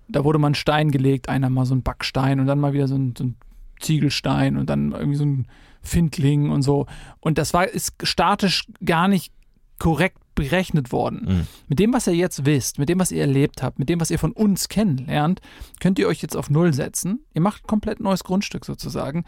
Da 0.07 0.23
wurde 0.23 0.39
mal 0.39 0.51
ein 0.51 0.55
Stein 0.55 0.91
gelegt, 0.91 1.29
einer 1.29 1.49
mal 1.49 1.65
so 1.65 1.75
ein 1.75 1.83
Backstein 1.83 2.39
und 2.39 2.47
dann 2.47 2.59
mal 2.59 2.73
wieder 2.73 2.87
so 2.87 2.95
ein, 2.95 3.13
so 3.17 3.23
ein 3.23 3.35
Ziegelstein 3.79 4.57
und 4.57 4.69
dann 4.69 4.91
irgendwie 4.91 5.17
so 5.17 5.25
ein 5.25 5.47
Findling 5.81 6.49
und 6.49 6.61
so. 6.61 6.85
Und 7.19 7.37
das 7.37 7.53
war 7.53 7.67
ist 7.67 7.93
statisch 8.03 8.67
gar 8.83 9.07
nicht 9.07 9.33
korrekt 9.79 10.22
berechnet 10.35 10.91
worden. 10.91 11.25
Mhm. 11.25 11.47
Mit 11.67 11.79
dem, 11.79 11.93
was 11.93 12.07
ihr 12.07 12.15
jetzt 12.15 12.45
wisst, 12.45 12.79
mit 12.79 12.89
dem, 12.89 12.99
was 12.99 13.11
ihr 13.11 13.21
erlebt 13.21 13.61
habt, 13.61 13.79
mit 13.79 13.89
dem, 13.89 13.99
was 13.99 14.11
ihr 14.11 14.19
von 14.19 14.31
uns 14.31 14.67
kennenlernt, 14.69 15.41
könnt 15.79 15.99
ihr 15.99 16.07
euch 16.07 16.21
jetzt 16.21 16.35
auf 16.35 16.49
Null 16.49 16.73
setzen. 16.73 17.25
Ihr 17.33 17.41
macht 17.41 17.67
komplett 17.67 17.99
neues 17.99 18.23
Grundstück 18.23 18.65
sozusagen. 18.65 19.25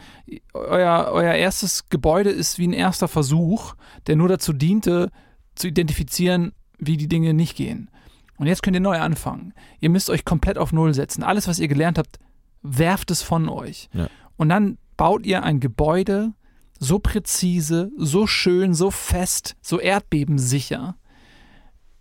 Euer, 0.53 1.09
euer 1.11 1.33
erstes 1.33 1.89
Gebäude 1.89 2.29
ist 2.29 2.57
wie 2.59 2.67
ein 2.67 2.73
erster 2.73 3.07
Versuch, 3.07 3.75
der 4.07 4.15
nur 4.15 4.29
dazu 4.29 4.53
diente, 4.53 5.11
zu 5.55 5.67
identifizieren, 5.67 6.53
wie 6.77 6.97
die 6.97 7.07
Dinge 7.07 7.33
nicht 7.33 7.55
gehen. 7.55 7.89
Und 8.37 8.47
jetzt 8.47 8.63
könnt 8.63 8.75
ihr 8.75 8.81
neu 8.81 8.99
anfangen. 8.99 9.53
Ihr 9.79 9.89
müsst 9.89 10.09
euch 10.09 10.25
komplett 10.25 10.57
auf 10.57 10.73
Null 10.73 10.93
setzen. 10.93 11.23
Alles, 11.23 11.47
was 11.47 11.59
ihr 11.59 11.67
gelernt 11.67 11.97
habt, 11.97 12.19
werft 12.61 13.11
es 13.11 13.21
von 13.21 13.47
euch. 13.47 13.89
Ja. 13.93 14.09
Und 14.37 14.49
dann 14.49 14.77
baut 14.97 15.25
ihr 15.25 15.43
ein 15.43 15.59
Gebäude 15.59 16.33
so 16.79 16.99
präzise, 16.99 17.91
so 17.97 18.27
schön, 18.27 18.73
so 18.73 18.91
fest, 18.91 19.55
so 19.61 19.79
erdbebensicher, 19.79 20.95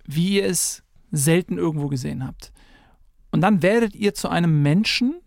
wie 0.06 0.36
ihr 0.38 0.46
es 0.46 0.82
selten 1.10 1.58
irgendwo 1.58 1.88
gesehen 1.88 2.26
habt. 2.26 2.52
Und 3.30 3.40
dann 3.40 3.62
werdet 3.62 3.94
ihr 3.94 4.14
zu 4.14 4.28
einem 4.28 4.62
Menschen, 4.62 5.20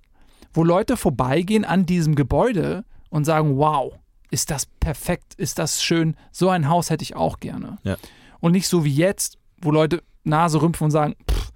wo 0.53 0.63
Leute 0.63 0.97
vorbeigehen 0.97 1.65
an 1.65 1.85
diesem 1.85 2.15
Gebäude 2.15 2.83
und 3.09 3.25
sagen, 3.25 3.57
wow, 3.57 3.93
ist 4.31 4.51
das 4.51 4.65
perfekt, 4.65 5.33
ist 5.35 5.59
das 5.59 5.83
schön. 5.83 6.15
So 6.31 6.49
ein 6.49 6.67
Haus 6.67 6.89
hätte 6.89 7.03
ich 7.03 7.15
auch 7.15 7.39
gerne. 7.39 7.77
Ja. 7.83 7.97
Und 8.39 8.51
nicht 8.51 8.67
so 8.67 8.83
wie 8.83 8.93
jetzt, 8.93 9.37
wo 9.61 9.71
Leute 9.71 10.03
Nase 10.23 10.61
rümpfen 10.61 10.85
und 10.85 10.91
sagen, 10.91 11.15
pff, 11.29 11.51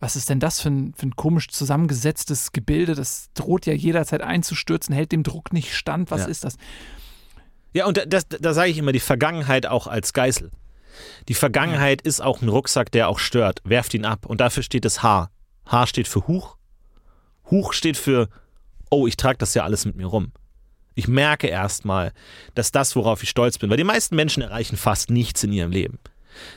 was 0.00 0.16
ist 0.16 0.28
denn 0.28 0.40
das 0.40 0.60
für 0.60 0.68
ein, 0.68 0.92
für 0.94 1.06
ein 1.06 1.16
komisch 1.16 1.48
zusammengesetztes 1.48 2.52
Gebilde? 2.52 2.94
Das 2.94 3.30
droht 3.32 3.64
ja 3.64 3.72
jederzeit 3.72 4.20
einzustürzen, 4.20 4.94
hält 4.94 5.12
dem 5.12 5.22
Druck 5.22 5.52
nicht 5.54 5.74
stand. 5.74 6.10
Was 6.10 6.22
Ja. 6.22 6.26
ist 6.26 6.44
das? 6.44 6.56
Ja, 7.74 7.86
und 7.86 7.96
da, 7.98 8.06
das, 8.06 8.26
da 8.28 8.54
sage 8.54 8.70
ich 8.70 8.78
immer 8.78 8.92
die 8.92 9.00
Vergangenheit 9.00 9.66
auch 9.66 9.86
als 9.86 10.12
Geißel. 10.12 10.50
Die 11.28 11.34
Vergangenheit 11.34 12.02
ist 12.02 12.20
auch 12.20 12.40
ein 12.40 12.48
Rucksack, 12.48 12.90
der 12.92 13.08
auch 13.08 13.18
stört. 13.18 13.60
Werft 13.64 13.94
ihn 13.94 14.04
ab. 14.04 14.26
Und 14.26 14.40
dafür 14.40 14.62
steht 14.62 14.84
das 14.84 15.02
H. 15.02 15.28
H 15.66 15.86
steht 15.88 16.08
für 16.08 16.26
Huch. 16.28 16.56
Huch 17.50 17.72
steht 17.72 17.96
für, 17.96 18.28
oh, 18.90 19.06
ich 19.06 19.16
trage 19.16 19.38
das 19.38 19.54
ja 19.54 19.64
alles 19.64 19.84
mit 19.84 19.96
mir 19.96 20.06
rum. 20.06 20.32
Ich 20.94 21.08
merke 21.08 21.48
erstmal, 21.48 22.12
dass 22.54 22.70
das, 22.70 22.94
worauf 22.94 23.24
ich 23.24 23.30
stolz 23.30 23.58
bin, 23.58 23.68
weil 23.68 23.76
die 23.76 23.84
meisten 23.84 24.14
Menschen 24.14 24.42
erreichen 24.42 24.76
fast 24.76 25.10
nichts 25.10 25.42
in 25.42 25.52
ihrem 25.52 25.72
Leben. 25.72 25.98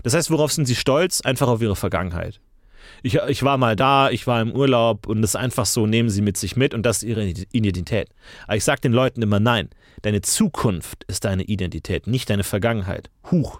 Das 0.04 0.14
heißt, 0.14 0.30
worauf 0.30 0.52
sind 0.52 0.66
sie 0.66 0.76
stolz? 0.76 1.22
Einfach 1.22 1.48
auf 1.48 1.62
ihre 1.62 1.76
Vergangenheit. 1.76 2.40
Ich, 3.02 3.16
ich 3.16 3.44
war 3.44 3.58
mal 3.58 3.76
da, 3.76 4.12
ich 4.12 4.28
war 4.28 4.42
im 4.42 4.52
Urlaub 4.52 5.08
und 5.08 5.22
das 5.22 5.32
ist 5.32 5.36
einfach 5.36 5.66
so, 5.66 5.88
nehmen 5.88 6.10
sie 6.10 6.22
mit 6.22 6.38
sich 6.38 6.56
mit 6.56 6.74
und 6.74 6.84
das 6.84 6.98
ist 6.98 7.04
ihre 7.04 7.26
Identität. 7.26 8.10
Aber 8.46 8.56
ich 8.56 8.64
sage 8.64 8.82
den 8.82 8.94
Leuten 8.94 9.22
immer, 9.22 9.40
nein, 9.40 9.70
deine 10.08 10.22
Zukunft 10.22 11.04
ist 11.10 11.26
deine 11.26 11.44
Identität, 11.44 12.08
nicht 12.08 12.30
deine 12.30 12.46
Vergangenheit. 12.46 13.10
Huch, 13.30 13.60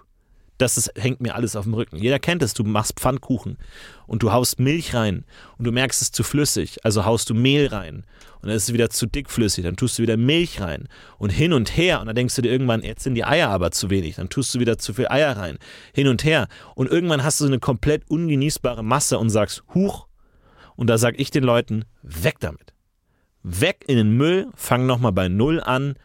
das 0.56 0.78
ist, 0.78 0.92
hängt 0.96 1.20
mir 1.20 1.34
alles 1.34 1.56
auf 1.56 1.64
dem 1.64 1.74
Rücken. 1.74 1.98
Jeder 1.98 2.18
kennt 2.18 2.42
es, 2.42 2.54
du 2.54 2.64
machst 2.64 2.98
Pfannkuchen 2.98 3.58
und 4.06 4.22
du 4.22 4.32
haust 4.32 4.58
Milch 4.58 4.94
rein 4.94 5.26
und 5.58 5.66
du 5.66 5.72
merkst 5.72 6.00
es 6.00 6.08
ist 6.08 6.16
zu 6.16 6.24
flüssig, 6.24 6.82
also 6.86 7.04
haust 7.04 7.28
du 7.28 7.34
Mehl 7.34 7.66
rein 7.66 8.06
und 8.40 8.48
dann 8.48 8.56
ist 8.56 8.62
es 8.62 8.72
wieder 8.72 8.88
zu 8.88 9.04
dickflüssig, 9.04 9.62
dann 9.62 9.76
tust 9.76 9.98
du 9.98 10.02
wieder 10.02 10.16
Milch 10.16 10.62
rein 10.62 10.88
und 11.18 11.28
hin 11.28 11.52
und 11.52 11.76
her 11.76 12.00
und 12.00 12.06
dann 12.06 12.16
denkst 12.16 12.34
du 12.34 12.40
dir 12.40 12.50
irgendwann, 12.50 12.82
jetzt 12.82 13.02
sind 13.02 13.14
die 13.14 13.26
Eier 13.26 13.50
aber 13.50 13.70
zu 13.70 13.90
wenig, 13.90 14.14
dann 14.14 14.30
tust 14.30 14.54
du 14.54 14.58
wieder 14.58 14.78
zu 14.78 14.94
viel 14.94 15.08
Eier 15.08 15.36
rein, 15.36 15.58
hin 15.92 16.08
und 16.08 16.24
her 16.24 16.48
und 16.74 16.90
irgendwann 16.90 17.24
hast 17.24 17.40
du 17.40 17.44
so 17.44 17.50
eine 17.50 17.60
komplett 17.60 18.08
ungenießbare 18.08 18.82
Masse 18.82 19.18
und 19.18 19.28
sagst, 19.28 19.64
huch, 19.74 20.06
und 20.76 20.86
da 20.86 20.96
sag 20.96 21.20
ich 21.20 21.30
den 21.30 21.44
Leuten, 21.44 21.84
weg 22.02 22.36
damit. 22.40 22.72
Weg 23.42 23.84
in 23.86 23.98
den 23.98 24.16
Müll, 24.16 24.48
fang 24.54 24.86
nochmal 24.86 25.12
bei 25.12 25.28
Null 25.28 25.60
an, 25.60 25.96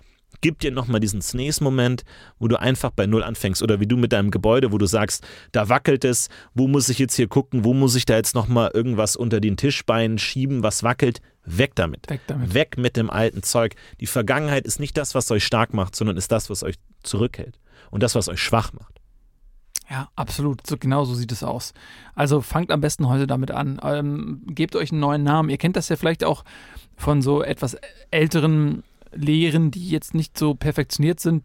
gib 0.44 0.60
dir 0.60 0.72
nochmal 0.72 1.00
diesen 1.00 1.22
Sneeze-Moment, 1.22 2.04
wo 2.38 2.48
du 2.48 2.60
einfach 2.60 2.92
bei 2.92 3.08
Null 3.08 3.24
anfängst. 3.24 3.64
Oder 3.64 3.80
wie 3.80 3.88
du 3.88 3.98
mit 3.98 4.12
deinem 4.12 4.30
Gebäude, 4.30 4.72
wo 4.72 4.78
du 4.78 4.86
sagst, 4.86 5.26
da 5.54 5.70
wackelt 5.70 6.06
es, 6.06 6.30
wo 6.54 6.68
muss 6.68 6.90
ich 6.90 7.00
jetzt 7.00 7.16
hier 7.16 7.28
gucken, 7.28 7.64
wo 7.64 7.74
muss 7.74 7.96
ich 7.96 8.06
da 8.06 8.16
jetzt 8.16 8.36
nochmal 8.36 8.70
irgendwas 8.74 9.16
unter 9.16 9.40
den 9.40 9.58
Tischbeinen 9.58 10.20
schieben, 10.20 10.62
was 10.62 10.84
wackelt. 10.84 11.22
Weg 11.46 11.76
damit. 11.76 12.10
Weg 12.10 12.22
damit. 12.28 12.54
Weg 12.54 12.78
mit 12.78 12.98
dem 12.98 13.10
alten 13.10 13.42
Zeug. 13.42 13.76
Die 14.00 14.06
Vergangenheit 14.06 14.68
ist 14.68 14.80
nicht 14.80 14.98
das, 14.98 15.16
was 15.16 15.32
euch 15.32 15.46
stark 15.46 15.74
macht, 15.74 15.96
sondern 15.96 16.18
ist 16.18 16.32
das, 16.32 16.50
was 16.50 16.62
euch 16.62 16.76
zurückhält. 17.02 17.58
Und 17.90 18.04
das, 18.04 18.16
was 18.16 18.28
euch 18.28 18.42
schwach 18.42 18.74
macht. 18.74 19.00
Ja, 19.90 20.10
absolut. 20.16 20.66
So, 20.68 20.78
genau 20.78 21.06
so 21.06 21.14
sieht 21.14 21.32
es 21.32 21.44
aus. 21.44 21.74
Also 22.16 22.42
fangt 22.42 22.72
am 22.72 22.82
besten 22.82 23.08
heute 23.08 23.28
damit 23.28 23.52
an. 23.52 23.80
Ähm, 23.84 24.42
gebt 24.48 24.76
euch 24.76 24.92
einen 24.92 25.02
neuen 25.02 25.24
Namen. 25.24 25.50
Ihr 25.50 25.58
kennt 25.58 25.76
das 25.76 25.90
ja 25.90 25.96
vielleicht 25.96 26.24
auch 26.24 26.44
von 26.96 27.22
so 27.22 27.44
etwas 27.44 27.78
älteren 28.12 28.84
Lehren, 29.16 29.72
die 29.72 29.90
jetzt 29.90 30.14
nicht 30.14 30.38
so 30.38 30.54
perfektioniert 30.56 31.20
sind, 31.20 31.44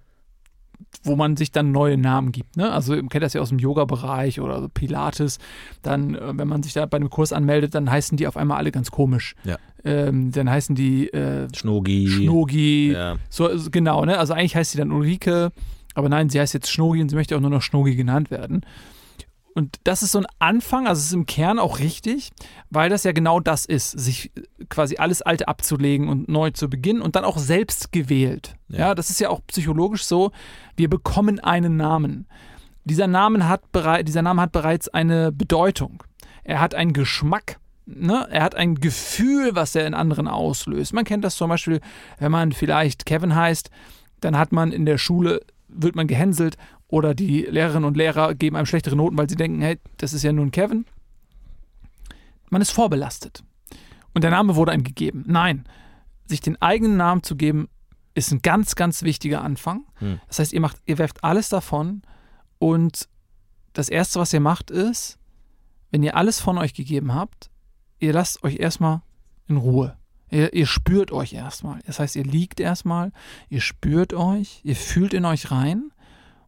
wo 1.02 1.16
man 1.16 1.37
sich 1.37 1.52
dann 1.52 1.72
neue 1.72 1.96
Namen 1.96 2.33
gibt. 2.33 2.57
Ne? 2.57 2.70
Also 2.70 2.94
ihr 2.94 3.07
kennt 3.07 3.24
das 3.24 3.33
ja 3.33 3.40
aus 3.40 3.48
dem 3.48 3.59
Yoga-Bereich 3.59 4.40
oder 4.40 4.68
Pilates. 4.68 5.38
Dann, 5.83 6.14
äh, 6.14 6.38
wenn 6.38 6.48
man 6.48 6.62
sich 6.62 6.72
da 6.72 6.87
bei 6.87 6.96
einem 6.96 7.11
Kurs 7.11 7.33
anmeldet, 7.33 7.74
dann 7.74 7.90
heißen 7.90 8.16
die 8.16 8.26
auf 8.26 8.37
einmal 8.37 8.59
alle 8.59 8.72
ganz 8.72 8.90
komisch. 8.90 9.35
Ja. 9.44 9.59
Ähm, 9.85 10.33
dann 10.33 10.50
heißen 10.50 10.74
die 10.74 11.09
äh, 11.12 11.48
Schnogi. 11.54 12.09
Schnogi. 12.09 12.92
Ja. 12.92 13.16
So, 13.28 13.57
so, 13.57 13.70
genau, 13.70 14.04
ne? 14.04 14.18
Also 14.18 14.35
eigentlich 14.35 14.57
heißt 14.57 14.72
sie 14.72 14.78
dann 14.78 14.92
Ulrike, 14.92 15.52
aber 15.94 16.09
nein, 16.09 16.31
sie 16.31 16.40
heißt 16.40 16.54
jetzt 16.54 16.70
Schnogi 16.70 17.00
und 17.00 17.09
sie 17.09 17.16
möchte 17.16 17.37
auch 17.37 17.40
nur 17.40 17.50
noch 17.50 17.62
Schnogi 17.62 17.94
genannt 17.94 18.31
werden. 18.31 18.62
Und 19.59 19.81
das 19.83 20.05
ist 20.05 20.12
so 20.12 20.21
ein 20.21 20.27
Anfang, 20.38 20.87
also 20.87 21.01
es 21.01 21.07
ist 21.07 21.12
im 21.14 21.27
Kern 21.27 21.59
auch 21.59 21.81
richtig, 21.81 22.31
weil 22.71 22.88
das 22.90 23.03
ja 23.03 23.11
genau 23.11 23.40
das 23.40 23.64
ist, 23.64 23.90
sich 23.90 24.31
quasi 24.68 24.99
alles 24.99 25.21
Alte 25.21 25.49
abzulegen 25.49 26.09
und 26.09 26.29
neu 26.29 26.51
zu 26.53 26.71
beginnen 26.71 27.03
und 27.03 27.16
dann 27.16 27.25
auch 27.25 27.38
selbst 27.38 27.90
gewählt. 27.90 28.55
Ja, 28.68 28.79
Ja. 28.79 28.94
das 28.94 29.11
ist 29.11 29.18
ja 29.18 29.31
auch 29.31 29.40
psychologisch 29.49 30.05
so, 30.05 30.31
wir 30.77 30.88
bekommen 30.88 31.40
einen 31.40 31.77
Namen. 31.77 32.29
Dieser 32.85 33.09
Name 33.09 33.49
hat, 33.49 33.62
dieser 34.07 34.23
Name 34.23 34.40
hat 34.42 34.53
bereits 34.53 34.88
eine 34.88 35.33
Bedeutung. 35.33 36.05
Er 36.44 36.61
hat 36.61 36.77
einen 36.77 36.92
Geschmack. 36.92 37.59
Ne? 37.85 38.29
Er 38.31 38.44
hat 38.44 38.55
ein 38.55 38.77
Gefühl, 38.77 39.57
was 39.57 39.75
er 39.75 39.87
in 39.88 39.94
anderen 39.94 40.29
auslöst. 40.29 40.92
Man 40.94 41.05
kennt 41.05 41.25
das 41.25 41.35
zum 41.35 41.49
Beispiel, 41.49 41.81
wenn 42.21 42.31
man 42.31 42.53
vielleicht 42.53 43.07
Kevin 43.07 43.35
heißt, 43.35 43.71
dann 44.21 44.38
hat 44.38 44.53
man 44.53 44.71
in 44.71 44.87
der 44.87 44.99
Schule, 44.99 45.42
wird 45.68 45.96
man 45.96 46.07
gehänselt 46.07 46.57
oder 46.88 47.14
die 47.14 47.42
Lehrerinnen 47.42 47.85
und 47.85 47.96
Lehrer 47.96 48.35
geben 48.35 48.57
einem 48.57 48.66
schlechtere 48.66 48.96
Noten, 48.96 49.16
weil 49.16 49.28
sie 49.28 49.37
denken, 49.37 49.61
hey, 49.61 49.78
das 49.98 50.12
ist 50.12 50.22
ja 50.22 50.33
nur 50.33 50.46
ein 50.46 50.50
Kevin. 50.50 50.87
Man 52.50 52.62
ist 52.62 52.70
vorbelastet. 52.70 53.44
Und 54.14 54.24
der 54.24 54.31
Name 54.31 54.57
wurde 54.57 54.72
einem 54.72 54.85
gegeben. 54.85 55.24
Nein, 55.26 55.64
sich 56.26 56.40
den 56.40 56.61
eigenen 56.61 56.96
Namen 56.96 57.22
zu 57.22 57.37
geben, 57.37 57.68
ist 58.14 58.33
ein 58.33 58.42
ganz, 58.42 58.74
ganz 58.74 59.02
wichtiger 59.02 59.42
Anfang. 59.42 59.85
Hm. 59.96 60.20
Das 60.26 60.38
heißt, 60.38 60.52
ihr 60.52 60.61
macht, 60.61 60.78
ihr 60.87 60.98
werft 60.98 61.22
alles 61.22 61.48
davon 61.48 62.02
und 62.59 63.09
das 63.72 63.88
erste, 63.88 64.18
was 64.18 64.33
ihr 64.33 64.40
macht, 64.40 64.70
ist, 64.70 65.18
wenn 65.90 66.02
ihr 66.02 66.16
alles 66.16 66.40
von 66.40 66.59
euch 66.59 66.74
gegeben 66.74 67.14
habt, 67.14 67.50
ihr 67.98 68.12
lasst 68.12 68.42
euch 68.42 68.57
erstmal 68.57 69.02
in 69.46 69.57
Ruhe. 69.57 69.96
Ihr, 70.30 70.52
ihr 70.52 70.66
spürt 70.66 71.10
euch 71.10 71.32
erstmal. 71.32 71.80
Das 71.86 71.98
heißt, 71.98 72.16
ihr 72.16 72.24
liegt 72.24 72.60
erstmal, 72.60 73.12
ihr 73.48 73.60
spürt 73.60 74.12
euch, 74.12 74.60
ihr 74.64 74.76
fühlt 74.76 75.14
in 75.14 75.24
euch 75.24 75.50
rein 75.50 75.90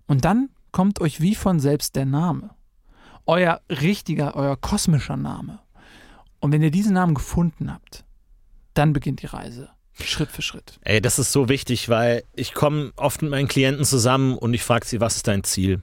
und 0.07 0.25
dann 0.25 0.51
kommt 0.73 1.01
euch 1.01 1.21
wie 1.21 1.35
von 1.35 1.61
selbst 1.61 1.97
der 1.97 2.05
Name. 2.05 2.51
Euer 3.27 3.61
richtiger, 3.69 4.35
euer 4.37 4.57
kosmischer 4.57 5.17
Name. 5.17 5.61
Und 6.41 6.53
wenn 6.53 6.63
ihr 6.63 6.71
diesen 6.71 6.95
Namen 6.95 7.15
gefunden 7.15 7.73
habt, 7.73 8.05
dann 8.75 8.93
beginnt 8.93 9.23
die 9.23 9.27
Reise. 9.27 9.71
Schritt 10.03 10.31
für 10.31 10.43
Schritt. 10.43 10.79
Ey, 10.83 11.01
das 11.01 11.19
ist 11.19 11.33
so 11.33 11.49
wichtig, 11.49 11.89
weil 11.89 12.25
ich 12.35 12.55
komme 12.55 12.93
oft 12.97 13.21
mit 13.23 13.31
meinen 13.31 13.49
Klienten 13.49 13.85
zusammen 13.85 14.37
und 14.37 14.55
ich 14.55 14.63
frage 14.63 14.87
sie, 14.87 15.01
was 15.01 15.17
ist 15.17 15.29
dein 15.29 15.45
Ziel? 15.45 15.83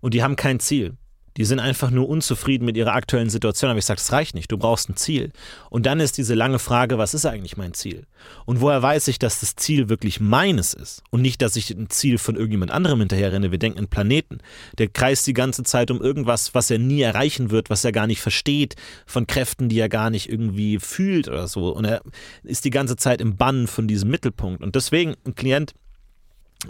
Und 0.00 0.14
die 0.14 0.22
haben 0.22 0.36
kein 0.36 0.60
Ziel. 0.60 0.96
Die 1.38 1.44
sind 1.44 1.60
einfach 1.60 1.90
nur 1.90 2.08
unzufrieden 2.08 2.64
mit 2.64 2.76
ihrer 2.76 2.94
aktuellen 2.94 3.30
Situation. 3.30 3.70
Aber 3.70 3.78
ich 3.78 3.84
sage, 3.84 3.98
das 3.98 4.12
reicht 4.12 4.34
nicht. 4.34 4.50
Du 4.50 4.58
brauchst 4.58 4.90
ein 4.90 4.96
Ziel. 4.96 5.30
Und 5.70 5.86
dann 5.86 6.00
ist 6.00 6.18
diese 6.18 6.34
lange 6.34 6.58
Frage, 6.58 6.98
was 6.98 7.14
ist 7.14 7.24
eigentlich 7.24 7.56
mein 7.56 7.74
Ziel? 7.74 8.06
Und 8.44 8.60
woher 8.60 8.82
weiß 8.82 9.06
ich, 9.06 9.20
dass 9.20 9.38
das 9.38 9.54
Ziel 9.54 9.88
wirklich 9.88 10.18
meines 10.18 10.74
ist? 10.74 11.04
Und 11.10 11.22
nicht, 11.22 11.40
dass 11.40 11.54
ich 11.54 11.70
ein 11.70 11.90
Ziel 11.90 12.18
von 12.18 12.34
irgendjemand 12.34 12.72
anderem 12.72 12.98
hinterherrenne. 12.98 13.52
Wir 13.52 13.58
denken 13.58 13.78
an 13.78 13.86
Planeten. 13.86 14.38
Der 14.78 14.88
kreist 14.88 15.28
die 15.28 15.32
ganze 15.32 15.62
Zeit 15.62 15.92
um 15.92 16.02
irgendwas, 16.02 16.56
was 16.56 16.72
er 16.72 16.78
nie 16.78 17.02
erreichen 17.02 17.52
wird, 17.52 17.70
was 17.70 17.84
er 17.84 17.92
gar 17.92 18.08
nicht 18.08 18.20
versteht, 18.20 18.74
von 19.06 19.28
Kräften, 19.28 19.68
die 19.68 19.78
er 19.78 19.88
gar 19.88 20.10
nicht 20.10 20.28
irgendwie 20.28 20.80
fühlt 20.80 21.28
oder 21.28 21.46
so. 21.46 21.70
Und 21.70 21.84
er 21.84 22.02
ist 22.42 22.64
die 22.64 22.70
ganze 22.70 22.96
Zeit 22.96 23.20
im 23.20 23.36
Bann 23.36 23.68
von 23.68 23.86
diesem 23.86 24.10
Mittelpunkt. 24.10 24.60
Und 24.60 24.74
deswegen, 24.74 25.14
ein 25.24 25.36
Klient 25.36 25.72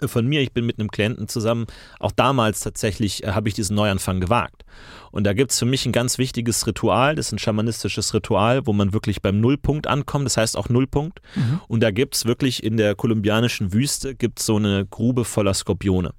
von 0.07 0.27
mir, 0.27 0.43
ich 0.43 0.53
bin 0.53 0.67
mit 0.67 0.79
einem 0.79 0.91
Klienten 0.91 1.29
zusammen, 1.29 1.67
auch 1.99 2.13
damals 2.13 2.61
tatsächlich 2.61 3.25
äh, 3.25 3.29
habe 3.29 3.49
ich 3.49 3.55
diesen 3.55 3.75
Neuanfang 3.75 4.21
gewagt. 4.21 4.58
Und 5.11 5.25
da 5.25 5.33
gibt 5.33 5.53
es 5.53 5.59
für 5.59 5.65
mich 5.65 5.87
ein 5.87 5.93
ganz 5.93 6.19
wichtiges 6.19 6.67
Ritual, 6.67 7.15
das 7.15 7.27
ist 7.27 7.33
ein 7.33 7.39
schamanistisches 7.39 8.13
Ritual, 8.15 8.67
wo 8.67 8.73
man 8.73 8.93
wirklich 8.93 9.23
beim 9.23 9.41
Nullpunkt 9.41 9.87
ankommt, 9.87 10.27
das 10.27 10.37
heißt 10.37 10.57
auch 10.57 10.69
Nullpunkt. 10.69 11.21
Und 11.69 11.83
da 11.83 11.91
gibt 11.91 12.15
es 12.15 12.25
wirklich 12.27 12.63
in 12.63 12.77
der 12.77 12.95
kolumbianischen 12.95 13.73
Wüste 13.73 14.15
gibt's 14.15 14.45
so 14.45 14.57
eine 14.57 14.87
Grube 14.87 15.25
voller 15.25 15.55
Skorpione. 15.55 16.13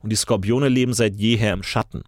Und 0.00 0.10
die 0.10 0.16
Skorpione 0.16 0.68
leben 0.68 0.92
seit 0.94 1.16
jeher 1.16 1.52
im 1.52 1.62
Schatten. 1.62 2.02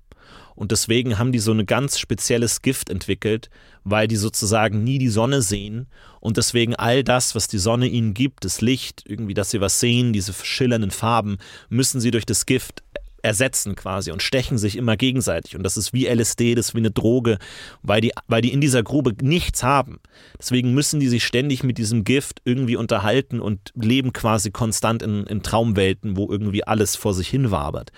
Und 0.54 0.72
deswegen 0.72 1.18
haben 1.18 1.32
die 1.32 1.38
so 1.38 1.52
ein 1.52 1.66
ganz 1.66 1.98
spezielles 1.98 2.62
Gift 2.62 2.88
entwickelt, 2.88 3.50
weil 3.84 4.08
die 4.08 4.16
sozusagen 4.16 4.82
nie 4.82 4.98
die 4.98 5.10
Sonne 5.10 5.42
sehen 5.42 5.86
und 6.18 6.38
deswegen 6.38 6.74
all 6.74 7.04
das, 7.04 7.34
was 7.34 7.46
die 7.46 7.58
Sonne 7.58 7.86
ihnen 7.86 8.14
gibt, 8.14 8.44
das 8.44 8.62
Licht, 8.62 9.04
irgendwie, 9.06 9.34
dass 9.34 9.50
sie 9.50 9.60
was 9.60 9.78
sehen, 9.80 10.14
diese 10.14 10.32
schillernden 10.32 10.90
Farben, 10.90 11.36
müssen 11.68 12.00
sie 12.00 12.10
durch 12.10 12.24
das 12.24 12.46
Gift 12.46 12.82
ersetzen 13.26 13.74
quasi 13.74 14.12
und 14.12 14.22
stechen 14.22 14.56
sich 14.56 14.76
immer 14.76 14.96
gegenseitig. 14.96 15.56
Und 15.56 15.64
das 15.64 15.76
ist 15.76 15.92
wie 15.92 16.06
LSD, 16.06 16.54
das 16.54 16.68
ist 16.68 16.74
wie 16.74 16.78
eine 16.78 16.92
Droge, 16.92 17.38
weil 17.82 18.00
die, 18.00 18.12
weil 18.28 18.40
die 18.40 18.52
in 18.52 18.60
dieser 18.60 18.82
Grube 18.82 19.14
nichts 19.20 19.64
haben. 19.64 19.98
Deswegen 20.38 20.72
müssen 20.74 21.00
die 21.00 21.08
sich 21.08 21.24
ständig 21.24 21.64
mit 21.64 21.76
diesem 21.76 22.04
Gift 22.04 22.40
irgendwie 22.44 22.76
unterhalten 22.76 23.40
und 23.40 23.72
leben 23.74 24.12
quasi 24.12 24.52
konstant 24.52 25.02
in, 25.02 25.24
in 25.24 25.42
Traumwelten, 25.42 26.16
wo 26.16 26.30
irgendwie 26.30 26.64
alles 26.64 26.94
vor 26.94 27.14
sich 27.14 27.28
hin 27.28 27.50
wabert. 27.50 27.90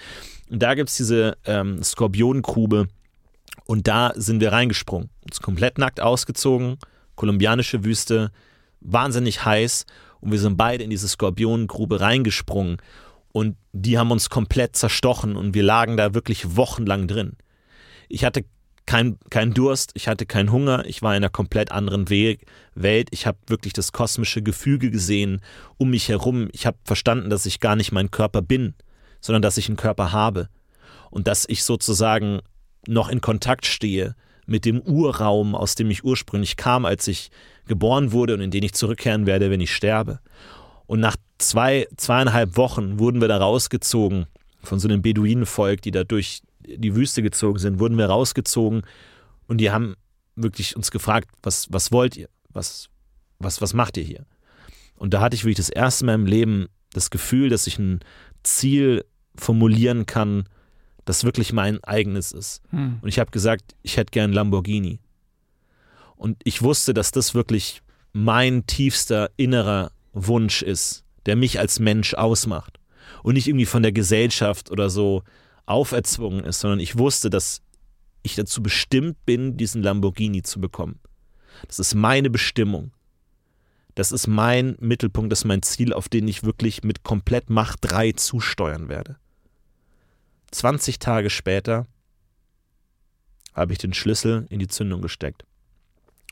Und 0.51 0.63
da 0.63 0.75
gibt 0.75 0.89
es 0.89 0.97
diese 0.97 1.37
ähm, 1.45 1.83
Skorpionengrube 1.83 2.89
und 3.67 3.87
da 3.87 4.13
sind 4.17 4.41
wir 4.41 4.53
reingesprungen. 4.53 5.11
Uns 5.27 5.43
komplett 5.43 5.77
nackt 5.77 6.01
ausgezogen, 6.01 6.79
kolumbianische 7.17 7.85
Wüste, 7.85 8.33
wahnsinnig 8.81 9.45
heiß 9.45 9.85
und 10.21 10.33
wir 10.33 10.39
sind 10.39 10.57
beide 10.57 10.85
in 10.85 10.91
diese 10.91 11.07
Skorpionengrube 11.07 12.01
reingesprungen 12.01 12.79
und 13.33 13.57
die 13.73 13.99
haben 13.99 14.11
uns 14.11 14.31
komplett 14.31 14.77
zerstochen 14.77 15.37
und 15.37 15.55
wir 15.55 15.63
lagen 15.63 15.97
da 15.97 16.15
wirklich 16.15 16.57
wochenlang 16.57 17.07
drin. 17.07 17.37
Ich 18.09 18.25
hatte 18.25 18.45
kein, 18.89 19.19
kein 19.29 19.53
Durst, 19.53 19.91
ich 19.95 20.09
hatte 20.09 20.25
keinen 20.25 20.51
Hunger, 20.51 20.87
ich 20.87 21.03
war 21.03 21.13
in 21.13 21.19
einer 21.19 21.29
komplett 21.29 21.71
anderen 21.71 22.09
We 22.09 22.39
Welt. 22.75 23.09
Ich 23.11 23.27
habe 23.27 23.37
wirklich 23.47 23.75
das 23.75 23.93
kosmische 23.93 24.41
Gefüge 24.43 24.91
gesehen 24.91 25.43
um 25.77 25.91
mich 25.91 26.09
herum. 26.09 26.49
Ich 26.53 26.65
habe 26.65 26.79
verstanden, 26.85 27.29
dass 27.29 27.45
ich 27.45 27.61
gar 27.61 27.77
nicht 27.77 27.93
mein 27.93 28.11
Körper 28.11 28.41
bin, 28.41 28.75
sondern 29.21 29.43
dass 29.43 29.59
ich 29.59 29.69
einen 29.69 29.77
Körper 29.77 30.13
habe. 30.13 30.49
Und 31.11 31.29
dass 31.29 31.45
ich 31.47 31.65
sozusagen 31.65 32.41
noch 32.87 33.11
in 33.11 33.21
Kontakt 33.21 33.67
stehe 33.67 34.15
mit 34.47 34.65
dem 34.65 34.81
Urraum, 34.81 35.55
aus 35.55 35.75
dem 35.75 35.91
ich 35.91 36.03
ursprünglich 36.03 36.57
kam, 36.57 36.87
als 36.87 37.07
ich 37.09 37.31
geboren 37.67 38.13
wurde 38.13 38.33
und 38.33 38.41
in 38.41 38.51
den 38.51 38.63
ich 38.63 38.73
zurückkehren 38.73 39.27
werde, 39.27 39.51
wenn 39.51 39.61
ich 39.61 39.75
sterbe. 39.75 40.21
Und 40.87 41.01
nach 41.01 41.17
zwei, 41.39 41.87
zweieinhalb 41.97 42.57
Wochen 42.57 42.99
wurden 42.99 43.21
wir 43.21 43.29
da 43.29 43.39
rausgezogen 43.39 44.27
von 44.63 44.79
so 44.79 44.89
einem 44.89 45.03
Beduinenvolk, 45.03 45.83
die 45.83 45.91
da 45.91 46.05
durch 46.05 46.43
die 46.67 46.95
Wüste 46.95 47.23
gezogen 47.23 47.59
sind, 47.59 47.79
wurden 47.79 47.97
wir 47.97 48.07
rausgezogen 48.07 48.83
und 49.47 49.59
die 49.59 49.71
haben 49.71 49.95
wirklich 50.37 50.77
uns 50.77 50.91
gefragt, 50.91 51.29
was, 51.43 51.67
was 51.71 51.91
wollt 51.93 52.17
ihr? 52.17 52.29
Was, 52.51 52.89
was, 53.39 53.61
was 53.61 53.75
macht 53.75 53.97
ihr 53.97 54.05
hier? 54.05 54.27
Und 54.97 55.15
da 55.15 55.21
hatte 55.21 55.35
ich 55.35 55.45
wirklich 55.45 55.57
das 55.57 55.71
erste 55.71 56.05
Mal 56.05 56.15
im 56.15 56.27
Leben 56.27 56.67
das 56.93 57.11
Gefühl, 57.11 57.49
dass 57.49 57.67
ich 57.67 57.79
ein 57.79 58.01
Ziel 58.43 59.05
formulieren 59.37 60.07
kann, 60.07 60.49
das 61.05 61.25
wirklich 61.25 61.53
mein 61.53 61.83
eigenes 61.85 62.33
ist. 62.33 62.61
Hm. 62.71 62.99
Und 63.01 63.09
ich 63.09 63.19
habe 63.19 63.31
gesagt, 63.31 63.75
ich 63.83 63.97
hätte 63.97 64.11
gern 64.11 64.33
Lamborghini. 64.33 64.99
Und 66.17 66.37
ich 66.45 66.63
wusste, 66.63 66.93
dass 66.95 67.13
das 67.13 67.35
wirklich 67.35 67.83
mein 68.13 68.67
tiefster 68.67 69.31
innerer 69.37 69.93
Wunsch 70.13 70.63
ist, 70.63 71.05
der 71.29 71.37
mich 71.37 71.61
als 71.61 71.79
Mensch 71.79 72.15
ausmacht. 72.15 72.81
Und 73.23 73.35
nicht 73.35 73.47
irgendwie 73.47 73.67
von 73.67 73.83
der 73.83 73.93
Gesellschaft 73.93 74.71
oder 74.71 74.91
so 74.91 75.23
auferzwungen 75.67 76.45
ist, 76.45 76.61
sondern 76.61 76.81
ich 76.81 76.99
wusste, 76.99 77.31
dass 77.31 77.63
ich 78.23 78.35
dazu 78.35 78.63
bestimmt 78.63 79.25
bin, 79.27 79.57
diesen 79.57 79.83
Lamborghini 79.83 80.43
zu 80.43 80.61
bekommen. 80.61 80.99
Das 81.67 81.79
ist 81.79 81.95
meine 81.95 82.31
Bestimmung. 82.31 82.93
Das 83.95 84.13
ist 84.13 84.27
mein 84.27 84.77
Mittelpunkt, 84.81 85.33
das 85.33 85.41
ist 85.41 85.45
mein 85.45 85.63
Ziel, 85.63 85.93
auf 85.93 86.09
den 86.09 86.29
ich 86.29 86.45
wirklich 86.45 86.85
mit 86.85 87.03
komplett 87.03 87.51
Macht 87.51 87.81
3 87.83 88.13
zusteuern 88.13 88.89
werde. 88.89 89.17
20 90.53 90.99
Tage 90.99 91.31
später 91.31 91.87
habe 93.55 93.73
ich 93.73 93.79
den 93.79 93.93
Schlüssel 93.93 94.47
in 94.51 94.61
die 94.61 94.69
Zündung 94.69 95.03
gesteckt 95.03 95.45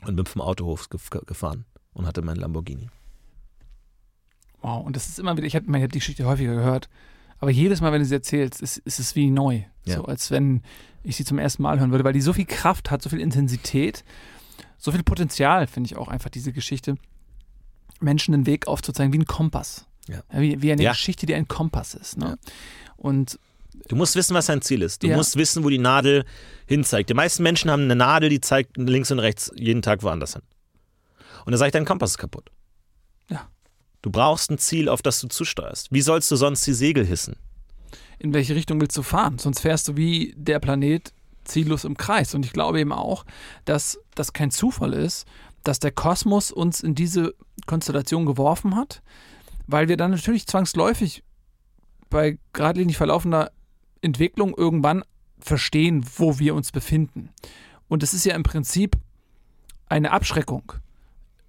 und 0.05 0.15
bin 0.15 0.25
vom 0.25 0.41
Autohof 0.41 0.87
gef- 0.87 1.25
gefahren 1.25 1.65
und 1.93 2.05
hatte 2.05 2.21
meinen 2.21 2.39
Lamborghini. 2.39 2.89
Wow, 4.61 4.85
und 4.85 4.95
das 4.95 5.07
ist 5.07 5.19
immer 5.19 5.37
wieder, 5.37 5.47
ich 5.47 5.55
habe 5.55 5.65
ich 5.77 5.83
hab 5.83 5.91
die 5.91 5.99
Geschichte 5.99 6.25
häufiger 6.25 6.55
gehört, 6.55 6.89
aber 7.39 7.51
jedes 7.51 7.81
Mal, 7.81 7.91
wenn 7.91 7.99
du 7.99 8.05
sie 8.05 8.15
erzählst, 8.15 8.61
ist, 8.61 8.77
ist 8.77 8.99
es 8.99 9.15
wie 9.15 9.29
neu. 9.29 9.61
Ja. 9.85 9.97
So 9.97 10.05
als 10.05 10.31
wenn 10.31 10.61
ich 11.03 11.15
sie 11.15 11.23
zum 11.25 11.39
ersten 11.39 11.61
Mal 11.63 11.79
hören 11.79 11.91
würde, 11.91 12.03
weil 12.03 12.13
die 12.13 12.21
so 12.21 12.33
viel 12.33 12.45
Kraft 12.45 12.91
hat, 12.91 13.01
so 13.01 13.09
viel 13.09 13.21
Intensität, 13.21 14.03
so 14.77 14.91
viel 14.91 15.03
Potenzial, 15.03 15.67
finde 15.67 15.87
ich 15.87 15.97
auch 15.97 16.07
einfach, 16.07 16.29
diese 16.29 16.51
Geschichte, 16.51 16.95
Menschen 17.99 18.31
den 18.31 18.45
Weg 18.45 18.67
aufzuzeigen, 18.67 19.13
wie 19.13 19.19
ein 19.19 19.25
Kompass. 19.25 19.85
Ja. 20.07 20.21
wie, 20.31 20.61
wie 20.61 20.71
eine 20.71 20.81
Ja. 20.83 20.91
Geschichte, 20.91 21.25
die 21.25 21.35
ein 21.35 21.47
Kompass 21.47 21.93
ist. 21.93 22.17
Ne? 22.17 22.37
Und 22.95 23.39
Du 23.89 23.95
musst 23.95 24.15
wissen, 24.15 24.33
was 24.33 24.47
dein 24.47 24.61
Ziel 24.61 24.81
ist. 24.81 25.03
Du 25.03 25.07
musst 25.09 25.35
wissen, 25.35 25.63
wo 25.63 25.69
die 25.69 25.77
Nadel 25.77 26.25
hinzeigt. 26.65 27.09
Die 27.09 27.13
meisten 27.13 27.43
Menschen 27.43 27.69
haben 27.71 27.83
eine 27.83 27.95
Nadel, 27.95 28.29
die 28.29 28.41
zeigt 28.41 28.75
links 28.75 29.11
und 29.11 29.19
rechts 29.19 29.51
jeden 29.55 29.81
Tag 29.81 30.03
woanders 30.03 30.33
hin. 30.33 30.41
Und 31.45 31.51
da 31.51 31.57
sage 31.57 31.67
ich, 31.69 31.73
dein 31.73 31.85
Kompass 31.85 32.11
ist 32.11 32.17
kaputt. 32.17 32.49
Du 34.01 34.11
brauchst 34.11 34.51
ein 34.51 34.57
Ziel, 34.57 34.89
auf 34.89 35.01
das 35.01 35.19
du 35.19 35.27
zusteuerst. 35.27 35.91
Wie 35.91 36.01
sollst 36.01 36.29
du 36.31 36.35
sonst 36.35 36.65
die 36.65 36.73
Segel 36.73 37.05
hissen? 37.05 37.35
in 38.19 38.33
welche 38.33 38.55
Richtung 38.55 38.81
willst 38.81 38.97
du 38.97 39.03
fahren? 39.03 39.37
Sonst 39.37 39.61
fährst 39.61 39.87
du 39.87 39.97
wie 39.97 40.33
der 40.37 40.59
Planet 40.59 41.13
ziellos 41.43 41.83
im 41.83 41.97
Kreis. 41.97 42.33
Und 42.33 42.45
ich 42.45 42.53
glaube 42.53 42.79
eben 42.79 42.91
auch, 42.91 43.25
dass 43.65 43.99
das 44.15 44.33
kein 44.33 44.51
Zufall 44.51 44.93
ist, 44.93 45.25
dass 45.63 45.79
der 45.79 45.91
Kosmos 45.91 46.51
uns 46.51 46.81
in 46.81 46.95
diese 46.95 47.33
Konstellation 47.65 48.25
geworfen 48.25 48.75
hat, 48.75 49.01
weil 49.67 49.87
wir 49.87 49.97
dann 49.97 50.11
natürlich 50.11 50.47
zwangsläufig 50.47 51.23
bei 52.09 52.37
geradlinig 52.53 52.97
verlaufender 52.97 53.51
Entwicklung 54.01 54.55
irgendwann 54.55 55.03
verstehen, 55.39 56.05
wo 56.17 56.39
wir 56.39 56.55
uns 56.55 56.71
befinden. 56.71 57.29
Und 57.87 58.03
es 58.03 58.13
ist 58.13 58.25
ja 58.25 58.35
im 58.35 58.43
Prinzip 58.43 58.97
eine 59.89 60.11
Abschreckung, 60.11 60.73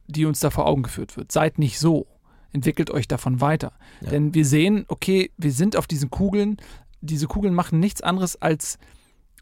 die 0.07 0.27
uns 0.27 0.41
da 0.41 0.51
vor 0.51 0.67
Augen 0.67 0.83
geführt 0.83 1.17
wird. 1.17 1.33
Seid 1.33 1.59
nicht 1.59 1.79
so. 1.79 2.07
Entwickelt 2.53 2.91
euch 2.91 3.09
davon 3.09 3.41
weiter. 3.41 3.73
Ja. 4.01 4.11
Denn 4.11 4.35
wir 4.35 4.45
sehen, 4.45 4.85
okay, 4.89 5.31
wir 5.37 5.53
sind 5.53 5.77
auf 5.77 5.87
diesen 5.87 6.11
Kugeln. 6.11 6.57
Diese 7.01 7.27
Kugeln 7.27 7.55
machen 7.55 7.81
nichts 7.81 8.01
anderes, 8.01 8.41
als 8.41 8.79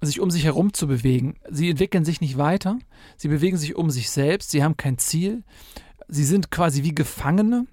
sich 0.00 0.20
um 0.20 0.30
sich 0.30 0.44
herum 0.44 0.72
zu 0.72 0.86
bewegen. 0.86 1.36
Sie 1.48 1.70
entwickeln 1.70 2.04
sich 2.04 2.20
nicht 2.20 2.36
weiter. 2.36 2.78
Sie 3.16 3.28
bewegen 3.28 3.56
sich 3.56 3.76
um 3.76 3.90
sich 3.90 4.10
selbst. 4.10 4.50
Sie 4.50 4.62
haben 4.62 4.76
kein 4.76 4.98
Ziel. 4.98 5.42
Sie 6.08 6.24
sind 6.24 6.50
quasi 6.50 6.82
wie 6.82 6.94
Gefangene. 6.94 7.66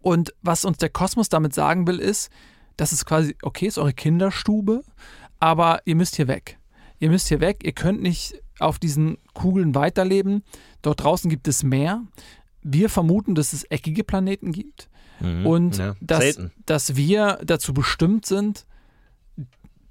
Und 0.00 0.34
was 0.42 0.64
uns 0.64 0.78
der 0.78 0.88
Kosmos 0.88 1.28
damit 1.28 1.54
sagen 1.54 1.86
will, 1.86 1.98
ist, 1.98 2.30
das 2.76 2.92
ist 2.92 3.06
quasi, 3.06 3.36
okay, 3.42 3.66
ist 3.66 3.78
eure 3.78 3.92
Kinderstube, 3.92 4.82
aber 5.40 5.80
ihr 5.84 5.96
müsst 5.96 6.16
hier 6.16 6.28
weg. 6.28 6.58
Ihr 6.98 7.10
müsst 7.10 7.28
hier 7.28 7.40
weg. 7.40 7.62
Ihr 7.64 7.72
könnt 7.72 8.02
nicht 8.02 8.40
auf 8.58 8.78
diesen 8.78 9.18
Kugeln 9.34 9.74
weiterleben. 9.74 10.42
Dort 10.82 11.02
draußen 11.02 11.28
gibt 11.28 11.48
es 11.48 11.62
mehr. 11.62 12.02
Wir 12.68 12.88
vermuten, 12.90 13.34
dass 13.34 13.52
es 13.52 13.64
eckige 13.64 14.04
Planeten 14.04 14.52
gibt 14.52 14.88
Mhm. 15.20 15.46
und 15.46 15.78
ja. 15.78 15.94
dass, 16.00 16.38
dass 16.66 16.96
wir 16.96 17.38
dazu 17.44 17.72
bestimmt 17.72 18.26
sind, 18.26 18.66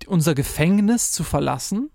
unser 0.08 0.36
Gefängnis 0.36 1.12
zu 1.12 1.24
verlassen 1.24 1.90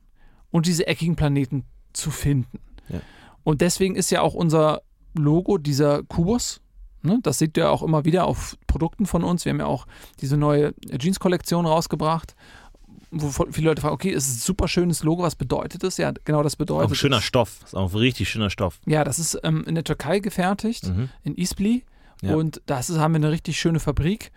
und 0.50 0.66
diese 0.66 0.86
eckigen 0.86 1.14
Planeten 1.16 1.64
zu 1.92 2.10
finden. 2.10 2.58
Ja. 2.88 3.00
Und 3.44 3.60
deswegen 3.60 3.94
ist 3.94 4.10
ja 4.10 4.22
auch 4.22 4.34
unser 4.34 4.82
Logo 5.14 5.58
dieser 5.58 6.02
Kubus. 6.02 6.60
Ne? 7.02 7.20
Das 7.22 7.38
seht 7.38 7.56
ihr 7.56 7.70
auch 7.70 7.82
immer 7.82 8.04
wieder 8.04 8.26
auf 8.26 8.56
Produkten 8.66 9.06
von 9.06 9.22
uns. 9.22 9.44
Wir 9.44 9.52
haben 9.52 9.60
ja 9.60 9.66
auch 9.66 9.86
diese 10.20 10.36
neue 10.36 10.74
Jeans-Kollektion 10.98 11.66
rausgebracht, 11.66 12.34
wo 13.10 13.28
viele 13.50 13.66
Leute 13.68 13.82
fragen, 13.82 13.94
okay, 13.94 14.12
es 14.12 14.28
ist 14.28 14.36
ein 14.36 14.40
super 14.46 14.68
schönes 14.68 15.02
Logo, 15.02 15.22
was 15.22 15.34
bedeutet 15.34 15.82
das? 15.82 15.96
Ja, 15.96 16.12
genau 16.24 16.42
das 16.42 16.54
Auch 16.54 16.58
bedeutet 16.58 16.92
ein 16.92 16.94
schöner 16.94 17.18
es. 17.18 17.24
Stoff. 17.24 17.58
Ist 17.64 17.74
auch 17.74 17.92
ein 17.92 17.98
richtig 17.98 18.28
schöner 18.30 18.50
Stoff. 18.50 18.78
Ja, 18.86 19.02
das 19.04 19.18
ist 19.18 19.38
ähm, 19.42 19.64
in 19.66 19.74
der 19.74 19.84
Türkei 19.84 20.20
gefertigt 20.20 20.86
Mhm. 20.86 21.08
in 21.24 21.34
Isbli. 21.36 21.84
Ja. 22.22 22.34
Und 22.36 22.60
das 22.66 22.90
ist, 22.90 22.98
haben 22.98 23.12
wir 23.14 23.16
eine 23.16 23.30
richtig 23.30 23.58
schöne 23.58 23.80
Fabrik. 23.80 24.30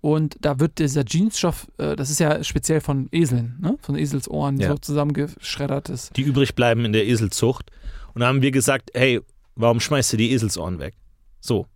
Und 0.00 0.36
da 0.40 0.60
wird 0.60 0.78
dieser 0.78 1.04
Jeansstoff, 1.06 1.66
äh, 1.78 1.96
das 1.96 2.10
ist 2.10 2.20
ja 2.20 2.42
speziell 2.44 2.80
von 2.80 3.08
Eseln, 3.12 3.56
ne? 3.60 3.76
von 3.80 3.96
Eselsohren 3.96 4.58
Ja. 4.60 4.68
so 4.68 4.78
zusammengeschreddert 4.78 5.88
ist. 5.88 6.16
Die 6.16 6.22
übrig 6.22 6.54
bleiben 6.54 6.84
in 6.84 6.92
der 6.92 7.06
Eselzucht. 7.06 7.70
Und 8.14 8.20
da 8.20 8.28
haben 8.28 8.42
wir 8.42 8.50
gesagt, 8.50 8.90
hey, 8.94 9.20
warum 9.56 9.80
schmeißt 9.80 10.12
ihr 10.14 10.18
die 10.18 10.32
Eselsohren 10.32 10.78
weg? 10.78 10.94
So. 11.40 11.66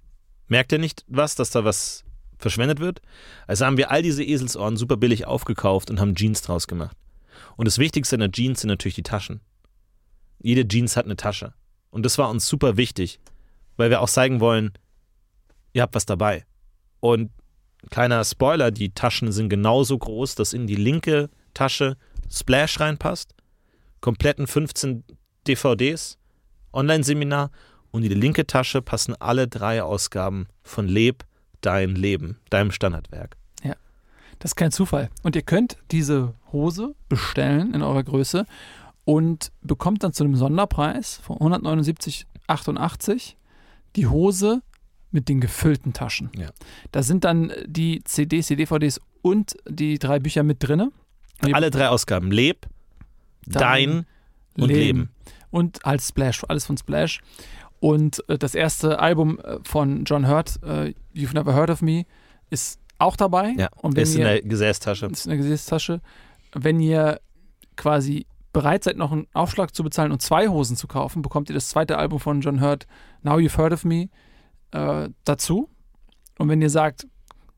Merkt 0.48 0.72
ihr 0.72 0.78
nicht 0.78 1.04
was, 1.08 1.34
dass 1.34 1.50
da 1.50 1.64
was 1.64 2.04
verschwendet 2.42 2.80
wird? 2.80 3.00
Also 3.46 3.64
haben 3.64 3.76
wir 3.76 3.90
all 3.90 4.02
diese 4.02 4.24
Eselsohren 4.24 4.76
super 4.76 4.96
billig 4.96 5.26
aufgekauft 5.26 5.90
und 5.90 6.00
haben 6.00 6.14
Jeans 6.14 6.42
draus 6.42 6.66
gemacht. 6.66 6.96
Und 7.56 7.66
das 7.66 7.78
Wichtigste 7.78 8.16
in 8.16 8.20
der 8.20 8.30
Jeans 8.30 8.60
sind 8.60 8.68
natürlich 8.68 8.94
die 8.94 9.02
Taschen. 9.02 9.40
Jede 10.40 10.66
Jeans 10.66 10.96
hat 10.96 11.06
eine 11.06 11.16
Tasche. 11.16 11.54
Und 11.90 12.04
das 12.04 12.18
war 12.18 12.30
uns 12.30 12.46
super 12.46 12.76
wichtig, 12.76 13.20
weil 13.76 13.90
wir 13.90 14.00
auch 14.00 14.08
zeigen 14.08 14.40
wollen, 14.40 14.72
ihr 15.72 15.82
habt 15.82 15.94
was 15.94 16.06
dabei. 16.06 16.44
Und 17.00 17.30
kleiner 17.90 18.24
Spoiler, 18.24 18.70
die 18.70 18.90
Taschen 18.90 19.32
sind 19.32 19.48
genauso 19.48 19.98
groß, 19.98 20.34
dass 20.34 20.52
in 20.52 20.66
die 20.66 20.76
linke 20.76 21.30
Tasche 21.54 21.96
Splash 22.30 22.80
reinpasst, 22.80 23.34
kompletten 24.00 24.46
15 24.46 25.04
DVDs, 25.46 26.18
Online-Seminar 26.72 27.50
und 27.90 28.02
in 28.02 28.08
die 28.08 28.14
linke 28.14 28.46
Tasche 28.46 28.80
passen 28.80 29.14
alle 29.20 29.48
drei 29.48 29.82
Ausgaben 29.82 30.46
von 30.62 30.88
Leb 30.88 31.24
dein 31.62 31.94
Leben, 31.96 32.38
deinem 32.50 32.70
Standardwerk. 32.70 33.36
Das 34.38 34.50
ist 34.52 34.56
kein 34.56 34.72
Zufall. 34.72 35.08
Und 35.22 35.36
ihr 35.36 35.42
könnt 35.42 35.76
diese 35.92 36.34
Hose 36.50 36.96
bestellen 37.08 37.74
in 37.74 37.82
eurer 37.82 38.02
Größe 38.02 38.44
und 39.04 39.52
bekommt 39.62 40.02
dann 40.02 40.12
zu 40.12 40.24
einem 40.24 40.34
Sonderpreis 40.34 41.18
von 41.18 41.36
179,88 42.48 43.34
die 43.96 44.06
Hose 44.08 44.62
mit 45.10 45.28
den 45.28 45.40
gefüllten 45.40 45.92
Taschen. 45.92 46.30
Ja. 46.36 46.50
Da 46.90 47.02
sind 47.04 47.22
dann 47.24 47.52
die 47.66 48.02
CDs, 48.04 48.48
die 48.48 48.56
DVDs 48.56 49.00
und 49.20 49.54
die 49.68 49.98
drei 50.00 50.18
Bücher 50.18 50.42
mit 50.42 50.56
drinne. 50.66 50.90
Leb- 51.42 51.54
Alle 51.54 51.70
drei 51.70 51.88
Ausgaben, 51.88 52.30
Leb, 52.32 52.66
dein, 53.46 54.06
und 54.58 54.68
Leben. 54.70 55.10
Und 55.50 55.84
als 55.84 56.08
Splash, 56.08 56.42
alles 56.48 56.66
von 56.66 56.76
Splash. 56.78 57.20
Und 57.82 58.22
äh, 58.28 58.38
das 58.38 58.54
erste 58.54 59.00
Album 59.00 59.40
äh, 59.40 59.58
von 59.64 60.04
John 60.04 60.28
Hurt, 60.28 60.60
äh, 60.62 60.94
You've 61.16 61.34
Never 61.34 61.52
Heard 61.52 61.68
of 61.68 61.82
Me, 61.82 62.04
ist 62.48 62.78
auch 62.98 63.16
dabei. 63.16 63.56
Ja, 63.58 63.70
und 63.74 63.98
ist 63.98 64.14
in 64.14 64.20
ihr, 64.20 64.26
der 64.28 64.42
Gesäßtasche. 64.42 65.06
ist 65.06 65.26
in 65.26 65.30
der 65.30 65.38
Gesäßtasche. 65.38 66.00
Wenn 66.54 66.78
ihr 66.78 67.20
quasi 67.76 68.26
bereit 68.52 68.84
seid, 68.84 68.98
noch 68.98 69.10
einen 69.10 69.26
Aufschlag 69.32 69.74
zu 69.74 69.82
bezahlen 69.82 70.12
und 70.12 70.22
zwei 70.22 70.46
Hosen 70.46 70.76
zu 70.76 70.86
kaufen, 70.86 71.22
bekommt 71.22 71.50
ihr 71.50 71.54
das 71.54 71.70
zweite 71.70 71.98
Album 71.98 72.20
von 72.20 72.40
John 72.40 72.60
Hurt, 72.60 72.86
Now 73.22 73.38
You've 73.38 73.58
Heard 73.58 73.72
of 73.72 73.84
Me, 73.84 74.10
äh, 74.70 75.08
dazu. 75.24 75.68
Und 76.38 76.48
wenn 76.48 76.62
ihr 76.62 76.70
sagt, 76.70 77.08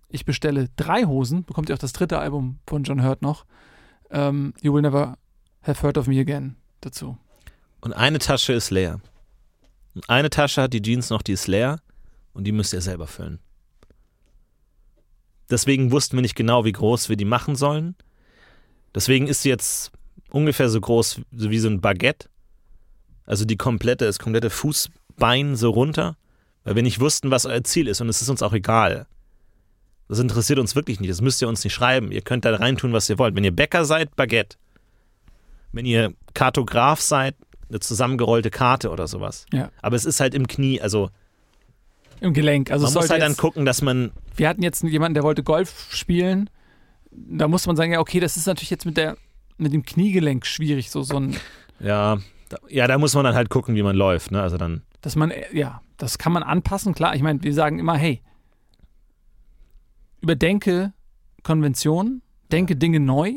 ich 0.08 0.24
bestelle 0.24 0.70
drei 0.76 1.04
Hosen, 1.04 1.44
bekommt 1.44 1.68
ihr 1.68 1.74
auch 1.74 1.78
das 1.78 1.92
dritte 1.92 2.18
Album 2.18 2.60
von 2.66 2.82
John 2.82 3.04
Hurt 3.04 3.20
noch, 3.20 3.44
ähm, 4.08 4.54
You 4.62 4.72
Will 4.72 4.80
Never 4.80 5.18
Have 5.64 5.82
Heard 5.82 5.98
of 5.98 6.06
Me 6.06 6.18
Again, 6.18 6.56
dazu. 6.80 7.18
Und 7.82 7.92
eine 7.92 8.18
Tasche 8.20 8.54
ist 8.54 8.70
leer. 8.70 9.02
Eine 10.08 10.30
Tasche 10.30 10.62
hat 10.62 10.72
die 10.72 10.82
Jeans 10.82 11.10
noch, 11.10 11.22
die 11.22 11.32
ist 11.32 11.46
leer 11.46 11.80
und 12.32 12.44
die 12.44 12.52
müsst 12.52 12.72
ihr 12.72 12.80
selber 12.80 13.06
füllen. 13.06 13.38
Deswegen 15.50 15.90
wussten 15.90 16.16
wir 16.16 16.22
nicht 16.22 16.34
genau, 16.34 16.64
wie 16.64 16.72
groß 16.72 17.08
wir 17.08 17.16
die 17.16 17.24
machen 17.24 17.54
sollen. 17.54 17.94
Deswegen 18.94 19.26
ist 19.26 19.42
sie 19.42 19.50
jetzt 19.50 19.92
ungefähr 20.30 20.68
so 20.68 20.80
groß 20.80 21.20
wie 21.30 21.58
so 21.58 21.68
ein 21.68 21.80
Baguette. 21.80 22.28
Also 23.26 23.44
die 23.44 23.56
komplette, 23.56 24.04
das 24.04 24.18
komplette 24.18 24.50
Fußbein 24.50 25.56
so 25.56 25.70
runter, 25.70 26.16
weil 26.64 26.76
wir 26.76 26.82
nicht 26.82 27.00
wussten, 27.00 27.30
was 27.30 27.46
euer 27.46 27.64
Ziel 27.64 27.88
ist 27.88 28.00
und 28.00 28.08
es 28.08 28.22
ist 28.22 28.28
uns 28.28 28.42
auch 28.42 28.52
egal. 28.52 29.06
Das 30.08 30.18
interessiert 30.18 30.58
uns 30.58 30.74
wirklich 30.74 31.00
nicht. 31.00 31.10
Das 31.10 31.22
müsst 31.22 31.40
ihr 31.40 31.48
uns 31.48 31.64
nicht 31.64 31.72
schreiben. 31.72 32.12
Ihr 32.12 32.20
könnt 32.20 32.44
da 32.44 32.54
reintun, 32.54 32.92
was 32.92 33.08
ihr 33.08 33.18
wollt. 33.18 33.34
Wenn 33.34 33.44
ihr 33.44 33.54
Bäcker 33.56 33.84
seid, 33.84 34.14
Baguette. 34.16 34.58
Wenn 35.72 35.86
ihr 35.86 36.14
Kartograf 36.34 37.00
seid, 37.00 37.34
eine 37.68 37.80
zusammengerollte 37.80 38.50
Karte 38.50 38.90
oder 38.90 39.06
sowas. 39.06 39.46
Ja. 39.52 39.70
Aber 39.82 39.96
es 39.96 40.04
ist 40.04 40.20
halt 40.20 40.34
im 40.34 40.46
Knie, 40.46 40.80
also 40.80 41.10
Im 42.20 42.32
Gelenk. 42.32 42.70
Also 42.70 42.84
man 42.84 42.86
muss 42.86 42.92
sollte 42.94 43.12
halt 43.12 43.22
dann 43.22 43.32
jetzt, 43.32 43.40
gucken, 43.40 43.64
dass 43.64 43.82
man 43.82 44.12
wir 44.36 44.48
hatten 44.48 44.62
jetzt 44.62 44.82
jemanden, 44.82 45.14
der 45.14 45.22
wollte 45.22 45.42
Golf 45.42 45.88
spielen. 45.90 46.50
Da 47.10 47.48
muss 47.48 47.66
man 47.66 47.76
sagen, 47.76 47.92
ja, 47.92 48.00
okay, 48.00 48.20
das 48.20 48.36
ist 48.36 48.46
natürlich 48.46 48.70
jetzt 48.70 48.86
mit 48.86 48.96
der 48.96 49.16
mit 49.56 49.72
dem 49.72 49.84
Kniegelenk 49.84 50.46
schwierig, 50.46 50.90
so 50.90 51.02
so 51.02 51.16
ein, 51.16 51.36
Ja, 51.80 52.18
da, 52.48 52.58
ja, 52.68 52.86
da 52.86 52.98
muss 52.98 53.14
man 53.14 53.24
dann 53.24 53.34
halt 53.34 53.50
gucken, 53.50 53.74
wie 53.74 53.82
man 53.82 53.96
läuft. 53.96 54.30
Ne? 54.30 54.42
Also 54.42 54.56
dann, 54.56 54.82
dass 55.00 55.16
man, 55.16 55.30
äh, 55.30 55.44
ja, 55.56 55.80
das 55.96 56.18
kann 56.18 56.32
man 56.32 56.42
anpassen, 56.42 56.94
klar. 56.94 57.14
Ich 57.14 57.22
meine, 57.22 57.42
wir 57.42 57.54
sagen 57.54 57.78
immer, 57.78 57.96
hey, 57.96 58.22
überdenke 60.20 60.92
Konventionen, 61.42 62.22
denke 62.50 62.76
Dinge 62.76 63.00
neu, 63.00 63.32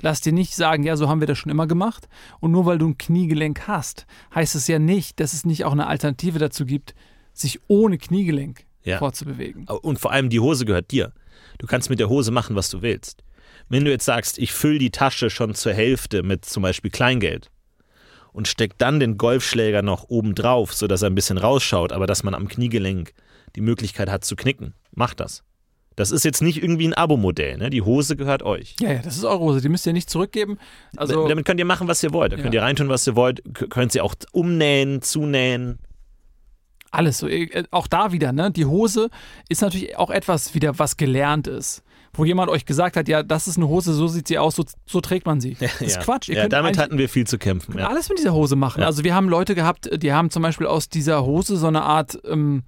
lass 0.00 0.20
dir 0.20 0.32
nicht 0.32 0.54
sagen, 0.54 0.82
ja, 0.82 0.96
so 0.96 1.08
haben 1.08 1.20
wir 1.20 1.26
das 1.26 1.38
schon 1.38 1.50
immer 1.52 1.66
gemacht. 1.66 2.08
Und 2.40 2.50
nur 2.52 2.66
weil 2.66 2.78
du 2.78 2.88
ein 2.88 2.98
Kniegelenk 2.98 3.66
hast, 3.68 4.06
heißt 4.34 4.54
es 4.54 4.66
ja 4.68 4.78
nicht, 4.78 5.20
dass 5.20 5.32
es 5.32 5.44
nicht 5.44 5.64
auch 5.64 5.72
eine 5.72 5.86
Alternative 5.86 6.38
dazu 6.38 6.64
gibt, 6.66 6.94
sich 7.32 7.60
ohne 7.68 7.98
Kniegelenk 7.98 8.64
Ja. 8.84 8.98
fortzubewegen. 8.98 9.66
und 9.68 9.98
vor 10.00 10.12
allem 10.12 10.28
die 10.30 10.40
Hose 10.40 10.64
gehört 10.64 10.90
dir. 10.90 11.12
Du 11.58 11.66
kannst 11.66 11.88
mit 11.90 12.00
der 12.00 12.08
Hose 12.08 12.30
machen, 12.32 12.56
was 12.56 12.68
du 12.70 12.82
willst. 12.82 13.22
Wenn 13.68 13.84
du 13.84 13.90
jetzt 13.90 14.04
sagst, 14.04 14.38
ich 14.38 14.52
fülle 14.52 14.78
die 14.78 14.90
Tasche 14.90 15.30
schon 15.30 15.54
zur 15.54 15.72
Hälfte 15.72 16.22
mit 16.22 16.44
zum 16.44 16.62
Beispiel 16.62 16.90
Kleingeld 16.90 17.50
und 18.32 18.48
steck 18.48 18.76
dann 18.78 18.98
den 19.00 19.16
Golfschläger 19.18 19.82
noch 19.82 20.04
oben 20.08 20.34
drauf, 20.34 20.74
sodass 20.74 21.02
er 21.02 21.10
ein 21.10 21.14
bisschen 21.14 21.38
rausschaut, 21.38 21.92
aber 21.92 22.06
dass 22.06 22.22
man 22.24 22.34
am 22.34 22.48
Kniegelenk 22.48 23.12
die 23.54 23.60
Möglichkeit 23.60 24.10
hat 24.10 24.24
zu 24.24 24.34
knicken, 24.36 24.74
mach 24.92 25.14
das. 25.14 25.44
Das 25.96 26.10
ist 26.10 26.24
jetzt 26.24 26.42
nicht 26.42 26.62
irgendwie 26.62 26.86
ein 26.88 26.94
Abo-Modell, 26.94 27.58
ne? 27.58 27.70
Die 27.70 27.82
Hose 27.82 28.16
gehört 28.16 28.42
euch. 28.42 28.76
Ja, 28.80 28.92
ja, 28.92 28.98
das 29.02 29.16
ist 29.16 29.24
eure 29.24 29.40
Hose, 29.40 29.60
die 29.60 29.68
müsst 29.68 29.86
ihr 29.86 29.92
nicht 29.92 30.08
zurückgeben. 30.08 30.58
Also, 30.96 31.28
Damit 31.28 31.44
könnt 31.44 31.60
ihr 31.60 31.66
machen, 31.66 31.88
was 31.88 32.02
ihr 32.02 32.12
wollt. 32.12 32.32
Da 32.32 32.36
könnt 32.36 32.54
Ja. 32.54 32.60
ihr 32.60 32.64
reintun, 32.66 32.88
was 32.88 33.06
ihr 33.06 33.14
wollt. 33.16 33.42
Könnt 33.70 33.92
sie 33.92 34.00
auch 34.00 34.14
umnähen, 34.32 35.02
zunähen. 35.02 35.78
Alles 36.90 37.18
so. 37.18 37.28
Äh, 37.28 37.64
Auch 37.70 37.86
da 37.86 38.12
wieder, 38.12 38.32
ne? 38.32 38.50
Die 38.50 38.66
Hose 38.66 39.08
ist 39.48 39.62
natürlich 39.62 39.96
auch 39.96 40.10
etwas 40.10 40.54
wieder, 40.54 40.78
was 40.78 40.96
gelernt 40.96 41.46
ist. 41.46 41.82
Wo 42.14 42.26
jemand 42.26 42.50
euch 42.50 42.66
gesagt 42.66 42.96
hat, 42.98 43.08
ja, 43.08 43.22
das 43.22 43.48
ist 43.48 43.56
eine 43.56 43.68
Hose, 43.68 43.94
so 43.94 44.06
sieht 44.06 44.28
sie 44.28 44.36
aus, 44.38 44.56
so, 44.56 44.64
so 44.84 45.00
trägt 45.00 45.24
man 45.24 45.40
sie. 45.40 45.56
Das 45.60 45.80
ist 45.80 45.96
ja. 45.96 46.02
Quatsch. 46.02 46.28
Ihr 46.28 46.34
ja, 46.34 46.40
könnt 46.42 46.52
damit 46.52 46.76
hatten 46.76 46.98
wir 46.98 47.08
viel 47.08 47.26
zu 47.26 47.38
kämpfen. 47.38 47.78
Ja. 47.78 47.88
alles 47.88 48.10
mit 48.10 48.18
dieser 48.18 48.34
Hose 48.34 48.54
machen. 48.56 48.82
Also 48.82 49.02
wir 49.04 49.14
haben 49.14 49.30
Leute 49.30 49.54
gehabt, 49.54 49.88
die 50.02 50.12
haben 50.12 50.28
zum 50.30 50.42
Beispiel 50.42 50.66
aus 50.66 50.90
dieser 50.90 51.24
Hose 51.24 51.56
so 51.56 51.66
eine 51.68 51.82
Art 51.82 52.18
ähm, 52.26 52.64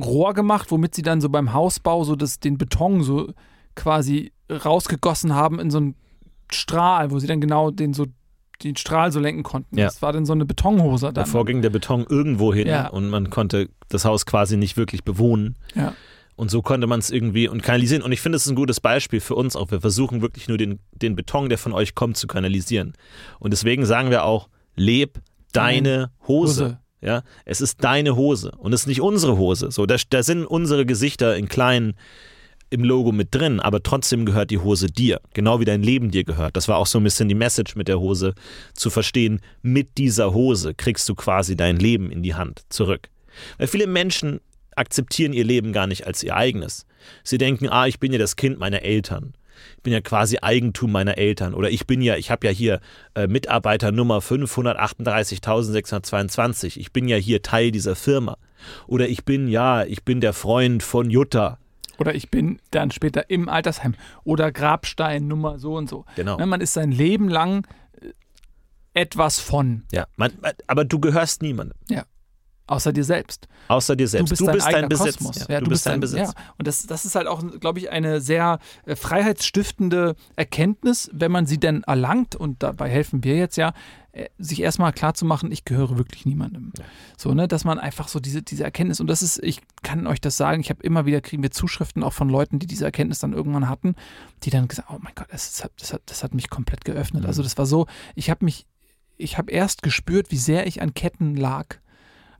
Rohr 0.00 0.34
gemacht, 0.34 0.70
womit 0.70 0.94
sie 0.94 1.02
dann 1.02 1.20
so 1.20 1.28
beim 1.28 1.52
Hausbau 1.52 2.04
so 2.04 2.16
das, 2.16 2.38
den 2.40 2.58
Beton 2.58 3.02
so 3.02 3.32
quasi 3.74 4.32
rausgegossen 4.50 5.34
haben 5.34 5.58
in 5.60 5.70
so 5.70 5.78
einen 5.78 5.94
Strahl, 6.50 7.10
wo 7.10 7.18
sie 7.18 7.26
dann 7.26 7.40
genau 7.40 7.70
den 7.70 7.92
so 7.92 8.06
den 8.62 8.76
Strahl 8.76 9.12
so 9.12 9.20
lenken 9.20 9.42
konnten. 9.42 9.78
Ja. 9.78 9.84
Das 9.84 10.00
war 10.00 10.12
dann 10.12 10.24
so 10.24 10.32
eine 10.32 10.46
Betonhose 10.46 11.06
dann. 11.06 11.14
Davor 11.14 11.44
ging 11.44 11.60
der 11.60 11.70
Beton 11.70 12.06
irgendwo 12.08 12.54
hin 12.54 12.66
Ja. 12.68 12.88
und 12.88 13.10
man 13.10 13.28
konnte 13.28 13.68
das 13.88 14.04
Haus 14.06 14.24
quasi 14.24 14.56
nicht 14.56 14.76
wirklich 14.78 15.04
bewohnen. 15.04 15.56
Ja. 15.74 15.92
Und 16.36 16.50
so 16.50 16.62
konnte 16.62 16.86
man 16.86 16.98
es 16.98 17.10
irgendwie 17.10 17.48
und 17.48 17.62
kanalisieren. 17.62 18.02
Und 18.02 18.12
ich 18.12 18.20
finde, 18.20 18.36
es 18.36 18.44
ist 18.46 18.52
ein 18.52 18.56
gutes 18.56 18.80
Beispiel 18.80 19.20
für 19.20 19.34
uns 19.34 19.56
auch. 19.56 19.70
Wir 19.70 19.80
versuchen 19.80 20.20
wirklich 20.22 20.48
nur 20.48 20.58
den, 20.58 20.78
den 20.92 21.16
Beton, 21.16 21.48
der 21.48 21.58
von 21.58 21.72
euch 21.72 21.94
kommt, 21.94 22.16
zu 22.16 22.26
kanalisieren. 22.26 22.92
Und 23.38 23.52
deswegen 23.52 23.84
sagen 23.86 24.10
wir 24.10 24.24
auch, 24.24 24.48
leb 24.74 25.20
deine 25.52 26.10
Hose. 26.26 26.64
Hose. 26.64 26.78
Ja, 27.00 27.22
es 27.44 27.60
ist 27.60 27.84
deine 27.84 28.16
Hose 28.16 28.52
und 28.58 28.72
es 28.72 28.82
ist 28.82 28.86
nicht 28.86 29.00
unsere 29.00 29.36
Hose. 29.36 29.70
So, 29.70 29.86
da, 29.86 29.96
da 30.08 30.22
sind 30.22 30.46
unsere 30.46 30.86
Gesichter 30.86 31.36
in 31.36 31.48
kleinen 31.48 31.94
im 32.70 32.82
Logo 32.82 33.12
mit 33.12 33.34
drin, 33.34 33.60
aber 33.60 33.82
trotzdem 33.82 34.26
gehört 34.26 34.50
die 34.50 34.58
Hose 34.58 34.86
dir, 34.86 35.20
genau 35.34 35.60
wie 35.60 35.64
dein 35.64 35.82
Leben 35.82 36.10
dir 36.10 36.24
gehört. 36.24 36.56
Das 36.56 36.68
war 36.68 36.78
auch 36.78 36.86
so 36.86 36.98
ein 36.98 37.04
bisschen 37.04 37.28
die 37.28 37.34
Message 37.34 37.76
mit 37.76 37.86
der 37.86 38.00
Hose 38.00 38.34
zu 38.74 38.90
verstehen. 38.90 39.40
Mit 39.62 39.98
dieser 39.98 40.34
Hose 40.34 40.74
kriegst 40.74 41.08
du 41.08 41.14
quasi 41.14 41.56
dein 41.56 41.76
Leben 41.76 42.10
in 42.10 42.22
die 42.22 42.34
Hand 42.34 42.62
zurück. 42.68 43.08
Weil 43.58 43.68
viele 43.68 43.86
Menschen 43.86 44.40
akzeptieren 44.74 45.32
ihr 45.32 45.44
Leben 45.44 45.72
gar 45.72 45.86
nicht 45.86 46.06
als 46.06 46.22
ihr 46.22 46.34
eigenes. 46.34 46.86
Sie 47.22 47.38
denken, 47.38 47.68
ah, 47.68 47.86
ich 47.86 48.00
bin 48.00 48.12
ja 48.12 48.18
das 48.18 48.36
Kind 48.36 48.58
meiner 48.58 48.82
Eltern. 48.82 49.34
Ich 49.76 49.82
bin 49.82 49.92
ja 49.92 50.00
quasi 50.00 50.38
Eigentum 50.40 50.92
meiner 50.92 51.18
Eltern. 51.18 51.54
Oder 51.54 51.70
ich 51.70 51.86
bin 51.86 52.00
ja, 52.02 52.16
ich 52.16 52.30
habe 52.30 52.46
ja 52.46 52.52
hier 52.52 52.80
äh, 53.14 53.26
Mitarbeiter 53.26 53.92
Nummer 53.92 54.18
538.622. 54.18 56.78
Ich 56.78 56.92
bin 56.92 57.08
ja 57.08 57.16
hier 57.16 57.42
Teil 57.42 57.70
dieser 57.70 57.96
Firma. 57.96 58.36
Oder 58.86 59.08
ich 59.08 59.24
bin, 59.24 59.48
ja, 59.48 59.84
ich 59.84 60.04
bin 60.04 60.20
der 60.20 60.32
Freund 60.32 60.82
von 60.82 61.10
Jutta. 61.10 61.58
Oder 61.98 62.14
ich 62.14 62.30
bin 62.30 62.60
dann 62.70 62.90
später 62.90 63.30
im 63.30 63.48
Altersheim. 63.48 63.94
Oder 64.24 64.52
Grabstein 64.52 65.28
Nummer 65.28 65.58
so 65.58 65.76
und 65.76 65.88
so. 65.88 66.04
Genau. 66.16 66.36
Ne, 66.36 66.46
Man 66.46 66.60
ist 66.60 66.74
sein 66.74 66.92
Leben 66.92 67.28
lang 67.28 67.66
äh, 68.00 68.10
etwas 68.92 69.40
von, 69.40 69.84
Ja, 69.92 70.06
man, 70.16 70.32
aber 70.66 70.84
du 70.84 71.00
gehörst 71.00 71.42
niemandem. 71.42 71.78
Außer 72.66 72.92
dir 72.92 73.04
selbst. 73.04 73.48
Außer 73.68 73.96
dir 73.96 74.08
selbst. 74.08 74.38
Du 74.40 74.46
bist 74.46 74.66
dein 74.66 74.74
eigener 74.74 74.88
Besitz. 74.88 75.18
Kosmos. 75.18 75.46
Ja, 75.48 75.60
du, 75.60 75.68
bist 75.68 75.86
dein 75.86 76.00
Besitz. 76.00 76.32
Ja. 76.34 76.54
Und 76.58 76.66
das, 76.66 76.86
das 76.86 77.04
ist 77.04 77.14
halt 77.14 77.26
auch, 77.26 77.42
glaube 77.60 77.78
ich, 77.78 77.90
eine 77.90 78.20
sehr 78.20 78.58
äh, 78.84 78.96
freiheitsstiftende 78.96 80.16
Erkenntnis, 80.36 81.10
wenn 81.12 81.32
man 81.32 81.46
sie 81.46 81.58
denn 81.58 81.82
erlangt. 81.84 82.36
Und 82.36 82.62
dabei 82.62 82.88
helfen 82.88 83.24
wir 83.24 83.36
jetzt 83.36 83.56
ja, 83.56 83.72
äh, 84.16 84.30
sich 84.38 84.62
erstmal 84.62 84.94
klarzumachen, 84.94 85.52
ich 85.52 85.66
gehöre 85.66 85.98
wirklich 85.98 86.24
niemandem. 86.24 86.72
So, 87.18 87.34
ne, 87.34 87.48
dass 87.48 87.64
man 87.64 87.78
einfach 87.78 88.08
so 88.08 88.18
diese, 88.18 88.42
diese 88.42 88.64
Erkenntnis, 88.64 88.98
und 88.98 89.08
das 89.08 89.22
ist, 89.22 89.42
ich 89.42 89.60
kann 89.82 90.06
euch 90.06 90.22
das 90.22 90.38
sagen, 90.38 90.62
ich 90.62 90.70
habe 90.70 90.82
immer 90.82 91.04
wieder, 91.04 91.20
kriegen 91.20 91.42
wir 91.42 91.50
Zuschriften 91.50 92.02
auch 92.02 92.14
von 92.14 92.30
Leuten, 92.30 92.58
die 92.58 92.66
diese 92.66 92.86
Erkenntnis 92.86 93.18
dann 93.18 93.34
irgendwann 93.34 93.68
hatten, 93.68 93.94
die 94.42 94.48
dann 94.48 94.68
gesagt, 94.68 94.88
oh 94.90 94.98
mein 95.00 95.12
Gott, 95.14 95.26
das, 95.30 95.48
ist, 95.48 95.68
das, 95.78 95.92
hat, 95.92 96.02
das 96.06 96.24
hat 96.24 96.34
mich 96.34 96.48
komplett 96.48 96.86
geöffnet. 96.86 97.24
Mhm. 97.24 97.28
Also 97.28 97.42
das 97.42 97.58
war 97.58 97.66
so, 97.66 97.86
ich 98.14 98.30
habe 98.30 98.42
mich, 98.44 98.66
ich 99.18 99.36
habe 99.36 99.52
erst 99.52 99.82
gespürt, 99.82 100.30
wie 100.30 100.38
sehr 100.38 100.66
ich 100.66 100.80
an 100.80 100.94
Ketten 100.94 101.36
lag, 101.36 101.76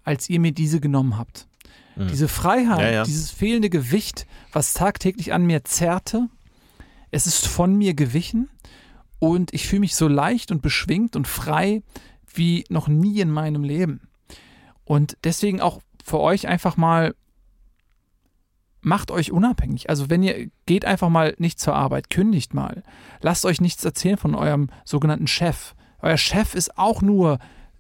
als 0.07 0.31
ihr 0.31 0.41
mir 0.41 0.53
diese 0.53 0.81
genommen 0.81 1.19
habt. 1.19 1.47
Mhm. 1.97 2.09
Diese 2.09 2.29
Freiheit, 2.29 2.81
Ja, 2.81 2.91
ja. 2.91 3.05
dieses 3.05 3.31
fehlende 3.31 3.69
Gewicht, 3.69 4.27
was 4.53 4.73
tagtäglich 4.75 5.33
an 5.33 5.45
mir 5.45 5.65
zerrte, 5.65 6.29
es 7.11 7.27
ist 7.27 7.47
von 7.47 7.77
mir 7.77 7.95
gewichen 7.95 8.49
und 9.19 9.53
ich 9.53 9.67
fühle 9.67 9.81
mich 9.81 9.95
so 9.95 10.09
leicht 10.09 10.51
und 10.51 10.63
beschwingt 10.63 11.17
und 11.17 11.27
frei 11.29 11.83
wie 12.33 12.65
noch 12.69 12.89
nie 12.89 13.21
in 13.21 13.31
meinem 13.31 13.65
Leben. 13.65 14.09
Und 14.85 15.17
deswegen 15.25 15.61
auch 15.61 15.81
für 16.05 16.21
euch 16.21 16.47
einfach 16.47 16.77
mal 16.77 17.15
macht 18.81 19.11
euch 19.11 19.33
unabhängig. 19.33 19.91
Also 19.91 20.11
wenn 20.11 20.23
ihr 20.23 20.49
geht 20.67 20.85
einfach 20.85 21.09
mal 21.09 21.35
nicht 21.39 21.59
zur 21.59 21.75
Arbeit, 21.75 22.09
kündigt 22.11 22.55
mal. 22.55 22.85
Lasst 23.21 23.45
euch 23.45 23.61
nichts 23.61 23.85
erzählen 23.85 24.17
von 24.17 24.37
eurem 24.37 24.69
sogenannten 24.85 25.27
Chef. 25.27 25.75
Euer 26.01 26.19
Chef 26.19 26.55
ist 26.55 26.79
auch 26.79 27.03
nur 27.03 27.39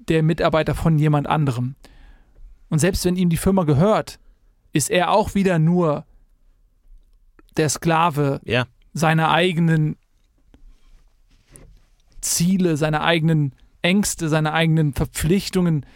der 0.09 0.25
Mitarbeiter 0.25 0.75
von 0.75 0.99
jemand 0.99 1.29
anderem. 1.29 1.77
Und 2.69 2.79
selbst 2.79 3.05
wenn 3.05 3.17
ihm 3.17 3.29
die 3.29 3.37
Firma 3.37 3.65
gehört, 3.65 4.19
ist 4.73 4.91
er 4.91 5.11
auch 5.11 5.35
wieder 5.35 5.59
nur 5.59 6.05
der 7.57 7.69
Sklave 7.69 8.41
Ja, 8.45 8.67
seiner 8.93 9.31
eigenen 9.31 9.97
Ziele, 12.21 12.77
seiner 12.77 13.03
eigenen 13.03 13.55
Ängste, 13.83 14.29
seiner 14.29 14.53
eigenen 14.53 14.93
Verpflichtungen. 14.95 15.87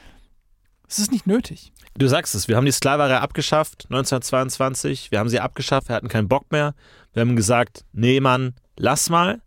Es 0.89 0.99
ist 0.99 1.13
nicht 1.13 1.27
nötig. 1.27 1.73
du 1.99 2.07
sagst 2.07 2.35
es. 2.35 2.49
Wir 2.49 2.57
haben 2.57 2.65
die 2.65 2.73
Sklaverei 2.73 3.19
abgeschafft, 3.19 3.87
1922. 3.91 5.11
Wir 5.11 5.19
haben 5.19 5.29
sie 5.29 5.41
abgeschafft. 5.41 5.89
Wir 5.89 5.97
hatten 5.97 6.09
keinen 6.09 6.29
Bock 6.29 6.51
mehr. 6.53 6.75
Wir 7.13 7.23
haben 7.23 7.37
gesagt, 7.37 7.85
nee, 7.93 8.21
Mann, 8.21 8.55
lass 8.77 9.11
mal. 9.11 9.41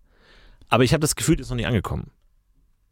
Aber 0.67 0.84
ich 0.84 0.93
habe 0.93 1.01
das 1.01 1.15
Gefühl, 1.15 1.38
das 1.38 1.47
ist 1.47 1.51
noch 1.51 1.57
nicht 1.57 1.67
angekommen. 1.67 2.11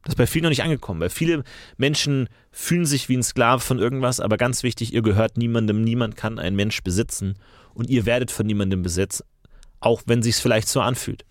Das 0.03 0.13
ist 0.13 0.17
bei 0.17 0.27
vielen 0.27 0.43
noch 0.43 0.49
nicht 0.49 0.63
angekommen, 0.63 0.99
weil 0.99 1.09
viele 1.09 1.43
Menschen 1.77 2.27
fühlen 2.51 2.85
sich 2.85 3.07
wie 3.07 3.17
ein 3.17 3.23
Sklave 3.23 3.61
von 3.61 3.77
irgendwas, 3.77 4.19
aber 4.19 4.37
ganz 4.37 4.63
wichtig, 4.63 4.93
ihr 4.93 5.03
gehört 5.03 5.37
niemandem, 5.37 5.83
niemand 5.83 6.15
kann 6.15 6.39
einen 6.39 6.55
Mensch 6.55 6.81
besitzen 6.81 7.35
und 7.73 7.89
ihr 7.89 8.05
werdet 8.05 8.31
von 8.31 8.45
niemandem 8.45 8.81
besetzt, 8.81 9.23
auch 9.79 10.01
wenn 10.07 10.23
sich 10.23 10.35
vielleicht 10.35 10.67
so 10.67 10.81
anfühlt. 10.81 11.23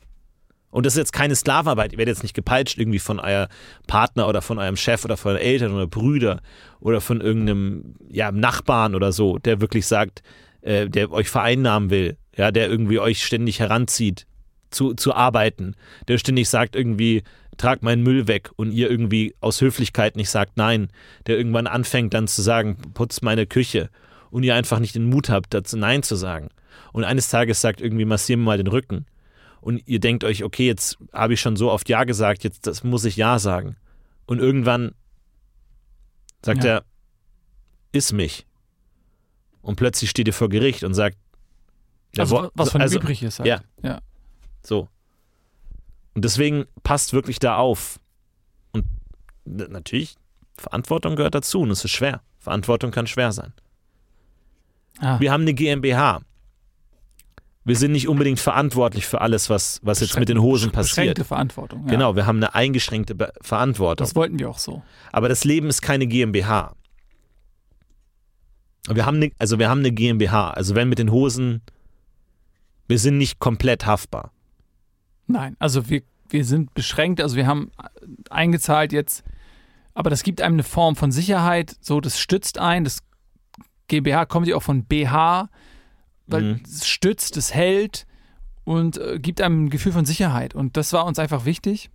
Und 0.70 0.86
das 0.86 0.94
ist 0.94 0.98
jetzt 0.98 1.12
keine 1.12 1.34
Sklavenarbeit, 1.34 1.92
ihr 1.92 1.98
werdet 1.98 2.14
jetzt 2.14 2.22
nicht 2.22 2.34
gepeitscht 2.34 2.78
irgendwie 2.78 3.00
von 3.00 3.18
euer 3.18 3.48
Partner 3.88 4.28
oder 4.28 4.40
von 4.40 4.58
eurem 4.58 4.76
Chef 4.76 5.04
oder 5.04 5.16
von 5.16 5.32
euren 5.32 5.42
Eltern 5.42 5.72
oder 5.72 5.88
Brüder 5.88 6.40
oder 6.78 7.00
von 7.00 7.20
irgendeinem 7.20 7.96
ja, 8.08 8.30
Nachbarn 8.30 8.94
oder 8.94 9.10
so, 9.10 9.38
der 9.38 9.60
wirklich 9.60 9.86
sagt, 9.86 10.22
äh, 10.62 10.88
der 10.88 11.10
euch 11.10 11.28
vereinnahmen 11.28 11.90
will, 11.90 12.16
ja, 12.36 12.52
der 12.52 12.68
irgendwie 12.68 13.00
euch 13.00 13.24
ständig 13.24 13.58
heranzieht 13.58 14.26
zu, 14.70 14.94
zu 14.94 15.12
arbeiten, 15.12 15.74
der 16.06 16.18
ständig 16.18 16.48
sagt 16.48 16.76
irgendwie, 16.76 17.24
trag 17.56 17.82
meinen 17.82 18.02
Müll 18.02 18.26
weg 18.26 18.50
und 18.56 18.72
ihr 18.72 18.90
irgendwie 18.90 19.34
aus 19.40 19.60
Höflichkeit 19.60 20.16
nicht 20.16 20.30
sagt 20.30 20.56
nein, 20.56 20.88
der 21.26 21.36
irgendwann 21.36 21.66
anfängt 21.66 22.14
dann 22.14 22.26
zu 22.28 22.42
sagen, 22.42 22.76
putz 22.94 23.22
meine 23.22 23.46
Küche 23.46 23.90
und 24.30 24.42
ihr 24.44 24.54
einfach 24.54 24.78
nicht 24.78 24.94
den 24.94 25.04
Mut 25.10 25.28
habt, 25.28 25.52
dazu 25.52 25.76
nein 25.76 26.02
zu 26.02 26.16
sagen. 26.16 26.48
Und 26.92 27.04
eines 27.04 27.28
Tages 27.28 27.60
sagt 27.60 27.80
irgendwie, 27.80 28.04
massier 28.04 28.36
mir 28.36 28.44
mal 28.44 28.56
den 28.56 28.66
Rücken. 28.68 29.06
Und 29.60 29.82
ihr 29.86 30.00
denkt 30.00 30.24
euch, 30.24 30.42
okay, 30.42 30.66
jetzt 30.66 30.96
habe 31.12 31.34
ich 31.34 31.40
schon 31.40 31.56
so 31.56 31.70
oft 31.70 31.88
Ja 31.88 32.04
gesagt, 32.04 32.44
jetzt 32.44 32.66
das 32.66 32.82
muss 32.82 33.04
ich 33.04 33.16
Ja 33.16 33.38
sagen. 33.38 33.76
Und 34.26 34.38
irgendwann 34.38 34.92
sagt 36.42 36.64
Ja. 36.64 36.70
er, 36.76 36.84
iss 37.92 38.12
mich. 38.12 38.46
Und 39.60 39.76
plötzlich 39.76 40.08
steht 40.08 40.26
ihr 40.26 40.32
vor 40.32 40.48
Gericht 40.48 40.84
und 40.84 40.94
sagt, 40.94 41.18
Also, 42.16 42.50
was 42.54 42.70
von 42.70 42.80
also, 42.80 42.98
übrig 42.98 43.22
ist. 43.22 43.38
Halt. 43.40 43.48
ja. 43.48 43.60
ja. 43.82 44.00
So. 44.64 44.88
Und 46.14 46.24
deswegen 46.24 46.66
passt 46.82 47.12
wirklich 47.12 47.38
da 47.38 47.56
auf. 47.56 48.00
Und 48.72 48.84
natürlich, 49.44 50.16
Verantwortung 50.56 51.16
gehört 51.16 51.34
dazu 51.34 51.60
und 51.60 51.70
es 51.70 51.84
ist 51.84 51.92
schwer. 51.92 52.22
Verantwortung 52.38 52.90
kann 52.90 53.06
schwer 53.06 53.32
sein. 53.32 53.52
Ah, 54.98 55.20
Wir 55.20 55.32
haben 55.32 55.42
eine 55.42 55.54
GmbH. 55.54 56.20
Wir 57.64 57.76
sind 57.76 57.92
nicht 57.92 58.08
unbedingt 58.08 58.40
verantwortlich 58.40 59.06
für 59.06 59.20
alles, 59.20 59.50
was, 59.50 59.80
was 59.82 60.00
jetzt 60.00 60.18
mit 60.18 60.28
den 60.28 60.40
Hosen 60.40 60.72
passiert. 60.72 60.96
Beschränkte 60.96 61.24
Verantwortung. 61.24 61.82
Ja. 61.84 61.90
Genau, 61.90 62.16
wir 62.16 62.26
haben 62.26 62.38
eine 62.38 62.54
eingeschränkte 62.54 63.14
Be 63.14 63.32
Verantwortung. 63.42 64.04
Das 64.04 64.16
wollten 64.16 64.38
wir 64.38 64.48
auch 64.48 64.58
so. 64.58 64.82
Aber 65.12 65.28
das 65.28 65.44
Leben 65.44 65.68
ist 65.68 65.82
keine 65.82 66.06
GmbH. 66.06 66.74
Wir 68.88 69.04
haben 69.04 69.18
eine, 69.18 69.30
also 69.38 69.58
wir 69.58 69.68
haben 69.68 69.80
eine 69.80 69.92
GmbH. 69.92 70.50
Also 70.50 70.74
wenn 70.74 70.88
mit 70.88 70.98
den 70.98 71.12
Hosen, 71.12 71.60
wir 72.88 72.98
sind 72.98 73.18
nicht 73.18 73.38
komplett 73.38 73.84
haftbar. 73.86 74.32
Nein, 75.32 75.56
also 75.58 75.88
wir, 75.88 76.02
wir 76.28 76.44
sind 76.44 76.74
beschränkt, 76.74 77.20
also 77.20 77.36
wir 77.36 77.46
haben 77.46 77.70
eingezahlt 78.30 78.92
jetzt, 78.92 79.22
aber 79.94 80.10
das 80.10 80.22
gibt 80.22 80.40
einem 80.40 80.54
eine 80.54 80.62
Form 80.62 80.96
von 80.96 81.12
Sicherheit, 81.12 81.76
so 81.80 82.00
das 82.00 82.18
stützt 82.20 82.58
ein, 82.58 82.84
das 82.84 83.00
GmbH 83.88 84.24
kommt 84.26 84.46
ja 84.46 84.56
auch 84.56 84.62
von 84.62 84.84
BH, 84.84 85.48
weil 86.26 86.42
Mhm. 86.42 86.60
es 86.64 86.86
stützt, 86.86 87.36
es 87.36 87.52
hält 87.54 88.06
und 88.64 88.98
äh, 88.98 89.18
gibt 89.18 89.40
einem 89.40 89.64
ein 89.64 89.70
Gefühl 89.70 89.92
von 89.92 90.04
Sicherheit 90.04 90.54
und 90.54 90.76
das 90.76 90.92
war 90.92 91.04
uns 91.06 91.18
einfach 91.18 91.44
wichtig. 91.44 91.90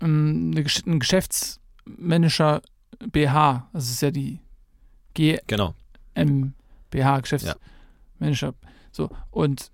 Ähm, 0.00 0.50
ein 0.86 0.98
geschäftsmännischer 0.98 2.62
BH, 3.10 3.68
das 3.72 3.90
ist 3.90 4.02
ja 4.02 4.10
die 4.10 4.40
Genau. 5.46 5.74
GmbH, 6.14 7.20
Geschäftsmanager. 7.20 8.54
So, 8.90 9.10
und 9.30 9.70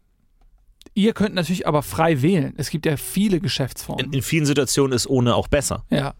ihr 0.98 1.12
könnt 1.12 1.34
natürlich 1.34 1.66
aber 1.66 1.82
frei 1.82 2.22
wählen. 2.22 2.54
Es 2.56 2.70
gibt 2.70 2.84
ja 2.84 2.96
viele 2.96 3.40
Geschäftsformen. 3.40 4.06
In, 4.06 4.12
in 4.12 4.22
vielen 4.22 4.46
Situationen 4.46 4.92
ist 4.92 5.06
ohne 5.06 5.34
auch 5.34 5.48
besser. 5.48 5.84
ja. 5.90 6.14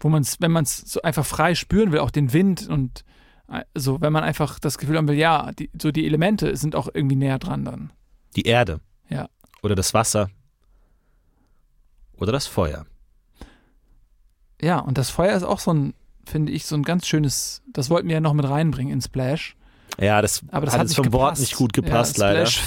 Wo 0.00 0.10
man 0.10 0.20
es, 0.22 0.38
wenn 0.40 0.50
man 0.50 0.64
es 0.64 0.76
so 0.78 1.00
einfach 1.00 1.24
frei 1.24 1.54
spüren 1.54 1.90
will, 1.90 2.00
auch 2.00 2.10
den 2.10 2.34
Wind 2.34 2.68
und 2.68 3.04
äh, 3.48 3.62
so, 3.74 4.02
wenn 4.02 4.12
man 4.12 4.22
einfach 4.22 4.58
das 4.58 4.76
Gefühl 4.76 4.98
haben 4.98 5.08
will, 5.08 5.16
ja, 5.16 5.50
die, 5.52 5.70
so 5.80 5.92
die 5.92 6.04
Elemente 6.04 6.56
sind 6.56 6.76
auch 6.76 6.88
irgendwie 6.92 7.16
näher 7.16 7.38
dran 7.38 7.64
dann. 7.64 7.90
Die 8.36 8.42
Erde. 8.42 8.80
Ja. 9.08 9.30
Oder 9.62 9.74
das 9.74 9.94
Wasser. 9.94 10.28
Oder 12.18 12.32
das 12.32 12.46
Feuer. 12.46 12.84
Ja, 14.60 14.80
und 14.80 14.98
das 14.98 15.08
Feuer 15.08 15.34
ist 15.34 15.42
auch 15.42 15.60
so 15.60 15.72
ein, 15.72 15.94
finde 16.26 16.52
ich, 16.52 16.66
so 16.66 16.74
ein 16.74 16.82
ganz 16.82 17.06
schönes, 17.06 17.62
das 17.72 17.88
wollten 17.88 18.08
wir 18.08 18.14
ja 18.14 18.20
noch 18.20 18.34
mit 18.34 18.46
reinbringen 18.46 18.92
in 18.92 19.00
Splash. 19.00 19.56
Ja, 19.98 20.20
das, 20.20 20.42
Aber 20.50 20.66
das 20.66 20.74
hat 20.74 20.88
hat, 20.88 20.94
vom 20.94 21.12
Wort 21.12 21.36
gepasst. 21.36 21.40
nicht 21.40 21.56
gut 21.56 21.72
gepasst, 21.72 22.18
ja, 22.18 22.32
leider. 22.32 22.50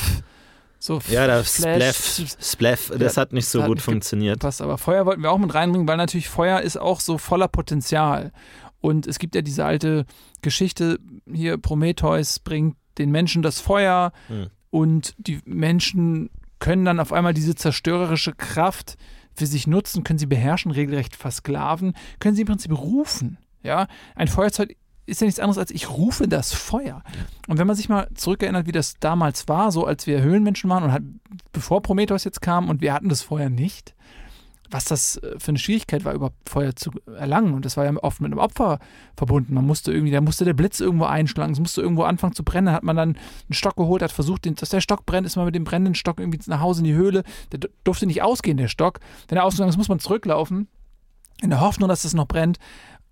Splash, 0.79 1.03
So 1.07 1.13
Ja, 1.13 1.27
das 1.27 1.55
Splaff, 1.57 2.21
Splaff, 2.41 2.91
das 2.97 3.15
Ja, 3.15 3.21
hat 3.21 3.33
nicht 3.33 3.47
so 3.47 3.61
hat 3.61 3.67
gut 3.67 3.77
nicht 3.77 3.83
funktioniert. 3.85 4.39
passt. 4.39 4.61
Aber 4.61 4.77
Feuer 4.77 5.05
wollten 5.05 5.21
wir 5.23 5.31
auch 5.31 5.37
mit 5.37 5.53
reinbringen, 5.53 5.87
weil 5.87 5.97
natürlich 5.97 6.29
Feuer 6.29 6.61
ist 6.61 6.77
auch 6.77 6.99
so 6.99 7.17
voller 7.17 7.47
Potenzial. 7.47 8.31
Und 8.79 9.07
es 9.07 9.17
gibt 9.19 9.35
ja 9.35 9.41
diese 9.41 9.65
alte 9.65 10.05
Geschichte, 10.41 10.99
hier 11.31 11.57
Prometheus 11.57 12.39
bringt 12.39 12.75
den 12.97 13.11
Menschen 13.11 13.41
das 13.41 13.59
Feuer 13.59 14.11
Hm. 14.27 14.47
und 14.69 15.13
die 15.17 15.39
Menschen 15.45 16.29
können 16.59 16.85
dann 16.85 16.99
auf 16.99 17.13
einmal 17.13 17.33
diese 17.33 17.55
zerstörerische 17.55 18.33
Kraft 18.33 18.97
für 19.33 19.45
sich 19.45 19.67
nutzen, 19.67 20.03
können 20.03 20.17
sie 20.19 20.25
beherrschen, 20.25 20.71
regelrecht 20.71 21.15
versklaven, 21.15 21.93
können 22.19 22.35
sie 22.35 22.41
im 22.41 22.47
Prinzip 22.47 22.71
rufen. 22.71 23.37
Ja, 23.61 23.87
ein 24.15 24.27
Feuerzeug 24.27 24.75
ist 25.07 25.21
ja 25.21 25.25
nichts 25.25 25.39
anderes 25.39 25.57
als 25.57 25.71
ich 25.71 25.89
rufe 25.89 26.27
das 26.27 26.53
Feuer. 26.53 27.01
Und 27.47 27.57
wenn 27.57 27.67
man 27.67 27.75
sich 27.75 27.89
mal 27.89 28.07
zurückerinnert, 28.13 28.67
wie 28.67 28.71
das 28.71 28.95
damals 28.99 29.47
war, 29.47 29.71
so 29.71 29.85
als 29.85 30.05
wir 30.05 30.21
Höhlenmenschen 30.21 30.69
waren 30.69 30.83
und 30.83 30.91
halt, 30.91 31.03
bevor 31.53 31.81
Prometheus 31.81 32.25
jetzt 32.25 32.41
kam 32.41 32.69
und 32.69 32.81
wir 32.81 32.93
hatten 32.93 33.09
das 33.09 33.21
Feuer 33.21 33.49
nicht, 33.49 33.95
was 34.69 34.85
das 34.85 35.17
äh, 35.17 35.39
für 35.39 35.49
eine 35.49 35.57
Schwierigkeit 35.57 36.05
war, 36.05 36.13
überhaupt 36.13 36.49
Feuer 36.49 36.75
zu 36.75 36.91
erlangen. 37.05 37.53
Und 37.53 37.65
das 37.65 37.77
war 37.77 37.85
ja 37.85 37.93
oft 38.01 38.21
mit 38.21 38.31
einem 38.31 38.39
Opfer 38.39 38.79
verbunden. 39.15 39.53
Man 39.53 39.65
musste 39.65 39.91
irgendwie, 39.93 40.11
da 40.11 40.21
musste 40.21 40.45
der 40.45 40.53
Blitz 40.53 40.79
irgendwo 40.79 41.05
einschlagen, 41.05 41.53
es 41.53 41.59
musste 41.59 41.81
irgendwo 41.81 42.03
anfangen 42.03 42.33
zu 42.33 42.43
brennen. 42.43 42.67
Da 42.67 42.73
hat 42.73 42.83
man 42.83 42.97
dann 42.97 43.09
einen 43.09 43.53
Stock 43.53 43.75
geholt, 43.77 44.01
hat 44.01 44.11
versucht, 44.11 44.45
dass 44.61 44.69
der 44.69 44.81
Stock 44.81 45.05
brennt, 45.05 45.25
ist 45.25 45.35
man 45.35 45.45
mit 45.45 45.55
dem 45.55 45.63
brennenden 45.63 45.95
Stock 45.95 46.19
irgendwie 46.19 46.39
nach 46.47 46.59
Hause 46.59 46.81
in 46.81 46.85
die 46.85 46.93
Höhle. 46.93 47.23
Der 47.51 47.61
durfte 47.83 48.05
nicht 48.05 48.21
ausgehen, 48.21 48.57
der 48.57 48.67
Stock. 48.67 48.99
Wenn 49.27 49.37
er 49.37 49.45
ausgegangen 49.45 49.69
ist, 49.69 49.77
muss 49.77 49.89
man 49.89 49.99
zurücklaufen, 49.99 50.67
in 51.41 51.49
der 51.49 51.61
Hoffnung, 51.61 51.87
dass 51.87 52.03
es 52.03 52.13
noch 52.13 52.27
brennt. 52.27 52.57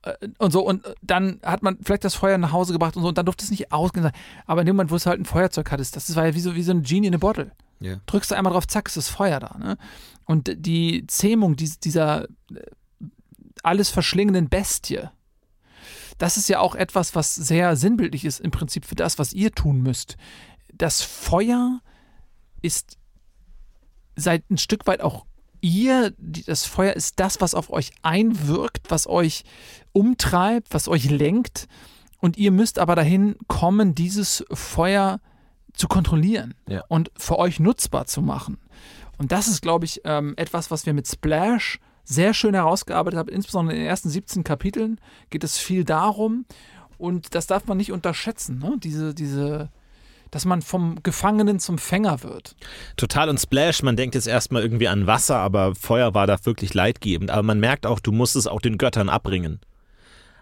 Äh, 0.05 0.27
Und 0.37 0.51
so, 0.51 0.65
und 0.65 0.83
dann 1.01 1.39
hat 1.43 1.63
man 1.63 1.77
vielleicht 1.83 2.03
das 2.05 2.15
Feuer 2.15 2.37
nach 2.37 2.51
Hause 2.53 2.71
gebracht 2.73 2.95
und 2.95 3.01
so, 3.03 3.09
und 3.09 3.17
dann 3.17 3.25
durfte 3.25 3.43
es 3.43 3.51
nicht 3.51 3.71
ausgehen. 3.71 4.09
Aber 4.45 4.61
in 4.61 4.67
dem 4.67 4.75
Moment, 4.75 4.91
wo 4.91 4.95
es 4.95 5.05
halt 5.05 5.19
ein 5.19 5.25
Feuerzeug 5.25 5.71
hattest, 5.71 5.95
das 5.95 6.15
war 6.15 6.25
ja 6.27 6.33
wie 6.35 6.39
so, 6.39 6.55
wie 6.55 6.63
so 6.63 6.71
eine 6.71 6.81
Genie 6.81 7.07
in 7.07 7.15
a 7.15 7.17
Bottle 7.17 7.51
Ja. 7.79 7.97
drückst 8.05 8.31
du 8.31 8.35
einmal 8.35 8.53
drauf, 8.53 8.67
zack, 8.67 8.87
ist 8.87 8.97
das 8.97 9.09
Feuer 9.09 9.39
da. 9.39 9.57
Ne? 9.57 9.77
Und 10.25 10.51
die 10.55 11.05
Zähmung 11.07 11.55
dies- 11.55 11.79
dieser 11.79 12.23
äh, 12.23 12.27
alles 13.63 13.89
verschlingenden 13.89 14.47
Bestie, 14.49 15.09
das 16.17 16.37
ist 16.37 16.47
ja 16.49 16.59
auch 16.59 16.75
etwas, 16.75 17.13
was 17.15 17.35
sehr 17.35 17.75
sinnbildlich 17.75 18.23
ist 18.25 18.39
im 18.39 18.51
Prinzip 18.51 18.85
für 18.85 18.95
das, 18.95 19.19
was 19.19 19.33
ihr 19.33 19.51
tun 19.51 19.81
müsst. 19.81 20.15
Das 20.73 21.01
Feuer 21.01 21.81
ist 22.61 22.97
seid 24.15 24.49
ein 24.49 24.57
Stück 24.57 24.87
weit 24.87 25.01
auch 25.01 25.25
ihr, 25.65 26.13
das 26.17 26.65
Feuer 26.65 26.93
ist 26.93 27.19
das, 27.19 27.41
was 27.41 27.55
auf 27.55 27.71
euch 27.71 27.91
einwirkt, 28.03 28.91
was 28.91 29.07
euch 29.07 29.43
umtreibt, 29.93 30.73
was 30.73 30.87
euch 30.87 31.09
lenkt. 31.09 31.67
Und 32.19 32.37
ihr 32.37 32.51
müsst 32.51 32.77
aber 32.79 32.95
dahin 32.95 33.35
kommen, 33.47 33.95
dieses 33.95 34.45
Feuer 34.51 35.19
zu 35.73 35.87
kontrollieren 35.87 36.53
Ja. 36.67 36.83
und 36.87 37.11
für 37.17 37.39
euch 37.39 37.59
nutzbar 37.59 38.05
zu 38.05 38.21
machen. 38.21 38.57
Und 39.17 39.31
das 39.31 39.47
ist, 39.47 39.61
glaube 39.61 39.85
ich, 39.85 40.01
ähm, 40.03 40.33
etwas, 40.37 40.69
was 40.71 40.85
wir 40.85 40.93
mit 40.93 41.07
Splash 41.07 41.79
sehr 42.03 42.33
schön 42.33 42.53
herausgearbeitet 42.53 43.17
haben. 43.17 43.29
Insbesondere 43.29 43.75
in 43.75 43.81
den 43.81 43.89
ersten 43.89 44.09
17 44.09 44.43
Kapiteln 44.43 44.99
geht 45.31 45.43
es 45.43 45.57
viel 45.57 45.83
darum. 45.83 46.45
Und 46.97 47.33
das 47.33 47.47
darf 47.47 47.65
man 47.65 47.77
nicht 47.77 47.91
unterschätzen, 47.91 48.59
ne? 48.59 48.75
diese, 48.77 49.13
diese, 49.13 49.69
dass 50.31 50.45
man 50.45 50.61
vom 50.61 51.01
Gefangenen 51.03 51.59
zum 51.59 51.77
Fänger 51.77 52.23
wird. 52.23 52.55
Total 52.97 53.29
und 53.29 53.39
Splash, 53.39 53.83
man 53.83 53.95
denkt 53.95 54.15
jetzt 54.15 54.27
erstmal 54.27 54.61
irgendwie 54.61 54.87
an 54.87 55.07
Wasser, 55.07 55.37
aber 55.37 55.75
Feuer 55.75 56.13
war 56.13 56.27
da 56.27 56.37
wirklich 56.43 56.73
leidgebend. 56.73 57.31
Aber 57.31 57.43
man 57.43 57.59
merkt 57.59 57.85
auch, 57.85 57.99
du 57.99 58.11
musst 58.11 58.35
es 58.35 58.47
auch 58.47 58.61
den 58.61 58.77
Göttern 58.77 59.09
abbringen. 59.09 59.59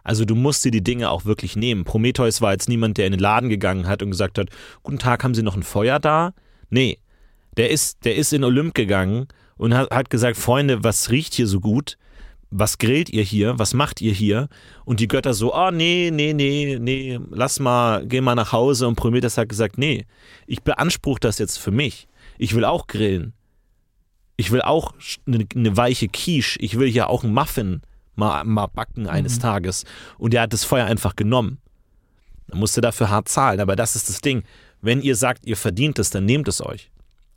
Also 0.04 0.26
du 0.26 0.36
musst 0.36 0.66
dir 0.66 0.72
die 0.72 0.84
Dinge 0.84 1.10
auch 1.10 1.26
wirklich 1.26 1.56
nehmen. 1.56 1.86
Prometheus 1.86 2.42
war 2.42 2.52
jetzt 2.52 2.68
niemand, 2.68 2.98
der 2.98 3.06
in 3.06 3.14
den 3.14 3.22
Laden 3.22 3.50
gegangen 3.50 3.88
hat 3.88 4.04
und 4.04 4.12
gesagt 4.12 4.38
hat, 4.38 4.50
guten 4.84 5.00
Tag, 5.00 5.24
haben 5.24 5.34
Sie 5.34 5.44
noch 5.44 5.56
ein 5.56 5.64
Feuer 5.64 6.00
da? 6.00 6.34
Nee, 6.70 7.00
der 7.58 7.70
ist, 7.70 8.04
der 8.04 8.16
ist 8.16 8.34
in 8.34 8.44
Olymp 8.44 8.74
gegangen 8.74 9.28
und 9.56 9.74
hat, 9.74 9.92
hat 9.92 10.10
gesagt, 10.10 10.38
Freunde, 10.38 10.84
was 10.84 11.10
riecht 11.10 11.34
hier 11.34 11.48
so 11.48 11.60
gut? 11.60 11.98
Was 12.56 12.78
grillt 12.78 13.10
ihr 13.10 13.24
hier? 13.24 13.58
Was 13.58 13.74
macht 13.74 13.99
ihr 13.99 14.14
hier? 14.14 14.47
Und 14.86 14.99
die 14.99 15.08
Götter 15.08 15.34
so, 15.34 15.56
oh 15.56 15.72
nee, 15.72 16.12
nee, 16.14 16.34
nee, 16.34 16.78
nee, 16.80 17.20
lass 17.32 17.60
mal, 17.60 18.06
geh 18.06 18.22
mal 18.22 18.36
nach 18.36 18.51
Hause. 18.51 18.88
Und 18.88 18.95
Prometheus 18.95 19.39
hat 19.39 19.49
gesagt, 19.49 19.80
nee, 19.80 20.06
ich 20.45 20.62
beanspruche 20.62 21.20
das 21.20 21.39
jetzt 21.39 21.58
für 21.58 21.72
mich. 21.72 22.08
Ich 22.38 22.54
will 22.54 22.64
auch 22.64 22.86
grillen. 22.86 23.34
Ich 24.38 24.51
will 24.51 24.62
auch 24.62 24.93
eine, 25.26 25.47
eine 25.56 25.78
weiche 25.78 26.08
Quiche. 26.08 26.60
Ich 26.60 26.78
will 26.78 26.88
hier 26.88 27.10
auch 27.10 27.24
einen 27.24 27.34
Muffin 27.34 27.82
mal, 28.16 28.43
mal 28.43 28.68
backen 28.68 29.08
eines 29.08 29.39
Tages. 29.39 29.86
Und 30.20 30.36
er 30.36 30.43
hat 30.43 30.54
das 30.54 30.64
Feuer 30.64 30.86
einfach 30.86 31.16
genommen. 31.16 31.58
Er 32.51 32.58
musste 32.58 32.82
dafür 32.82 33.10
hart 33.10 33.30
zahlen. 33.30 33.62
Aber 33.62 33.76
das 33.76 33.95
ist 33.95 34.10
das 34.10 34.22
Ding. 34.22 34.43
Wenn 34.80 35.01
ihr 35.01 35.16
sagt, 35.16 35.47
ihr 35.47 35.58
verdient 35.58 35.97
es, 35.97 36.12
dann 36.12 36.26
nehmt 36.26 36.47
es 36.47 36.64
euch. 36.64 36.91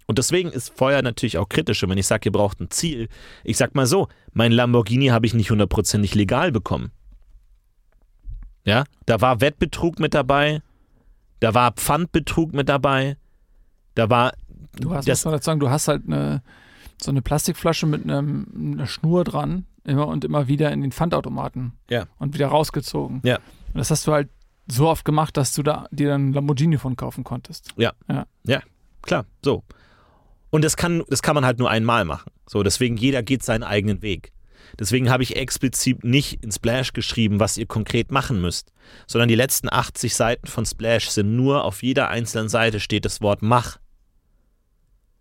Und 0.06 0.18
deswegen 0.18 0.50
ist 0.50 0.70
Feuer 0.76 1.02
natürlich 1.02 1.38
auch 1.38 1.48
kritisch. 1.48 1.82
Und 1.82 1.90
wenn 1.90 1.98
ich 1.98 2.06
sage, 2.06 2.28
ihr 2.28 2.32
braucht 2.32 2.60
ein 2.60 2.70
Ziel, 2.70 3.08
ich 3.42 3.56
sag 3.56 3.74
mal 3.74 3.86
so, 3.86 4.08
mein 4.32 4.52
Lamborghini 4.52 5.08
habe 5.08 5.26
ich 5.26 5.34
nicht 5.34 5.50
hundertprozentig 5.50 6.14
legal 6.14 6.52
bekommen. 6.52 6.92
Ja, 8.64 8.84
da 9.06 9.20
war 9.20 9.40
Wettbetrug 9.40 9.98
mit 10.00 10.14
dabei, 10.14 10.60
da 11.40 11.54
war 11.54 11.72
Pfandbetrug 11.72 12.52
mit 12.52 12.68
dabei, 12.68 13.16
da 13.94 14.10
war 14.10 14.32
Du 14.80 14.92
hast, 14.92 15.08
das, 15.08 15.20
muss 15.20 15.24
man 15.26 15.34
dazu 15.34 15.44
sagen, 15.46 15.60
du 15.60 15.70
hast 15.70 15.88
halt 15.88 16.02
eine, 16.06 16.42
so 17.00 17.10
eine 17.10 17.22
Plastikflasche 17.22 17.86
mit 17.86 18.02
einem, 18.04 18.74
einer 18.74 18.86
Schnur 18.86 19.24
dran 19.24 19.66
immer 19.84 20.06
und 20.08 20.24
immer 20.24 20.48
wieder 20.48 20.72
in 20.72 20.82
den 20.82 20.92
Pfandautomaten 20.92 21.72
Ja. 21.88 22.06
und 22.18 22.34
wieder 22.34 22.48
rausgezogen. 22.48 23.20
Ja. 23.24 23.36
Und 23.36 23.78
das 23.78 23.90
hast 23.90 24.06
du 24.06 24.12
halt 24.12 24.28
so 24.68 24.88
oft 24.88 25.04
gemacht, 25.04 25.36
dass 25.36 25.54
du 25.54 25.62
da 25.62 25.86
dir 25.90 26.08
dann 26.08 26.32
Lamborghini 26.32 26.76
von 26.76 26.96
kaufen 26.96 27.24
konntest. 27.24 27.72
klar, 29.02 29.24
so. 29.44 29.62
Und 30.56 30.62
das 30.62 30.78
kann, 30.78 31.04
das 31.10 31.20
kann 31.20 31.34
man 31.34 31.44
halt 31.44 31.58
nur 31.58 31.68
einmal 31.68 32.06
machen. 32.06 32.32
So, 32.46 32.62
deswegen 32.62 32.96
jeder 32.96 33.22
geht 33.22 33.42
seinen 33.42 33.62
eigenen 33.62 34.00
Weg. 34.00 34.32
Deswegen 34.78 35.10
habe 35.10 35.22
ich 35.22 35.36
explizit 35.36 36.02
nicht 36.02 36.42
in 36.42 36.50
Splash 36.50 36.94
geschrieben, 36.94 37.40
was 37.40 37.58
ihr 37.58 37.66
konkret 37.66 38.10
machen 38.10 38.40
müsst, 38.40 38.72
sondern 39.06 39.28
die 39.28 39.34
letzten 39.34 39.70
80 39.70 40.14
Seiten 40.14 40.46
von 40.46 40.64
Splash 40.64 41.10
sind 41.10 41.36
nur 41.36 41.62
auf 41.62 41.82
jeder 41.82 42.08
einzelnen 42.08 42.48
Seite 42.48 42.80
steht 42.80 43.04
das 43.04 43.20
Wort 43.20 43.42
mach. 43.42 43.76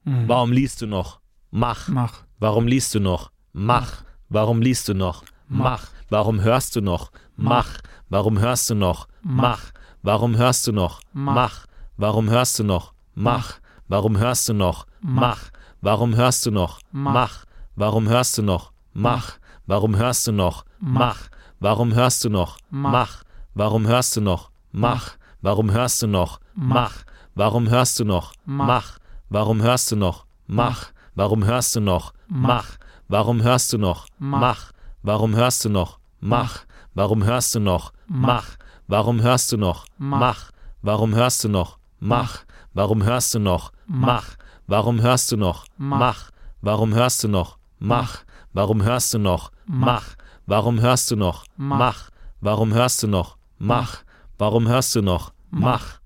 Mhm. 0.06 0.30
Warum 0.30 0.54
liest 0.54 0.82
du 0.82 0.88
noch? 0.88 1.20
Mach. 1.52 1.90
Mach. 1.90 2.24
Warum 2.40 2.66
liest 2.66 2.96
du 2.96 3.02
noch? 3.02 3.30
Mach. 3.52 4.06
Warum 4.30 4.62
liest 4.62 4.88
du 4.88 4.94
noch? 4.94 5.26
Mach. 5.50 5.90
Warum 6.08 6.44
hörst 6.44 6.78
du 6.78 6.82
noch? 6.82 7.12
Mach. 7.36 7.82
Warum 8.08 8.40
hörst 8.40 8.70
du 8.70 8.76
noch? 8.76 9.10
Mach. 9.22 9.74
Warum 10.02 10.38
hörst 10.38 10.66
du 10.66 10.72
noch? 10.72 11.02
Mach. 11.12 11.66
Warum 11.98 12.30
hörst 12.30 12.58
du 12.58 12.64
noch? 12.64 12.94
Mach. 13.16 13.60
Warum 13.88 14.18
hörst 14.18 14.50
du 14.50 14.54
noch? 14.54 14.86
Mach. 15.02 15.52
Warum 15.82 16.16
hörst 16.16 16.46
du 16.46 16.52
noch? 16.52 16.80
Mach. 16.92 17.46
Warum 17.76 18.08
hörst 18.10 18.38
du 18.38 18.42
noch? 18.42 18.72
Mach. 18.94 19.38
Warum 19.68 19.96
hörst 19.96 20.28
du 20.28 20.32
noch? 20.32 20.66
Mach. 20.80 21.30
Warum 21.60 21.94
hörst 21.94 22.26
du 22.26 22.30
noch? 22.30 22.60
Mach. 22.72 23.24
Warum 23.54 23.86
hörst 23.86 24.16
du 24.16 24.22
noch? 24.22 24.50
Mach. 24.72 25.16
Warum 25.42 25.70
hörst 25.72 26.02
du 26.02 26.08
noch? 26.08 26.40
Mach. 26.56 27.04
Warum 27.36 27.70
hörst 27.70 28.02
du 28.02 28.06
noch? 28.06 28.34
Mach. 28.46 29.00
Warum 29.30 29.62
hörst 29.62 29.92
du 29.92 29.96
noch? 29.96 30.26
Mach. 30.48 30.92
Warum 31.16 31.44
hörst 31.44 31.76
du 31.76 31.80
noch? 31.80 32.14
Mach. 32.28 32.72
Warum 33.08 33.44
hörst 33.44 33.74
du 33.74 33.80
noch? 33.80 34.00
Mach. 34.10 34.72
Warum 35.04 35.36
hörst 35.36 35.64
du 35.66 35.70
noch? 35.70 36.00
Mach. 36.20 36.66
Warum 36.94 37.24
hörst 37.24 37.54
du 37.54 37.60
noch? 37.60 37.92
Mach. 38.08 38.58
Warum 38.88 39.22
hörst 39.22 39.54
du 39.54 39.58
noch? 39.58 39.86
Mach. 39.98 40.52
Warum 40.82 41.14
hörst 41.14 41.44
du 41.44 41.50
noch? 41.50 41.78
Mach. 42.00 42.46
Warum 42.74 43.04
hörst 43.04 43.34
du 43.34 43.40
noch? 43.40 43.72
Mach. 43.88 44.36
Warum 44.68 45.02
hörst 45.02 45.32
du 45.32 45.38
noch? 45.38 45.66
Mach. 45.78 46.32
Warum 46.62 46.94
hörst 46.94 47.24
du 47.24 47.28
noch? 47.28 47.58
Mach. 47.80 48.24
Warum 48.54 48.82
hörst 48.84 49.14
du 49.14 49.20
noch? 49.20 49.52
Mach. 49.66 50.16
Warum 50.46 50.80
hörst 50.82 51.12
du 51.12 51.16
noch? 51.16 51.46
Mach. 51.58 52.10
Warum 52.42 52.74
hörst 52.74 53.04
du 53.04 53.08
noch? 53.08 53.38
Mach. 53.58 54.04
Warum 54.38 54.68
hörst 54.68 54.96
du 54.96 55.02
noch? 55.02 55.34
Mach. 55.50 56.00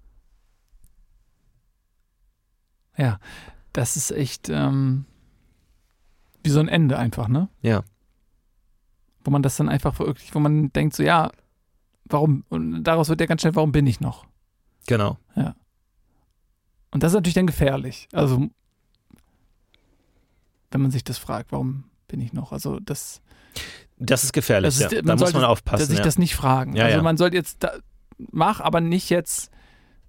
Ja, 2.97 3.19
das 3.73 3.95
ist 3.95 4.11
echt 4.11 4.49
ähm, 4.49 5.05
wie 6.43 6.49
so 6.49 6.59
ein 6.59 6.67
Ende 6.67 6.97
einfach, 6.97 7.27
ne? 7.27 7.49
Ja. 7.61 7.83
Wo 9.23 9.31
man 9.31 9.41
das 9.41 9.57
dann 9.57 9.69
einfach 9.69 9.99
wirklich, 9.99 10.33
wo 10.35 10.39
man 10.39 10.71
denkt 10.73 10.95
so, 10.95 11.03
ja, 11.03 11.31
warum, 12.05 12.43
und 12.49 12.83
daraus 12.83 13.09
wird 13.09 13.21
ja 13.21 13.27
ganz 13.27 13.41
schnell, 13.41 13.55
warum 13.55 13.71
bin 13.71 13.87
ich 13.87 13.99
noch? 13.99 14.25
Genau. 14.87 15.17
Und 16.91 17.03
das 17.03 17.11
ist 17.11 17.15
natürlich 17.15 17.35
dann 17.35 17.47
gefährlich. 17.47 18.07
Also, 18.13 18.49
wenn 20.71 20.81
man 20.81 20.91
sich 20.91 21.03
das 21.03 21.17
fragt, 21.17 21.51
warum 21.51 21.85
bin 22.07 22.19
ich 22.21 22.33
noch? 22.33 22.51
Also, 22.51 22.79
das, 22.79 23.21
Das 23.97 24.23
ist 24.23 24.33
gefährlich. 24.33 24.75
das 24.77 24.85
ist, 24.85 24.91
ja. 24.91 25.01
Da 25.01 25.13
muss 25.13 25.19
sollte 25.19 25.33
man 25.35 25.41
dass 25.43 25.49
aufpassen. 25.51 25.87
sich 25.87 25.97
Ja. 25.99 26.03
das 26.03 26.17
nicht 26.17 26.35
fragen. 26.35 26.75
Ja, 26.75 26.85
also, 26.85 26.97
ja. 26.97 27.03
man 27.03 27.17
sollte 27.17 27.37
jetzt, 27.37 27.57
da, 27.63 27.71
mach, 28.31 28.59
aber 28.59 28.81
nicht 28.81 29.09
jetzt 29.09 29.51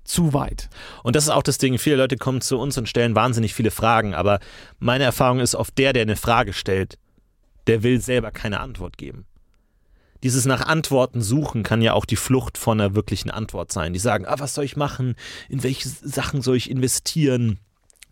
zu 0.05 0.33
weit. 0.33 0.70
Und 1.03 1.16
das 1.16 1.24
ist 1.24 1.31
auch 1.31 1.43
das 1.43 1.59
Ding, 1.59 1.78
viele 1.78 1.97
Leute 1.97 2.16
kommen 2.16 2.41
zu 2.41 2.59
uns 2.59 2.76
und 2.78 2.89
stellen 2.89 3.14
wahnsinnig 3.14 3.55
viele 3.55 3.70
Fragen, 3.70 4.14
aber 4.14 4.41
meine 4.78 5.05
Erfahrung 5.05 5.41
ist, 5.41 5.55
oft 5.55 5.76
der, 5.78 5.93
der 5.93 6.03
eine 6.03 6.16
Frage 6.16 6.53
stellt, 6.53 6.99
der 7.66 7.83
will 7.83 8.01
selber 8.01 8.31
keine 8.31 8.61
Antwort 8.61 8.97
geben. 8.97 9.26
Dieses 10.23 10.45
nach 10.45 10.66
Antworten 10.66 11.23
suchen 11.23 11.62
kann 11.62 11.83
ja 11.83 11.95
auch 11.95 12.05
die 12.05 12.16
Flucht 12.16 12.59
von 12.59 12.81
einer 12.81 12.95
wirklichen 12.95 13.31
Antwort 13.31 13.73
sein. 13.73 13.93
Die 13.93 13.99
sagen, 13.99 14.27
ah, 14.27 14.37
was 14.39 14.55
soll 14.55 14.64
ich 14.64 14.77
machen? 14.77 15.14
In 15.49 15.62
welche 15.62 15.89
Sachen 15.89 16.43
soll 16.43 16.57
ich 16.57 16.71
investieren? 16.71 17.59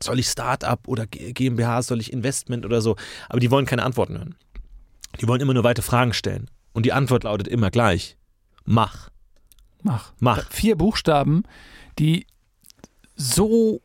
Soll 0.03 0.19
ich 0.19 0.29
Start-up 0.29 0.87
oder 0.87 1.07
GmbH? 1.07 1.83
Soll 1.83 2.01
ich 2.01 2.13
Investment 2.13 2.65
oder 2.65 2.81
so? 2.81 2.97
Aber 3.29 3.41
die 3.41 3.51
wollen 3.51 3.67
keine 3.67 3.83
Antworten 3.83 4.17
hören. 4.17 4.35
Die 5.21 5.29
wollen 5.29 5.41
immer 5.41 5.55
nur 5.55 5.65
weite 5.65 5.83
Fragen 5.83 6.13
stellen. 6.13 6.49
Und 6.73 6.87
die 6.87 6.93
Antwort 6.93 7.25
lautet 7.25 7.49
immer 7.49 7.71
gleich. 7.71 8.17
Mach. 8.65 9.11
Mach. 9.83 10.13
Mach. 10.21 10.51
Vier 10.51 10.77
Buchstaben, 10.77 11.43
die 11.99 12.27
so 13.17 13.81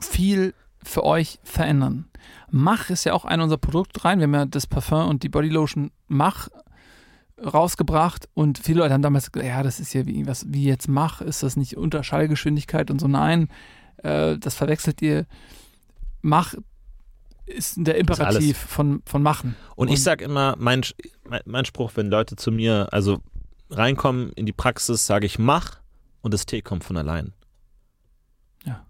viel 0.00 0.54
für 0.82 1.04
euch 1.04 1.38
verändern. 1.42 2.06
Mach 2.50 2.90
ist 2.90 3.04
ja 3.04 3.12
auch 3.12 3.24
ein 3.24 3.40
unserer 3.40 3.58
Produkte 3.58 4.04
rein. 4.04 4.18
Wir 4.18 4.24
haben 4.24 4.34
ja 4.34 4.46
das 4.46 4.66
Parfum 4.66 5.08
und 5.08 5.22
die 5.22 5.28
Bodylotion 5.28 5.90
Mach 6.06 6.48
rausgebracht 7.44 8.28
und 8.34 8.58
viele 8.58 8.80
Leute 8.80 8.94
haben 8.94 9.02
damals 9.02 9.30
gesagt, 9.30 9.48
ja, 9.48 9.62
das 9.62 9.80
ist 9.80 9.92
ja 9.94 10.06
wie, 10.06 10.26
was, 10.26 10.46
wie 10.48 10.64
jetzt 10.64 10.88
Mach, 10.88 11.20
ist 11.20 11.42
das 11.42 11.56
nicht 11.56 11.76
Unterschallgeschwindigkeit 11.76 12.90
und 12.90 13.00
so. 13.00 13.08
Nein, 13.08 13.48
äh, 13.98 14.38
das 14.38 14.54
verwechselt 14.54 15.02
ihr. 15.02 15.26
Mach 16.20 16.54
ist 17.46 17.76
der 17.78 17.96
Imperativ 17.96 18.58
von, 18.58 19.02
von 19.06 19.22
Machen. 19.22 19.56
Und, 19.74 19.88
ich 19.88 20.02
sage 20.02 20.24
immer, 20.24 20.54
mein, 20.58 20.82
mein, 21.46 21.64
Spruch, 21.64 21.92
wenn 21.94 22.08
Leute 22.08 22.36
zu 22.36 22.52
mir 22.52 22.88
also 22.92 23.20
reinkommen 23.70 24.32
in 24.32 24.46
die 24.46 24.52
Praxis, 24.52 25.06
sage 25.06 25.26
ich, 25.26 25.38
mach 25.38 25.78
und 26.20 26.34
das 26.34 26.46
Tee 26.46 26.62
kommt 26.62 26.84
von 26.84 26.96
allein. 26.96 27.32
Ja. 28.64 28.86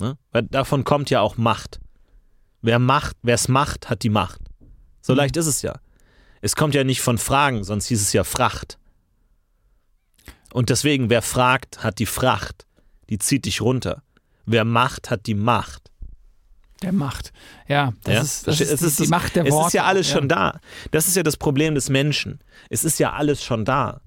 Ne? 0.00 0.18
Weil 0.32 0.42
davon 0.44 0.84
kommt 0.84 1.10
ja 1.10 1.20
auch 1.20 1.36
Macht. 1.36 1.80
Wer 2.62 2.78
macht, 2.78 3.16
wer 3.22 3.36
es 3.36 3.48
macht, 3.48 3.88
hat 3.88 4.02
die 4.02 4.10
Macht. 4.10 4.40
So 5.00 5.12
Mhm. 5.12 5.18
leicht 5.18 5.36
ist 5.36 5.46
es 5.46 5.62
ja. 5.62 5.74
Es 6.40 6.56
kommt 6.56 6.74
ja 6.74 6.84
nicht 6.84 7.00
von 7.02 7.18
Fragen, 7.18 7.64
sonst 7.64 7.86
hieß 7.86 8.00
es 8.00 8.12
ja 8.12 8.24
Fracht. 8.24 8.78
Und 10.52 10.70
deswegen, 10.70 11.10
wer 11.10 11.22
fragt, 11.22 11.82
hat 11.84 11.98
die 11.98 12.06
Fracht. 12.06 12.66
Die 13.08 13.18
zieht 13.18 13.44
dich 13.44 13.60
runter. 13.60 14.02
Wer 14.46 14.64
macht, 14.64 15.10
hat 15.10 15.26
die 15.26 15.34
Macht. 15.34 15.90
Der 16.82 16.92
Macht. 16.92 17.32
Ja, 17.68 17.92
das 18.04 18.14
Ja? 18.14 18.20
ist, 18.22 18.46
das 18.46 18.60
Es 18.60 18.70
ist, 18.72 18.82
ist 18.82 18.98
die, 18.98 19.02
das- 19.04 19.10
Macht 19.10 19.36
der 19.36 19.44
es 19.44 19.52
Worte. 19.52 19.66
ist 19.68 19.72
ja 19.74 19.84
alles 19.84 20.08
auch, 20.08 20.12
schon 20.14 20.28
da. 20.28 20.60
Das 20.90 21.06
ist 21.06 21.16
ja 21.16 21.22
das 21.22 21.36
Problem 21.36 21.74
des 21.74 21.88
Menschen. 21.90 22.40
Es 22.70 22.84
ist 22.84 22.98
ja 22.98 23.12
alles 23.12 23.44
schon 23.44 23.64
da. 23.64 24.00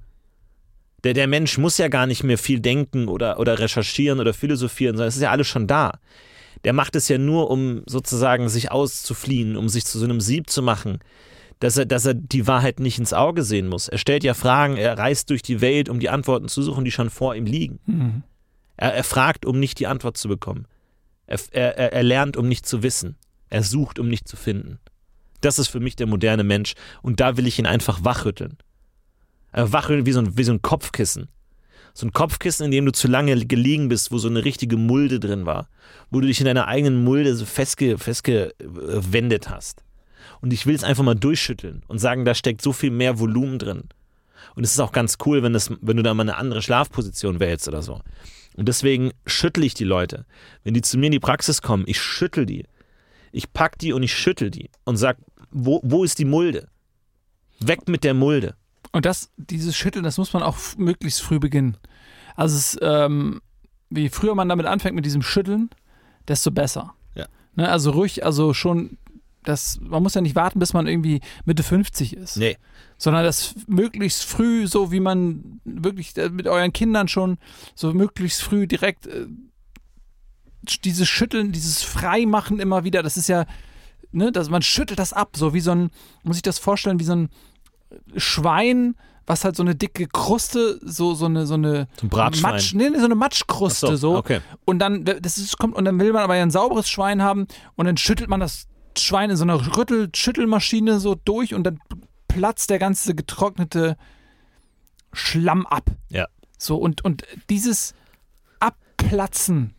Der, 1.03 1.13
der 1.13 1.27
Mensch 1.27 1.57
muss 1.57 1.77
ja 1.77 1.87
gar 1.89 2.07
nicht 2.07 2.23
mehr 2.23 2.37
viel 2.37 2.59
denken 2.61 3.07
oder, 3.09 3.39
oder 3.39 3.59
recherchieren 3.59 4.19
oder 4.19 4.33
philosophieren, 4.33 4.95
sondern 4.95 5.09
es 5.09 5.15
ist 5.17 5.21
ja 5.21 5.31
alles 5.31 5.47
schon 5.47 5.67
da. 5.67 5.99
Der 6.63 6.73
macht 6.73 6.95
es 6.95 7.09
ja 7.09 7.17
nur, 7.17 7.51
um 7.51 7.83
sozusagen 7.85 8.47
sich 8.49 8.71
auszufliehen, 8.71 9.55
um 9.57 9.67
sich 9.69 9.85
zu 9.85 9.99
so 9.99 10.05
einem 10.05 10.21
Sieb 10.21 10.49
zu 10.49 10.61
machen, 10.61 10.99
dass 11.63 11.77
er, 11.77 11.85
dass 11.85 12.05
er 12.05 12.13
die 12.13 12.45
Wahrheit 12.45 12.79
nicht 12.81 12.99
ins 12.99 13.13
Auge 13.13 13.43
sehen 13.43 13.67
muss. 13.69 13.87
Er 13.87 13.97
stellt 13.97 14.23
ja 14.25 14.33
Fragen, 14.33 14.75
er 14.75 14.97
reist 14.97 15.29
durch 15.29 15.41
die 15.41 15.61
Welt, 15.61 15.87
um 15.87 15.99
die 15.99 16.09
Antworten 16.09 16.49
zu 16.49 16.61
suchen, 16.61 16.83
die 16.83 16.91
schon 16.91 17.09
vor 17.09 17.35
ihm 17.35 17.45
liegen. 17.45 17.79
Mhm. 17.85 18.23
Er, 18.75 18.93
er 18.93 19.03
fragt, 19.03 19.45
um 19.45 19.59
nicht 19.59 19.79
die 19.79 19.87
Antwort 19.87 20.17
zu 20.17 20.27
bekommen. 20.27 20.65
Er, 21.25 21.39
er, 21.51 21.77
er- 21.77 21.93
er 21.93 22.03
lernt, 22.03 22.35
um 22.37 22.47
nicht 22.49 22.65
zu 22.65 22.83
wissen. 22.83 23.15
Er 23.49 23.63
sucht, 23.63 23.97
um 23.99 24.09
nicht 24.09 24.27
zu 24.27 24.35
finden. 24.35 24.79
Das 25.41 25.57
ist 25.59 25.69
für 25.69 25.79
mich 25.79 25.95
der 25.95 26.07
moderne 26.07 26.43
Mensch. 26.43 26.73
Und 27.01 27.19
da 27.19 27.37
will 27.37 27.47
ich 27.47 27.59
ihn 27.59 27.65
einfach 27.65 28.03
wachrütteln. 28.03 28.57
Äh, 29.53 29.65
wachrütteln 29.67 30.05
wie 30.05 30.11
so, 30.11 30.19
ein, 30.19 30.37
wie 30.37 30.43
so 30.43 30.51
ein 30.53 30.61
Kopfkissen. 30.61 31.29
So 31.93 32.07
ein 32.07 32.11
Kopfkissen, 32.11 32.65
in 32.65 32.71
dem 32.71 32.85
du 32.85 32.91
zu 32.91 33.07
lange 33.07 33.45
gelegen 33.45 33.87
bist, 33.87 34.11
wo 34.11 34.17
so 34.17 34.27
eine 34.27 34.43
richtige 34.43 34.75
Mulde 34.77 35.19
drin 35.19 35.45
war. 35.45 35.69
Wo 36.11 36.19
du 36.19 36.27
dich 36.27 36.39
in 36.39 36.45
deiner 36.45 36.67
eigenen 36.67 37.03
Mulde 37.03 37.35
so 37.35 37.45
festge, 37.45 37.97
festgewendet 37.97 39.49
hast. 39.49 39.83
Und 40.43 40.51
ich 40.51 40.65
will 40.65 40.75
es 40.75 40.83
einfach 40.83 41.05
mal 41.05 41.15
durchschütteln 41.15 41.83
und 41.87 41.99
sagen, 41.99 42.25
da 42.25 42.35
steckt 42.35 42.61
so 42.61 42.73
viel 42.73 42.91
mehr 42.91 43.17
Volumen 43.17 43.59
drin. 43.59 43.83
Und 44.55 44.65
es 44.65 44.73
ist 44.73 44.79
auch 44.81 44.91
ganz 44.91 45.17
cool, 45.25 45.41
wenn, 45.41 45.53
das, 45.53 45.71
wenn 45.79 45.95
du 45.95 46.03
da 46.03 46.13
mal 46.13 46.23
eine 46.23 46.35
andere 46.35 46.61
Schlafposition 46.61 47.39
wählst 47.39 47.69
oder 47.69 47.81
so. 47.81 48.01
Und 48.57 48.67
deswegen 48.67 49.11
schüttel 49.25 49.63
ich 49.63 49.73
die 49.73 49.85
Leute. 49.85 50.25
Wenn 50.65 50.73
die 50.73 50.81
zu 50.81 50.97
mir 50.97 51.05
in 51.05 51.13
die 51.13 51.21
Praxis 51.21 51.61
kommen, 51.61 51.85
ich 51.87 52.01
schüttel 52.01 52.45
die. 52.45 52.65
Ich 53.31 53.53
pack 53.53 53.79
die 53.79 53.93
und 53.93 54.03
ich 54.03 54.13
schüttel 54.13 54.51
die 54.51 54.69
und 54.83 54.97
sag, 54.97 55.15
wo, 55.49 55.79
wo 55.81 56.03
ist 56.03 56.19
die 56.19 56.25
Mulde? 56.25 56.67
Weg 57.61 57.87
mit 57.87 58.03
der 58.03 58.13
Mulde. 58.13 58.55
Und 58.91 59.05
das, 59.05 59.31
dieses 59.37 59.77
Schütteln, 59.77 60.03
das 60.03 60.17
muss 60.17 60.33
man 60.33 60.43
auch 60.43 60.57
möglichst 60.75 61.21
früh 61.21 61.39
beginnen. 61.39 61.77
Also 62.35 62.57
es, 62.57 62.77
ähm, 62.81 63.39
wie 63.89 64.09
früher 64.09 64.35
man 64.35 64.49
damit 64.49 64.65
anfängt 64.65 64.95
mit 64.95 65.05
diesem 65.05 65.21
Schütteln, 65.21 65.69
desto 66.27 66.51
besser. 66.51 66.95
Ja. 67.15 67.27
Ne, 67.55 67.69
also 67.69 67.91
ruhig, 67.91 68.25
also 68.25 68.53
schon, 68.53 68.97
das, 69.43 69.79
man 69.81 70.03
muss 70.03 70.13
ja 70.13 70.21
nicht 70.21 70.35
warten, 70.35 70.59
bis 70.59 70.73
man 70.73 70.87
irgendwie 70.87 71.21
Mitte 71.45 71.63
50 71.63 72.15
ist. 72.15 72.37
Nee. 72.37 72.57
Sondern 72.97 73.23
das 73.23 73.55
möglichst 73.67 74.23
früh, 74.23 74.67
so 74.67 74.91
wie 74.91 74.99
man 74.99 75.59
wirklich 75.65 76.15
äh, 76.17 76.29
mit 76.29 76.47
euren 76.47 76.73
Kindern 76.73 77.07
schon, 77.07 77.37
so 77.75 77.93
möglichst 77.93 78.41
früh 78.41 78.67
direkt 78.67 79.07
äh, 79.07 79.27
dieses 80.83 81.07
Schütteln, 81.07 81.51
dieses 81.51 81.83
Freimachen 81.83 82.59
immer 82.59 82.83
wieder, 82.83 83.03
das 83.03 83.17
ist 83.17 83.27
ja, 83.27 83.45
ne, 84.11 84.31
das, 84.31 84.49
man 84.49 84.61
schüttelt 84.61 84.99
das 84.99 85.13
ab, 85.13 85.31
so 85.35 85.53
wie 85.53 85.59
so 85.59 85.71
ein, 85.71 85.91
muss 86.23 86.37
ich 86.37 86.41
das 86.41 86.59
vorstellen, 86.59 86.99
wie 86.99 87.03
so 87.03 87.15
ein 87.15 87.29
Schwein, 88.15 88.95
was 89.25 89.45
halt 89.45 89.55
so 89.55 89.63
eine 89.63 89.75
dicke 89.75 90.07
Kruste, 90.07 90.79
so, 90.83 91.13
so 91.13 91.25
eine, 91.25 91.45
so 91.45 91.53
eine 91.53 91.87
Bratschwein. 92.01 92.53
Matsch, 92.53 92.73
nee, 92.73 92.89
so 92.97 93.05
eine 93.05 93.15
Matschkruste, 93.15 93.91
Ach 93.93 93.97
so. 93.97 94.17
Okay. 94.17 94.41
Und 94.65 94.79
dann, 94.79 95.05
das 95.05 95.37
ist, 95.37 95.57
kommt, 95.57 95.75
und 95.75 95.85
dann 95.85 95.99
will 95.99 96.13
man 96.13 96.23
aber 96.23 96.35
ja 96.35 96.43
ein 96.43 96.51
sauberes 96.51 96.89
Schwein 96.89 97.21
haben 97.21 97.47
und 97.75 97.85
dann 97.85 97.97
schüttelt 97.97 98.29
man 98.29 98.39
das 98.39 98.67
Schwein 98.99 99.29
in 99.29 99.35
so 99.37 99.43
einer 99.43 99.75
Rüttel, 99.77 100.09
Schüttelmaschine 100.15 100.99
so 100.99 101.15
durch 101.15 101.53
und 101.53 101.63
dann 101.63 101.79
platzt 102.27 102.69
der 102.69 102.79
ganze 102.79 103.15
getrocknete 103.15 103.97
Schlamm 105.11 105.65
ab. 105.65 105.89
Ja. 106.09 106.27
So, 106.57 106.77
und, 106.77 107.03
und 107.05 107.23
dieses 107.49 107.93
Abplatzen, 108.59 109.73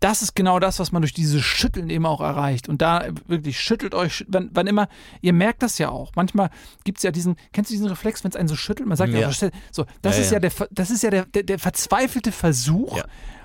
das 0.00 0.22
ist 0.22 0.34
genau 0.36 0.60
das, 0.60 0.78
was 0.78 0.92
man 0.92 1.02
durch 1.02 1.12
dieses 1.12 1.42
Schütteln 1.42 1.90
eben 1.90 2.06
auch 2.06 2.20
erreicht. 2.20 2.68
Und 2.68 2.82
da 2.82 3.06
wirklich 3.26 3.60
schüttelt 3.60 3.94
euch, 3.94 4.24
wann, 4.28 4.50
wann 4.52 4.66
immer, 4.66 4.88
ihr 5.22 5.32
merkt 5.32 5.62
das 5.62 5.78
ja 5.78 5.88
auch. 5.88 6.12
Manchmal 6.14 6.50
gibt 6.84 6.98
es 6.98 7.02
ja 7.04 7.10
diesen, 7.10 7.36
kennst 7.52 7.70
du 7.70 7.74
diesen 7.74 7.88
Reflex, 7.88 8.22
wenn 8.22 8.30
es 8.30 8.36
einen 8.36 8.48
so 8.48 8.54
schüttelt? 8.56 8.88
Man 8.88 8.96
sagt 8.96 9.12
ja, 9.12 9.20
Ja. 9.20 9.32
so, 9.72 9.86
das 10.02 10.16
Ja, 10.16 10.22
ist 10.22 10.30
ja. 10.30 10.36
ja, 10.36 10.40
der, 10.40 10.52
das 10.70 10.90
ist 10.90 11.02
ja 11.02 11.10
der, 11.10 11.24
der, 11.26 11.42
der 11.42 11.58
verzweifelte 11.58 12.30
Versuch 12.32 13.02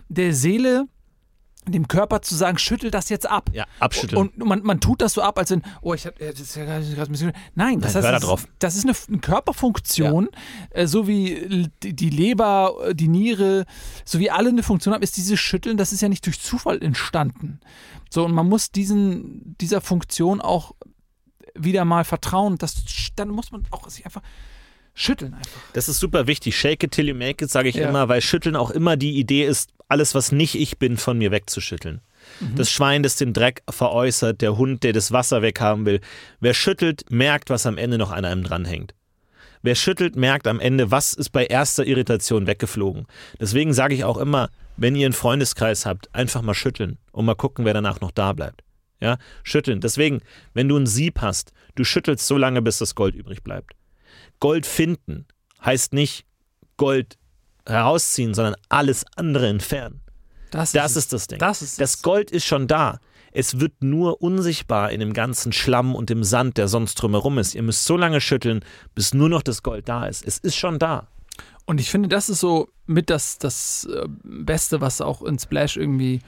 der 0.10 0.34
Seele, 0.34 0.86
dem 1.66 1.88
Körper 1.88 2.22
zu 2.22 2.36
sagen, 2.36 2.58
schüttel 2.58 2.92
das 2.92 3.10
jetzt 3.10 3.30
ab. 3.30 3.50
Ja, 3.54 3.66
abschütteln. 3.80 4.20
Und 4.20 4.38
man, 4.38 4.64
man 4.64 4.80
tut 4.80 5.02
das 5.02 5.14
so 5.14 5.22
ab, 5.22 5.38
als 5.38 5.52
wenn, 5.52 5.64
oh, 5.82 5.94
ich 5.94 6.06
hab, 6.06 6.20
ja, 6.20 6.32
das 6.32 6.40
ist 6.40 6.56
ja 6.56 6.66
gerade 6.66 6.84
ein 6.84 7.12
bisschen. 7.12 7.32
Nein, 7.56 7.80
das, 7.80 7.94
Nein, 7.94 8.04
heißt, 8.04 8.14
da 8.14 8.20
drauf. 8.20 8.44
Ist, 8.44 8.50
das 8.60 8.76
ist 8.76 8.86
eine, 8.86 8.96
eine 9.08 9.20
Körperfunktion, 9.20 10.30
äh, 10.72 10.88
so 10.88 11.08
wie 11.08 11.70
die 11.82 12.10
Leber, 12.10 12.76
äh, 12.88 12.96
die 12.96 13.08
Niere, 13.08 13.66
so 14.06 14.20
wie 14.20 14.30
alle 14.30 14.50
eine 14.50 14.64
Funktion 14.64 14.94
haben, 14.94 15.04
ist 15.04 15.18
dieses 15.18 15.40
Schütteln, 15.40 15.78
das 15.78 15.94
ist 15.94 16.02
ja 16.02 16.10
nicht 16.10 16.26
durch 16.26 16.40
Zufall 16.40 16.82
entstanden. 16.82 17.60
So, 18.10 18.26
und 18.26 18.34
man 18.34 18.48
muss 18.48 18.72
diesen, 18.72 19.56
dieser 19.60 19.82
Funktion 19.82 20.42
auch 20.42 20.74
wieder 21.56 21.86
mal 21.86 22.04
vertrauen. 22.04 22.58
Das, 22.58 22.76
dann 23.16 23.30
muss 23.30 23.52
man 23.52 23.64
auch 23.72 23.88
sich 23.90 24.06
einfach 24.06 24.22
schütteln 24.94 25.34
einfach. 25.34 25.60
Das 25.74 25.90
ist 25.90 26.00
super 26.00 26.28
wichtig. 26.28 26.58
Shake 26.58 26.84
it 26.84 26.92
till 26.92 27.08
you 27.08 27.16
make 27.16 27.44
it, 27.44 27.50
sage 27.50 27.70
ich 27.70 27.76
Ja. 27.76 27.90
immer, 27.90 28.10
weil 28.10 28.22
Schütteln 28.22 28.56
auch 28.56 28.70
immer 28.70 28.96
die 28.98 29.18
Idee 29.18 29.46
ist, 29.46 29.72
alles, 29.94 30.16
was 30.16 30.32
nicht 30.32 30.56
ich 30.56 30.80
bin, 30.80 30.98
von 30.98 31.20
mir 31.20 31.30
wegzuschütteln. 31.30 32.02
Das 32.56 32.72
Schwein, 32.72 33.04
das 33.04 33.16
den 33.16 33.32
Dreck 33.32 33.62
veräußert, 33.70 34.42
der 34.42 34.58
Hund, 34.58 34.84
der 34.84 34.92
das 34.92 35.12
Wasser 35.12 35.44
weghaben 35.44 35.86
will. 35.86 36.02
Wer 36.40 36.56
schüttelt, 36.56 37.12
merkt, 37.12 37.52
was 37.52 37.68
am 37.68 37.78
Ende 37.78 38.00
noch 38.00 38.12
an 38.12 38.26
einem 38.26 38.44
dranhängt. 38.44 38.96
Wer 39.62 39.76
schüttelt, 39.76 40.16
merkt 40.16 40.48
am 40.48 40.60
Ende, 40.60 40.90
was 40.90 41.14
ist 41.14 41.30
bei 41.30 41.46
erster 41.46 41.86
Irritation 41.86 42.48
weggeflogen. 42.48 43.06
Deswegen 43.40 43.72
sage 43.72 43.94
ich 43.94 44.04
auch 44.04 44.18
immer, 44.18 44.50
wenn 44.78 44.96
ihr 44.96 45.06
einen 45.06 45.14
Freundeskreis 45.14 45.86
habt, 45.86 46.14
einfach 46.16 46.42
mal 46.42 46.56
schütteln 46.56 46.98
und 47.12 47.26
mal 47.26 47.36
gucken, 47.36 47.66
wer 47.66 47.76
danach 47.76 48.02
noch 48.02 48.12
da 48.12 48.34
bleibt. 48.34 48.64
Ja, 49.00 49.18
schütteln. 49.44 49.80
Deswegen, 49.80 50.22
wenn 50.56 50.70
du 50.70 50.76
ein 50.76 50.88
Sieb 50.88 51.22
hast, 51.22 51.52
du 51.76 51.84
schüttelst 51.84 52.26
so 52.26 52.36
lange, 52.36 52.64
bis 52.64 52.80
das 52.80 52.96
Gold 52.96 53.14
übrig 53.14 53.44
bleibt. 53.44 53.74
Gold 54.40 54.66
finden 54.66 55.28
heißt 55.64 55.94
nicht 55.94 56.26
Gold 56.78 57.18
herausziehen, 57.66 58.34
sondern 58.34 58.56
alles 58.70 59.06
andere 59.16 59.48
entfernen. 59.48 60.02
Das 60.52 60.74
es. 60.74 60.96
ist 60.96 61.14
das 61.14 61.28
Ding. 61.28 61.40
Das 61.40 61.62
ist 61.62 61.82
das. 61.82 62.02
Gold 62.02 62.30
ist 62.32 62.46
schon 62.46 62.68
da. 62.68 63.00
Es 63.32 63.60
wird 63.60 63.82
nur 63.82 64.22
unsichtbar 64.22 64.92
in 64.92 65.00
dem 65.00 65.14
ganzen 65.14 65.52
Schlamm 65.52 65.96
und 65.96 66.12
dem 66.12 66.24
Sand, 66.24 66.58
der 66.58 66.68
sonst 66.68 66.96
drumherum 66.96 67.40
ist. 67.40 67.56
Ihr 67.56 67.64
müsst 67.64 67.86
so 67.86 67.98
lange 67.98 68.22
schütteln, 68.22 68.64
bis 68.94 69.16
nur 69.16 69.28
noch 69.28 69.42
das 69.42 69.64
Gold 69.64 69.90
da 69.90 70.06
ist. 70.06 70.24
Es 70.26 70.38
ist 70.38 70.56
schon 70.56 70.78
da. 70.78 71.08
Und 71.66 71.80
ich 71.80 71.90
finde, 71.90 72.10
das 72.10 72.30
ist 72.30 72.40
so 72.40 72.70
mit 72.86 73.10
das, 73.10 73.40
das 73.40 73.86
äh, 73.86 74.06
Beste, 74.24 74.82
was 74.82 75.02
auch 75.02 75.24
in 75.24 75.40
Splash 75.40 75.78
irgendwie. 75.78 76.20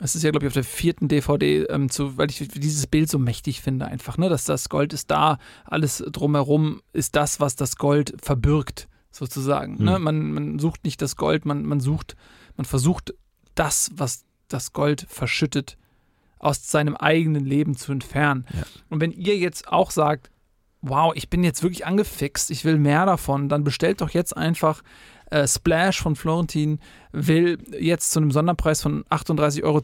Es 0.00 0.14
ist 0.14 0.22
ja, 0.22 0.30
glaube 0.30 0.46
ich, 0.46 0.48
auf 0.48 0.54
der 0.54 0.62
vierten 0.62 1.08
DVD, 1.08 1.64
ähm, 1.64 1.90
zu, 1.90 2.16
weil 2.16 2.30
ich 2.30 2.46
dieses 2.46 2.86
Bild 2.86 3.10
so 3.10 3.18
mächtig 3.18 3.60
finde, 3.60 3.86
einfach, 3.86 4.16
ne? 4.16 4.28
Dass 4.28 4.44
das 4.44 4.68
Gold 4.68 4.92
ist 4.92 5.10
da, 5.10 5.38
alles 5.64 6.04
drumherum 6.12 6.82
ist 6.92 7.16
das, 7.16 7.40
was 7.40 7.56
das 7.56 7.76
Gold 7.76 8.14
verbirgt, 8.22 8.86
sozusagen. 9.18 9.82
Ne? 9.82 9.96
Hm. 9.96 10.02
Man, 10.02 10.32
man 10.32 10.58
sucht 10.58 10.84
nicht 10.84 11.02
das 11.02 11.16
Gold, 11.16 11.44
man, 11.44 11.64
man 11.64 11.80
sucht, 11.80 12.16
man 12.56 12.64
versucht 12.64 13.14
das, 13.54 13.90
was 13.94 14.24
das 14.48 14.72
Gold 14.72 15.06
verschüttet, 15.08 15.76
aus 16.38 16.70
seinem 16.70 16.96
eigenen 16.96 17.44
Leben 17.44 17.76
zu 17.76 17.92
entfernen. 17.92 18.46
Ja. 18.54 18.62
Und 18.88 19.00
wenn 19.00 19.12
ihr 19.12 19.36
jetzt 19.36 19.68
auch 19.68 19.90
sagt, 19.90 20.30
wow, 20.80 21.12
ich 21.14 21.28
bin 21.28 21.42
jetzt 21.42 21.62
wirklich 21.62 21.84
angefixt, 21.84 22.50
ich 22.50 22.64
will 22.64 22.78
mehr 22.78 23.04
davon, 23.04 23.48
dann 23.48 23.64
bestellt 23.64 24.00
doch 24.00 24.10
jetzt 24.10 24.36
einfach 24.36 24.82
äh, 25.30 25.46
Splash 25.46 26.00
von 26.00 26.16
Florentin, 26.16 26.78
will 27.12 27.58
jetzt 27.78 28.12
zu 28.12 28.20
einem 28.20 28.30
Sonderpreis 28.30 28.80
von 28.80 29.04
38,72 29.06 29.64
Euro, 29.64 29.82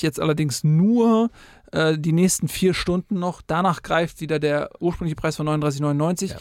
jetzt 0.00 0.20
allerdings 0.20 0.64
nur 0.64 1.30
äh, 1.72 1.98
die 1.98 2.12
nächsten 2.12 2.48
vier 2.48 2.72
Stunden 2.72 3.18
noch. 3.18 3.42
Danach 3.44 3.82
greift 3.82 4.20
wieder 4.20 4.38
der 4.38 4.70
ursprüngliche 4.80 5.16
Preis 5.16 5.36
von 5.36 5.48
39,99. 5.48 6.30
Ja. 6.30 6.36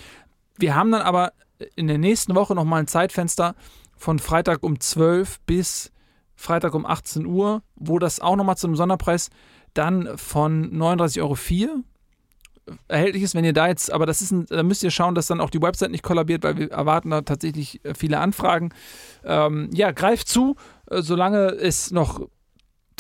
Wir 0.58 0.76
haben 0.76 0.92
dann 0.92 1.02
aber 1.02 1.34
in 1.76 1.88
der 1.88 1.98
nächsten 1.98 2.36
Woche 2.36 2.56
nochmal 2.56 2.82
ein 2.82 2.88
Zeitfenster 2.88 3.56
von 3.98 4.20
Freitag 4.20 4.64
um 4.64 4.80
12 4.80 5.40
bis 5.42 5.92
Freitag 6.36 6.74
um 6.74 6.86
18 6.86 7.26
Uhr, 7.26 7.62
wo 7.76 8.00
das 8.00 8.20
auch 8.20 8.36
nochmal 8.36 8.58
zu 8.58 8.68
einem 8.68 8.76
Sonderpreis 8.76 9.30
dann 9.74 10.18
von 10.18 10.72
39,04 10.74 11.22
Euro 11.22 11.84
erhältlich 12.88 13.24
ist, 13.24 13.36
wenn 13.36 13.46
ihr 13.46 13.54
da 13.54 13.68
jetzt, 13.68 13.92
aber 13.92 14.06
das 14.06 14.22
ist 14.22 14.32
ein, 14.32 14.46
da 14.46 14.64
müsst 14.64 14.84
ihr 14.84 14.92
schauen, 14.92 15.16
dass 15.16 15.28
dann 15.28 15.42
auch 15.42 15.50
die 15.50 15.62
Website 15.62 15.92
nicht 15.92 16.04
kollabiert, 16.04 16.44
weil 16.44 16.58
wir 16.58 16.72
erwarten 16.72 17.10
da 17.10 17.22
tatsächlich 17.22 17.84
äh, 17.84 17.94
viele 17.94 18.20
Anfragen. 18.20 18.70
Ähm, 19.24 19.70
ja, 19.74 19.92
greift 19.92 20.28
zu, 20.28 20.56
äh, 20.90 21.02
solange 21.02 21.48
es 21.48 21.92
noch 21.92 22.28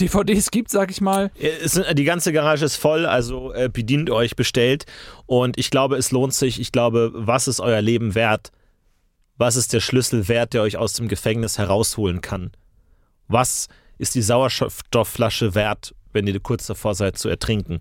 DVDs 0.01 0.51
gibt, 0.51 0.69
sag 0.69 0.91
ich 0.91 1.01
mal. 1.01 1.31
Es 1.39 1.73
sind, 1.73 1.97
die 1.97 2.03
ganze 2.03 2.33
Garage 2.33 2.65
ist 2.65 2.75
voll, 2.75 3.05
also 3.05 3.53
äh, 3.53 3.69
bedient 3.71 4.09
euch, 4.09 4.35
bestellt. 4.35 4.85
Und 5.25 5.57
ich 5.57 5.69
glaube, 5.69 5.97
es 5.97 6.11
lohnt 6.11 6.33
sich. 6.33 6.59
Ich 6.59 6.71
glaube, 6.71 7.11
was 7.13 7.47
ist 7.47 7.59
euer 7.59 7.81
Leben 7.81 8.15
wert? 8.15 8.51
Was 9.37 9.55
ist 9.55 9.73
der 9.73 9.79
Schlüssel 9.79 10.27
wert, 10.27 10.53
der 10.53 10.61
euch 10.61 10.77
aus 10.77 10.93
dem 10.93 11.07
Gefängnis 11.07 11.57
herausholen 11.57 12.21
kann? 12.21 12.51
Was 13.27 13.67
ist 13.97 14.15
die 14.15 14.21
Sauerstoffflasche 14.21 15.55
wert, 15.55 15.95
wenn 16.11 16.27
ihr 16.27 16.39
kurz 16.39 16.67
davor 16.67 16.95
seid 16.95 17.17
zu 17.17 17.29
ertrinken? 17.29 17.79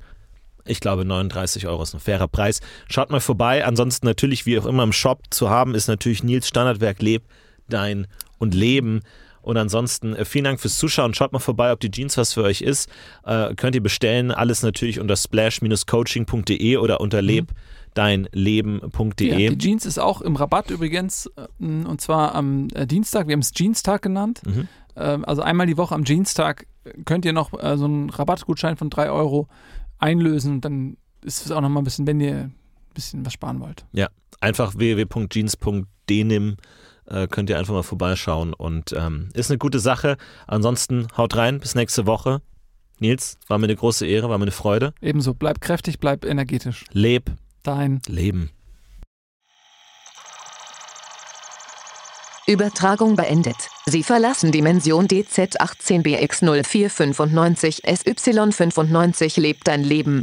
Ich 0.64 0.81
glaube, 0.81 1.05
39 1.05 1.66
Euro 1.66 1.83
ist 1.83 1.95
ein 1.95 2.01
fairer 2.01 2.29
Preis. 2.29 2.61
Schaut 2.89 3.11
mal 3.11 3.21
vorbei. 3.21 3.64
Ansonsten 3.64 4.07
natürlich, 4.07 4.47
wie 4.47 4.59
auch 4.59 4.66
immer 4.66 4.83
im 4.83 4.93
Shop 4.93 5.23
zu 5.31 5.51
haben, 5.51 5.75
ist 5.75 5.89
natürlich 5.89 6.23
Nils 6.23 6.47
Standardwerk 6.47 7.03
Leb, 7.03 7.25
Dein 7.68 8.07
und 8.39 8.55
Leben. 8.55 9.01
Und 9.43 9.57
ansonsten 9.57 10.14
äh, 10.14 10.24
vielen 10.24 10.45
Dank 10.45 10.61
fürs 10.61 10.78
Zuschauen. 10.78 11.14
Schaut 11.14 11.32
mal 11.32 11.38
vorbei, 11.38 11.72
ob 11.72 11.80
die 11.80 11.91
Jeans 11.91 12.16
was 12.16 12.34
für 12.34 12.43
euch 12.43 12.61
ist. 12.61 12.91
Äh, 13.24 13.55
könnt 13.55 13.74
ihr 13.74 13.82
bestellen. 13.82 14.30
Alles 14.30 14.62
natürlich 14.62 15.01
unter 15.01 15.16
splash-coaching.de 15.16 16.76
oder 16.76 17.01
unter 17.01 17.22
lebdeinleben.de. 17.22 19.28
Ja, 19.28 19.51
die 19.51 19.59
Jeans 19.59 19.86
ist 19.86 19.99
auch 19.99 20.20
im 20.20 20.36
Rabatt 20.36 20.70
übrigens, 20.70 21.30
äh, 21.36 21.64
und 21.64 22.01
zwar 22.01 22.34
am 22.34 22.68
äh, 22.74 22.86
Dienstag. 22.86 23.28
Wir 23.28 23.32
haben 23.32 23.41
es 23.41 23.53
Jeanstag 23.53 24.03
genannt. 24.03 24.43
Mhm. 24.47 24.68
Ähm, 24.97 25.24
also 25.24 25.43
einmal 25.43 25.66
die 25.66 25.76
Woche 25.76 25.95
am 25.95 26.05
Jeanstag 26.05 26.66
könnt 27.05 27.26
ihr 27.26 27.32
noch 27.32 27.51
so 27.53 27.84
einen 27.84 28.09
Rabattgutschein 28.09 28.76
von 28.76 28.88
3 28.88 29.11
Euro 29.11 29.49
einlösen. 29.99 30.55
Und 30.55 30.64
dann 30.64 30.97
ist 31.22 31.45
es 31.45 31.53
auch 31.53 31.61
noch 31.61 31.68
mal 31.68 31.80
ein 31.80 31.84
bisschen, 31.84 32.07
wenn 32.07 32.20
ihr 32.20 32.36
ein 32.36 32.55
bisschen 32.95 33.24
was 33.24 33.34
sparen 33.34 33.61
wollt. 33.61 33.84
Ja, 33.93 34.09
einfach 34.41 34.74
www.jeans.denim 34.76 36.57
äh, 37.11 37.27
könnt 37.29 37.51
ihr 37.51 37.59
einfach 37.59 37.75
mal 37.75 37.83
vorbeischauen 37.83 38.55
und 38.55 38.95
ähm, 38.97 39.29
ist 39.35 39.51
eine 39.51 39.59
gute 39.59 39.81
Sache. 39.81 40.17
Ansonsten 40.47 41.09
haut 41.17 41.37
rein, 41.37 41.61
bis 41.61 41.75
nächste 41.75 42.07
Woche. 42.07 42.41
Nils, 42.99 43.39
war 43.49 43.59
mir 43.59 43.65
eine 43.65 43.77
große 43.77 44.07
Ehre, 44.07 44.29
war 44.29 44.39
mir 44.39 44.45
eine 44.45 44.51
Freude. 44.51 44.95
Ebenso, 45.01 45.35
bleib 45.35 45.61
kräftig, 45.61 45.99
bleib 45.99 46.25
energetisch. 46.25 46.85
Leb, 46.93 47.33
Dein 47.63 48.01
Leben. 48.07 48.51
Übertragung 52.47 53.17
beendet. 53.17 53.69
Sie 53.87 54.03
verlassen 54.03 54.51
Dimension 54.51 55.07
DZ18BX0495 55.07 57.85
SY95 57.85 59.39
lebt 59.41 59.69
dein 59.69 59.85
Leben. 59.85 60.23